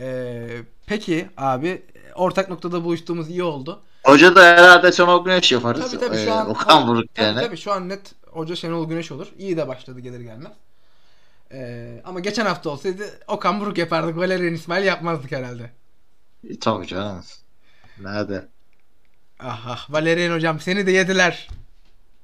Ee, 0.00 0.48
peki 0.86 1.28
abi 1.36 1.82
ortak 2.14 2.48
noktada 2.50 2.84
buluştuğumuz 2.84 3.30
iyi 3.30 3.42
oldu. 3.42 3.82
Hoca 4.04 4.34
da 4.36 4.42
herhalde 4.44 4.92
Şenol 4.92 5.24
Güneş 5.24 5.52
yaparız. 5.52 5.90
Tabii 5.90 6.00
tabii 6.00 6.16
şu 6.16 6.22
Ee, 6.30 6.30
an 6.30 6.50
Okan 6.50 6.88
Buruk 6.88 7.14
tabii, 7.14 7.26
yani. 7.26 7.40
tabii 7.40 7.56
şu 7.56 7.72
an 7.72 7.88
net 7.88 8.14
Hoca 8.26 8.56
Şenol 8.56 8.88
Güneş 8.88 9.12
olur. 9.12 9.26
İyi 9.38 9.56
de 9.56 9.68
başladı 9.68 10.00
gelir 10.00 10.20
gelmez. 10.20 10.52
Ee, 11.52 12.02
ama 12.04 12.20
geçen 12.20 12.46
hafta 12.46 12.70
olsaydı 12.70 13.04
Okan 13.28 13.60
Buruk 13.60 13.78
yapardık. 13.78 14.16
Valerian 14.16 14.54
İsmail 14.54 14.84
yapmazdık 14.84 15.32
herhalde. 15.32 15.70
E, 16.50 16.58
Tabii 16.58 16.86
canım. 16.86 17.24
Nerede? 18.00 18.48
Ah 19.40 19.66
ah 19.68 19.90
Valerian 19.92 20.34
hocam 20.34 20.60
seni 20.60 20.86
de 20.86 20.92
yediler. 20.92 21.48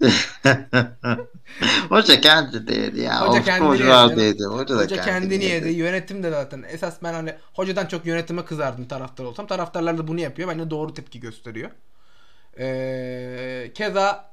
Hoca 1.88 2.20
kendi 2.20 2.66
de 2.66 2.74
yedi 2.74 3.00
ya. 3.00 3.20
Hoca 3.20 3.40
Hoca 3.40 3.42
kendini 3.44 3.68
Hocalar 3.68 4.04
yedi. 4.10 4.16
da 4.16 4.22
yedi. 4.22 4.44
Hoca, 4.44 4.76
Hoca 4.76 5.00
kendini 5.02 5.44
yedi. 5.44 5.68
Yönetim 5.68 6.22
de 6.22 6.30
zaten. 6.30 6.64
Esas 6.68 7.02
ben 7.02 7.12
hani 7.14 7.34
hocadan 7.52 7.86
çok 7.86 8.06
yönetime 8.06 8.44
kızardım 8.44 8.88
taraftar 8.88 9.24
olsam. 9.24 9.46
Taraftarlar 9.46 9.98
da 9.98 10.08
bunu 10.08 10.20
yapıyor. 10.20 10.48
Bence 10.48 10.70
doğru 10.70 10.94
tepki 10.94 11.20
gösteriyor. 11.20 11.70
Ee, 12.58 13.70
keza 13.74 14.30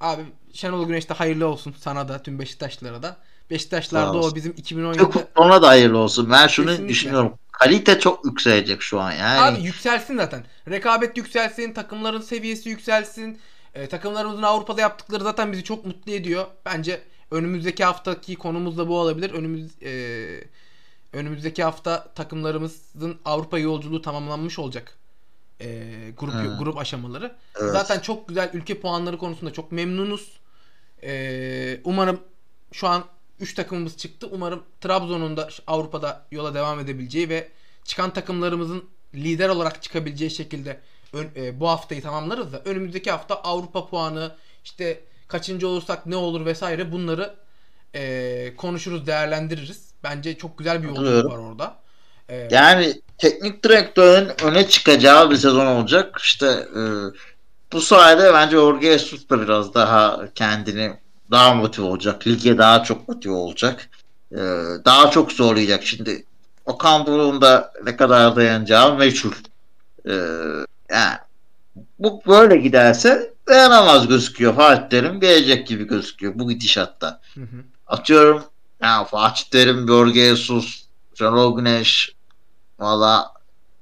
abi 0.00 0.22
Şenol 0.52 0.86
Güneş 0.86 1.08
de 1.08 1.14
hayırlı 1.14 1.46
olsun 1.46 1.74
sana 1.80 2.08
da 2.08 2.22
tüm 2.22 2.38
Beşiktaşlılara 2.38 3.02
da. 3.02 3.16
Beşiktaşlar 3.50 4.06
Sağ 4.06 4.14
da 4.14 4.18
o 4.18 4.34
bizim 4.34 4.56
Türk 4.96 5.10
2017'de 5.10 5.10
futboluna 5.10 5.62
da 5.62 5.68
hayırlı 5.68 5.98
olsun. 5.98 6.30
Ben 6.30 6.46
şunu 6.46 6.66
Kesinlikle. 6.66 6.88
düşünüyorum. 6.88 7.38
Kalite 7.52 8.00
çok 8.00 8.24
yükselecek 8.24 8.82
şu 8.82 9.00
an 9.00 9.12
yani. 9.12 9.40
Abi 9.40 9.62
yükselsin 9.62 10.16
zaten. 10.16 10.44
Rekabet 10.68 11.16
yükselsin, 11.16 11.72
takımların 11.72 12.20
seviyesi 12.20 12.68
yükselsin. 12.68 13.40
Ee, 13.74 13.86
takımlarımızın 13.86 14.42
Avrupa'da 14.42 14.80
yaptıkları 14.80 15.24
zaten 15.24 15.52
bizi 15.52 15.64
çok 15.64 15.84
mutlu 15.84 16.12
ediyor. 16.12 16.46
Bence 16.64 17.02
önümüzdeki 17.30 17.84
haftaki 17.84 18.36
konumuz 18.36 18.78
da 18.78 18.88
bu 18.88 18.98
olabilir. 18.98 19.30
Önümüz 19.30 19.82
e, 19.82 20.44
önümüzdeki 21.12 21.64
hafta 21.64 22.08
takımlarımızın 22.14 23.18
Avrupa 23.24 23.58
yolculuğu 23.58 24.02
tamamlanmış 24.02 24.58
olacak. 24.58 24.98
E, 25.60 25.86
grup 26.18 26.34
Hı. 26.34 26.56
grup 26.58 26.78
aşamaları. 26.78 27.36
Evet. 27.60 27.72
Zaten 27.72 28.00
çok 28.00 28.28
güzel 28.28 28.50
ülke 28.52 28.80
puanları 28.80 29.18
konusunda 29.18 29.52
çok 29.52 29.72
memnunuz. 29.72 30.40
E, 31.02 31.80
umarım 31.84 32.20
şu 32.72 32.88
an 32.88 33.04
3 33.40 33.54
takımımız 33.54 33.96
çıktı. 33.96 34.28
Umarım 34.30 34.62
Trabzon'un 34.80 35.36
da 35.36 35.48
Avrupa'da 35.66 36.26
yola 36.30 36.54
devam 36.54 36.80
edebileceği 36.80 37.28
ve 37.28 37.48
çıkan 37.84 38.12
takımlarımızın 38.12 38.84
lider 39.14 39.48
olarak 39.48 39.82
çıkabileceği 39.82 40.30
şekilde 40.30 40.80
ön- 41.14 41.30
e, 41.36 41.60
bu 41.60 41.68
haftayı 41.68 42.02
tamamlarız 42.02 42.52
da 42.52 42.62
önümüzdeki 42.64 43.10
hafta 43.10 43.34
Avrupa 43.34 43.86
puanı 43.86 44.32
işte 44.64 45.00
kaçıncı 45.28 45.68
olursak 45.68 46.06
ne 46.06 46.16
olur 46.16 46.46
vesaire 46.46 46.92
bunları 46.92 47.34
e, 47.94 48.52
konuşuruz 48.56 49.06
değerlendiririz. 49.06 49.84
Bence 50.04 50.38
çok 50.38 50.58
güzel 50.58 50.82
bir 50.82 50.88
yolculuk 50.88 51.32
var 51.32 51.38
orada. 51.38 51.76
E, 52.28 52.48
Yani 52.50 53.00
teknik 53.18 53.64
direktörün 53.64 54.30
öne 54.44 54.68
çıkacağı 54.68 55.30
bir 55.30 55.36
sezon 55.36 55.66
olacak. 55.66 56.16
İşte 56.20 56.46
e, 56.46 56.82
bu 57.72 57.80
sayede 57.80 58.32
bence 58.34 58.56
Jorge 58.56 58.98
Jesus 58.98 59.28
da 59.30 59.40
biraz 59.40 59.74
daha 59.74 60.20
kendini 60.34 60.92
daha 61.30 61.54
motive 61.54 61.86
olacak. 61.86 62.26
Lige 62.26 62.58
daha 62.58 62.82
çok 62.84 63.08
motive 63.08 63.32
olacak. 63.32 63.88
E, 64.32 64.38
daha 64.84 65.10
çok 65.10 65.32
zorlayacak. 65.32 65.84
Şimdi 65.84 66.24
Okan 66.66 67.06
Buruk'un 67.06 67.40
da 67.40 67.72
ne 67.84 67.96
kadar 67.96 68.36
dayanacağı 68.36 68.94
meçhul. 68.98 69.32
E, 70.08 70.14
yani 70.94 71.18
bu 71.98 72.22
böyle 72.26 72.56
giderse 72.56 73.34
dayanamaz 73.48 74.08
gözüküyor. 74.08 74.54
Fatih 74.54 74.88
Terim 74.88 75.20
gelecek 75.20 75.66
gibi 75.66 75.84
gözüküyor 75.84 76.32
bu 76.36 76.48
gidişatta. 76.48 77.20
hı 77.34 77.40
hı. 77.40 77.64
Atıyorum 77.86 78.44
ya 78.82 79.04
Fatih 79.04 79.44
Terim, 79.44 79.86
Jorge 79.88 80.20
Jesus, 80.20 80.84
Şenol 81.18 81.56
Güneş 81.56 82.14
valla 82.78 83.32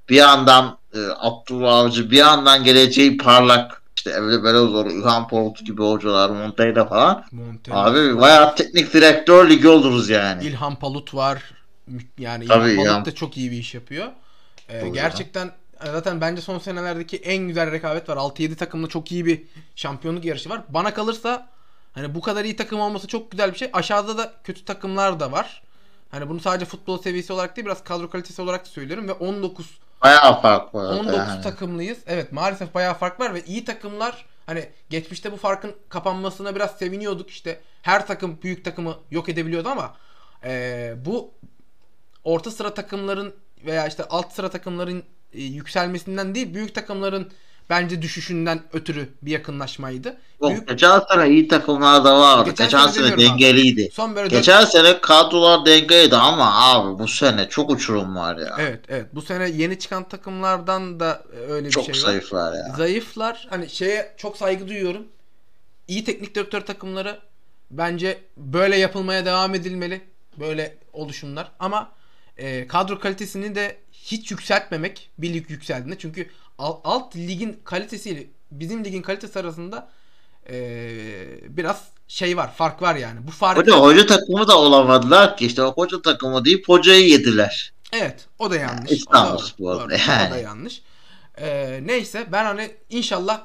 bir 0.09 0.15
yandan 0.15 0.77
e, 0.93 0.99
Abdullah 1.17 1.73
Avcı 1.73 2.11
bir 2.11 2.17
yandan 2.17 2.63
geleceği 2.63 3.17
parlak 3.17 3.83
işte 3.95 4.09
Emre 4.09 4.43
Belözoğlu, 4.43 4.91
İlhan 4.91 5.27
Polut 5.27 5.65
gibi 5.65 5.81
hocalar 5.81 6.29
Montella 6.29 6.85
falan. 6.85 7.25
Montella 7.31 7.85
Abi 7.85 8.17
bayağı 8.17 8.55
teknik 8.55 8.93
direktör 8.93 9.49
ligi 9.49 9.67
oluruz 9.67 10.09
yani. 10.09 10.43
İlhan 10.43 10.75
Palut 10.75 11.13
var. 11.13 11.43
Yani 12.17 12.45
Tabii 12.47 12.71
İlhan 12.71 12.93
Palut 12.93 13.05
da 13.05 13.15
çok 13.15 13.37
iyi 13.37 13.51
bir 13.51 13.57
iş 13.57 13.73
yapıyor. 13.73 14.07
Ee, 14.69 14.89
gerçekten 14.89 15.47
e, 15.47 15.51
zaten 15.91 16.21
bence 16.21 16.41
son 16.41 16.59
senelerdeki 16.59 17.17
en 17.17 17.47
güzel 17.47 17.71
rekabet 17.71 18.09
var. 18.09 18.17
6-7 18.17 18.55
takımla 18.55 18.87
çok 18.87 19.11
iyi 19.11 19.25
bir 19.25 19.43
şampiyonluk 19.75 20.25
yarışı 20.25 20.49
var. 20.49 20.61
Bana 20.69 20.93
kalırsa 20.93 21.47
hani 21.93 22.15
bu 22.15 22.21
kadar 22.21 22.45
iyi 22.45 22.55
takım 22.55 22.79
olması 22.79 23.07
çok 23.07 23.31
güzel 23.31 23.53
bir 23.53 23.57
şey. 23.57 23.69
Aşağıda 23.73 24.17
da 24.17 24.33
kötü 24.43 24.65
takımlar 24.65 25.19
da 25.19 25.31
var. 25.31 25.63
Hani 26.11 26.29
bunu 26.29 26.39
sadece 26.39 26.65
futbol 26.65 27.01
seviyesi 27.01 27.33
olarak 27.33 27.55
değil 27.55 27.65
biraz 27.65 27.83
kadro 27.83 28.09
kalitesi 28.09 28.41
olarak 28.41 28.65
da 28.65 28.69
söylüyorum 28.69 29.07
ve 29.07 29.13
19 29.13 29.79
Bayağı 30.03 30.41
fark 30.41 30.75
var. 30.75 30.85
19 30.99 31.17
yani. 31.17 31.41
takımlıyız. 31.41 31.97
Evet 32.07 32.31
maalesef 32.31 32.73
bayağı 32.73 32.93
fark 32.93 33.19
var 33.19 33.33
ve 33.33 33.43
iyi 33.45 33.65
takımlar 33.65 34.25
hani 34.45 34.69
geçmişte 34.89 35.31
bu 35.31 35.37
farkın 35.37 35.75
kapanmasına 35.89 36.55
biraz 36.55 36.77
seviniyorduk. 36.77 37.29
İşte 37.29 37.59
her 37.81 38.07
takım 38.07 38.41
büyük 38.41 38.65
takımı 38.65 38.95
yok 39.11 39.29
edebiliyordu 39.29 39.69
ama 39.69 39.93
eee, 40.45 40.95
bu 41.05 41.31
orta 42.23 42.51
sıra 42.51 42.73
takımların 42.73 43.35
veya 43.65 43.87
işte 43.87 44.03
alt 44.09 44.33
sıra 44.33 44.49
takımların 44.49 44.99
e, 44.99 45.03
yükselmesinden 45.33 46.35
değil 46.35 46.53
büyük 46.53 46.75
takımların 46.75 47.31
bence 47.69 48.01
düşüşünden 48.01 48.61
ötürü 48.73 49.09
bir 49.21 49.31
yakınlaşmaydı. 49.31 50.17
Yok, 50.41 50.51
Büyük, 50.51 50.67
geçen 50.67 50.99
sene 50.99 51.29
iyi 51.29 51.47
takımlar 51.47 52.05
da 52.05 52.19
vardı. 52.19 52.49
Geçen 52.49 52.65
Geçen, 52.65 52.87
sene 52.87 53.07
sene 53.07 53.13
abi. 53.13 53.21
dengeliydi. 53.21 53.89
son 53.93 54.15
böyle 54.15 54.27
Geçen 54.29 54.65
sene 54.65 55.01
kadrolar 55.01 55.65
dengeliydi 55.65 56.15
ama 56.15 56.55
abi 56.71 56.99
bu 56.99 57.07
sene 57.07 57.49
çok 57.49 57.69
uçurum 57.69 58.15
var 58.15 58.37
ya. 58.37 58.55
evet 58.59 58.79
evet 58.89 59.05
bu 59.13 59.21
sene 59.21 59.49
yeni 59.49 59.79
çıkan 59.79 60.03
takımlardan 60.09 60.99
da 60.99 61.23
öyle 61.49 61.65
bir 61.65 61.71
çok 61.71 61.85
şey 61.85 61.95
var. 61.95 61.99
zayıflar 61.99 62.53
ya. 62.53 62.73
Zayıflar. 62.77 63.47
Hani 63.49 63.69
şeye 63.69 64.13
çok 64.17 64.37
saygı 64.37 64.67
duyuyorum. 64.67 65.07
İyi 65.87 66.03
teknik 66.03 66.35
direktör 66.35 66.61
takımları 66.61 67.19
bence 67.71 68.21
böyle 68.37 68.77
yapılmaya 68.77 69.25
devam 69.25 69.55
edilmeli. 69.55 70.01
Böyle 70.39 70.77
oluşumlar. 70.93 71.51
Ama 71.59 71.91
e, 72.37 72.67
kadro 72.67 72.99
kalitesini 72.99 73.55
de 73.55 73.77
hiç 74.03 74.31
yükseltmemek 74.31 75.09
bir 75.17 75.33
lig 75.33 75.49
yükseldiğinde. 75.49 75.97
Çünkü 75.99 76.29
alt, 76.57 76.81
alt 76.83 77.15
ligin 77.15 77.59
kalitesiyle 77.63 78.27
bizim 78.51 78.85
ligin 78.85 79.01
kalitesi 79.01 79.39
arasında 79.39 79.89
e, 80.49 80.57
biraz 81.57 81.87
şey 82.07 82.37
var. 82.37 82.53
Fark 82.53 82.81
var 82.81 82.95
yani. 82.95 83.27
Bu 83.27 83.31
farkı 83.31 83.61
Hoca, 83.61 83.73
hoca 83.73 84.05
takımı 84.05 84.47
da 84.47 84.57
olamadılar 84.57 85.37
ki 85.37 85.45
işte 85.45 85.63
o 85.63 85.73
hoca 85.73 86.01
takımı 86.01 86.45
deyip 86.45 86.69
hocayı 86.69 87.07
yediler. 87.09 87.73
Evet 87.93 88.27
o 88.39 88.51
da 88.51 88.55
yanlış. 88.55 88.91
İstanbul 88.91 89.35
o 89.35 89.39
da, 89.39 89.43
Spor'da 89.43 89.79
doğru, 89.79 89.93
yani. 90.07 90.29
O 90.31 90.33
da 90.33 90.37
yanlış. 90.37 90.81
Ee, 91.37 91.79
neyse 91.83 92.27
ben 92.31 92.45
hani 92.45 92.71
inşallah 92.89 93.41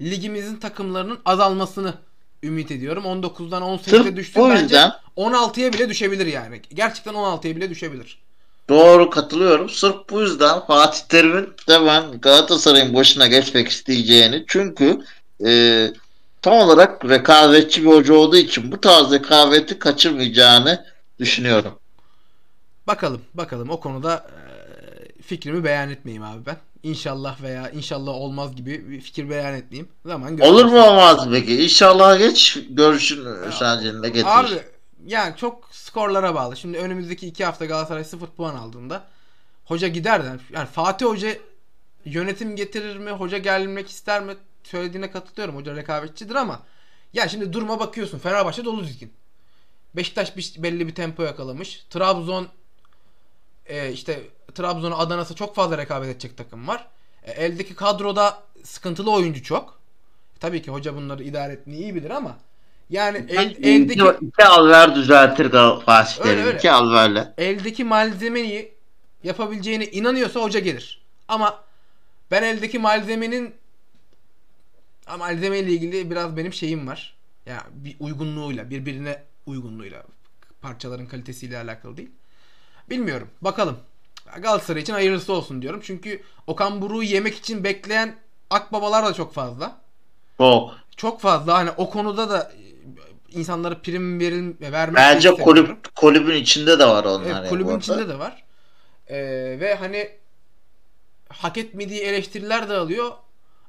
ligimizin 0.00 0.56
takımlarının 0.56 1.18
azalmasını 1.24 1.94
ümit 2.42 2.70
ediyorum. 2.70 3.04
19'dan 3.04 3.62
18'e 3.62 3.90
Sırf 3.90 4.16
düştü. 4.16 4.40
bu 4.40 4.48
Bence 4.48 4.62
yüzden 4.62 4.92
16'ya 5.16 5.72
bile 5.72 5.88
düşebilir 5.88 6.26
yani. 6.26 6.62
Gerçekten 6.74 7.14
16'ya 7.14 7.56
bile 7.56 7.70
düşebilir. 7.70 8.23
Doğru 8.68 9.10
katılıyorum. 9.10 9.68
Sırf 9.70 9.96
bu 10.10 10.20
yüzden 10.20 10.60
Fatih 10.66 11.00
Terim'in 11.08 11.46
de 11.68 11.86
ben 11.86 12.20
Galatasaray'ın 12.20 12.94
başına 12.94 13.26
geçmek 13.26 13.68
isteyeceğini 13.68 14.44
çünkü 14.46 15.00
e, 15.46 15.92
tam 16.42 16.54
olarak 16.54 17.04
rekabetçi 17.04 17.82
bir 17.82 17.88
hoca 17.88 18.14
olduğu 18.14 18.36
için 18.36 18.72
bu 18.72 18.80
tarz 18.80 19.12
rekabeti 19.12 19.78
kaçırmayacağını 19.78 20.84
düşünüyorum. 21.20 21.78
Bakalım 22.86 23.20
bakalım 23.34 23.70
o 23.70 23.80
konuda 23.80 24.14
e, 24.14 25.22
fikrimi 25.22 25.64
beyan 25.64 25.90
etmeyeyim 25.90 26.22
abi 26.22 26.46
ben. 26.46 26.56
İnşallah 26.82 27.42
veya 27.42 27.70
inşallah 27.70 28.12
olmaz 28.12 28.56
gibi 28.56 28.90
bir 28.90 29.00
fikir 29.00 29.30
beyan 29.30 29.54
etmeyeyim. 29.54 29.88
Zaman 30.06 30.40
Olur 30.40 30.64
mu 30.64 30.86
olmaz 30.86 31.28
peki? 31.30 31.64
İnşallah 31.64 32.18
geç 32.18 32.58
görüşün 32.70 33.26
sence 33.58 33.92
ne 34.02 34.08
getirir? 34.08 34.26
Abi 34.26 34.73
yani 35.06 35.36
çok 35.36 35.68
skorlara 35.72 36.34
bağlı. 36.34 36.56
Şimdi 36.56 36.78
önümüzdeki 36.78 37.26
iki 37.26 37.44
hafta 37.44 37.64
Galatasaray 37.64 38.04
0 38.04 38.26
puan 38.26 38.54
aldığında 38.54 39.04
hoca 39.64 39.88
gider 39.88 40.24
de 40.24 40.28
yani 40.52 40.66
Fatih 40.68 41.06
Hoca 41.06 41.36
yönetim 42.04 42.56
getirir 42.56 42.96
mi? 42.96 43.10
Hoca 43.10 43.38
gelmek 43.38 43.90
ister 43.90 44.22
mi? 44.22 44.36
Söylediğine 44.64 45.10
katılıyorum. 45.10 45.56
Hoca 45.56 45.76
rekabetçidir 45.76 46.34
ama 46.34 46.62
ya 47.12 47.28
şimdi 47.28 47.52
duruma 47.52 47.80
bakıyorsun. 47.80 48.18
Fenerbahçe 48.18 48.64
dolu 48.64 48.84
dizgin. 48.84 49.12
Beşiktaş 49.96 50.36
bir- 50.36 50.54
belli 50.58 50.88
bir 50.88 50.94
tempo 50.94 51.22
yakalamış. 51.22 51.86
Trabzon 51.90 52.48
e, 53.66 53.92
işte 53.92 54.20
Trabzon'a 54.54 54.98
Adana'sı 54.98 55.34
çok 55.34 55.54
fazla 55.54 55.78
rekabet 55.78 56.08
edecek 56.08 56.36
takım 56.36 56.68
var. 56.68 56.88
E, 57.22 57.32
eldeki 57.32 57.74
kadroda 57.74 58.42
sıkıntılı 58.64 59.12
oyuncu 59.12 59.42
çok. 59.42 59.80
Tabii 60.40 60.62
ki 60.62 60.70
hoca 60.70 60.96
bunları 60.96 61.22
idare 61.24 61.52
etmeyi 61.52 61.82
iyi 61.82 61.94
bilir 61.94 62.10
ama 62.10 62.38
yani 62.94 63.24
el, 63.28 63.56
eldeki 63.62 64.26
iki 64.26 64.44
alver 64.44 64.94
düzeltir 64.94 65.46
Gal- 65.46 65.84
Fatih 65.84 66.20
Öyle, 66.20 66.30
Terim. 66.34 66.46
öyle. 66.46 66.58
İki 66.58 66.70
alverle. 66.70 67.34
eldeki 67.38 67.84
malzemeyi 67.84 68.74
yapabileceğine 69.24 69.86
inanıyorsa 69.86 70.40
hoca 70.40 70.60
gelir. 70.60 71.02
Ama 71.28 71.64
ben 72.30 72.42
eldeki 72.42 72.78
malzemenin 72.78 73.54
Ama 75.06 75.16
malzeme 75.26 75.58
ile 75.58 75.70
ilgili 75.72 76.10
biraz 76.10 76.36
benim 76.36 76.52
şeyim 76.52 76.88
var. 76.88 77.14
Ya 77.46 77.66
bir 77.72 77.96
uygunluğuyla, 78.00 78.70
birbirine 78.70 79.22
uygunluğuyla 79.46 80.02
parçaların 80.62 81.06
kalitesiyle 81.06 81.58
alakalı 81.58 81.96
değil. 81.96 82.10
Bilmiyorum. 82.90 83.28
Bakalım. 83.42 83.78
Galatasaray 84.38 84.82
için 84.82 84.92
hayırlısı 84.92 85.32
olsun 85.32 85.62
diyorum. 85.62 85.80
Çünkü 85.84 86.22
Okan 86.46 86.82
Buruk'u 86.82 87.02
yemek 87.02 87.36
için 87.36 87.64
bekleyen 87.64 88.16
akbabalar 88.50 89.06
da 89.06 89.14
çok 89.14 89.34
fazla. 89.34 89.80
Çok. 90.38 90.74
Çok 90.96 91.20
fazla. 91.20 91.54
Hani 91.54 91.70
o 91.70 91.90
konuda 91.90 92.30
da 92.30 92.52
insanlara 93.34 93.82
prim 93.82 94.20
veril 94.20 94.54
vermek 94.60 94.96
Bence 94.96 95.34
kulüp, 95.34 95.94
kulübün 95.94 96.34
içinde 96.34 96.78
de 96.78 96.86
var 96.86 97.04
onlar. 97.04 97.40
Evet, 97.40 97.50
kulübün 97.50 97.78
içinde 97.78 98.08
de 98.08 98.18
var. 98.18 98.44
Ee, 99.08 99.16
ve 99.60 99.74
hani 99.74 100.10
hak 101.28 101.58
etmediği 101.58 102.00
eleştiriler 102.00 102.68
de 102.68 102.74
alıyor 102.74 103.12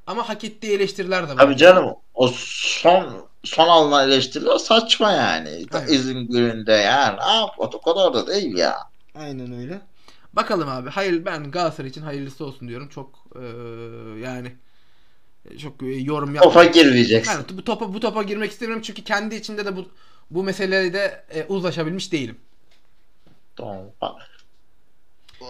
ama 0.07 0.29
hak 0.29 0.43
ettiği 0.43 0.73
eleştiriler 0.73 1.23
de 1.23 1.31
var. 1.31 1.37
Tabii 1.37 1.57
canım 1.57 1.95
o 2.13 2.27
son 2.37 3.27
son 3.43 3.67
alınan 3.67 4.09
eleştiriler 4.09 4.57
saçma 4.57 5.11
yani. 5.11 5.65
Evet. 5.73 5.89
İzin 5.89 6.27
gününde 6.27 6.71
yani. 6.71 7.17
Aa, 7.21 7.47
o 7.57 7.81
kadar 7.81 8.13
da 8.13 8.27
değil 8.27 8.57
ya. 8.57 8.77
Aynen 9.15 9.53
öyle. 9.53 9.81
Bakalım 10.33 10.69
abi. 10.69 10.89
Hayır 10.89 11.25
ben 11.25 11.51
Galatasaray 11.51 11.89
için 11.89 12.01
hayırlısı 12.01 12.45
olsun 12.45 12.67
diyorum. 12.67 12.89
Çok 12.89 13.09
eee, 13.35 13.41
yani 14.21 14.55
çok 15.61 15.83
e, 15.83 15.85
yorum 15.85 16.35
Topa 16.35 16.45
yapmak. 16.45 16.73
girmeyeceksin. 16.73 17.31
Yani 17.31 17.45
bu 17.57 17.63
topa 17.63 17.93
bu 17.93 17.99
topa 17.99 18.23
girmek 18.23 18.51
istemiyorum 18.51 18.83
çünkü 18.85 19.03
kendi 19.03 19.35
içinde 19.35 19.65
de 19.65 19.75
bu 19.75 19.85
bu 20.31 20.43
meselede 20.43 21.25
e, 21.29 21.45
uzlaşabilmiş 21.45 22.11
değilim. 22.11 22.37
Tamam. 23.55 23.85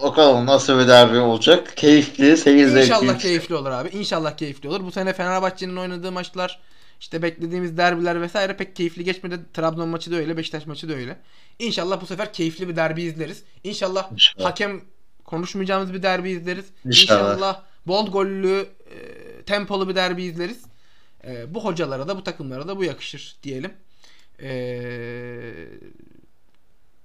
Bakalım 0.02 0.46
nasıl 0.46 0.78
bir 0.78 0.88
derbi 0.88 1.18
olacak. 1.18 1.76
Keyifli, 1.76 2.36
seyir 2.36 2.66
zevki. 2.68 2.86
İnşallah 2.86 3.18
keyifli 3.18 3.54
olur 3.54 3.70
abi. 3.70 3.88
İnşallah 3.88 4.36
keyifli 4.36 4.68
olur. 4.68 4.84
Bu 4.84 4.92
sene 4.92 5.12
Fenerbahçe'nin 5.12 5.76
oynadığı 5.76 6.12
maçlar 6.12 6.60
işte 7.00 7.22
beklediğimiz 7.22 7.76
derbiler 7.76 8.20
vesaire 8.20 8.56
pek 8.56 8.76
keyifli 8.76 9.04
geçmedi. 9.04 9.38
Trabzon 9.54 9.88
maçı 9.88 10.10
da 10.10 10.16
öyle, 10.16 10.36
Beşiktaş 10.36 10.66
maçı 10.66 10.88
da 10.88 10.94
öyle. 10.94 11.18
İnşallah 11.58 12.00
bu 12.00 12.06
sefer 12.06 12.32
keyifli 12.32 12.68
bir 12.68 12.76
derbi 12.76 13.02
izleriz. 13.02 13.42
İnşallah, 13.64 14.12
İnşallah. 14.12 14.44
hakem 14.50 14.80
konuşmayacağımız 15.24 15.92
bir 15.92 16.02
derbi 16.02 16.30
izleriz. 16.30 16.66
İnşallah. 16.84 17.34
İnşallah 17.34 17.62
bol 17.86 18.06
gollü, 18.10 18.66
e, 18.90 18.96
tempolu 19.46 19.88
bir 19.88 19.94
derbi 19.94 20.22
izleriz. 20.22 20.62
E, 21.24 21.54
bu 21.54 21.64
hocalara 21.64 22.08
da 22.08 22.16
bu 22.16 22.24
takımlara 22.24 22.68
da 22.68 22.76
bu 22.76 22.84
yakışır 22.84 23.36
diyelim. 23.42 23.72
E, 24.42 24.50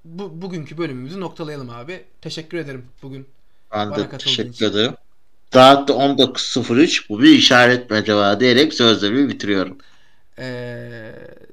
bu 0.06 0.42
bugünkü 0.42 0.78
bölümümüzü 0.78 1.20
noktalayalım 1.20 1.70
abi. 1.70 2.04
Teşekkür 2.22 2.58
ederim 2.58 2.86
bugün 3.04 3.28
Ben 3.74 3.96
de 3.96 4.10
teşekkür 4.18 4.50
için. 4.50 4.66
ederim. 4.66 4.94
Saat 5.54 5.88
de 5.88 5.92
19.03. 5.94 7.10
Bu 7.10 7.22
bir 7.22 7.30
işaret 7.30 7.90
mi 7.92 7.98
acaba 7.98 8.40
diyerek 8.40 8.74
sözlerimi 8.74 9.30
bitiriyorum. 9.30 9.78
Ee, 10.40 11.12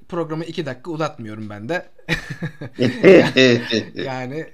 programı 0.08 0.44
iki 0.44 0.66
dakika 0.66 0.90
uzatmıyorum 0.90 1.50
ben 1.50 1.68
de. 1.68 1.88
yani 3.94 4.46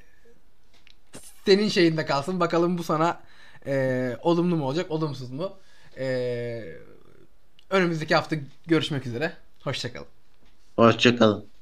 senin 1.46 1.68
şeyinde 1.68 2.06
kalsın. 2.06 2.40
Bakalım 2.40 2.78
bu 2.78 2.82
sana 2.82 3.20
e, 3.66 4.16
olumlu 4.22 4.56
mu 4.56 4.64
olacak, 4.66 4.90
olumsuz 4.90 5.30
mu? 5.30 5.52
E, 5.98 6.64
önümüzdeki 7.70 8.14
hafta 8.14 8.36
görüşmek 8.66 9.06
üzere. 9.06 9.32
Hoşçakalın. 9.62 10.06
Hoşçakalın. 10.76 11.53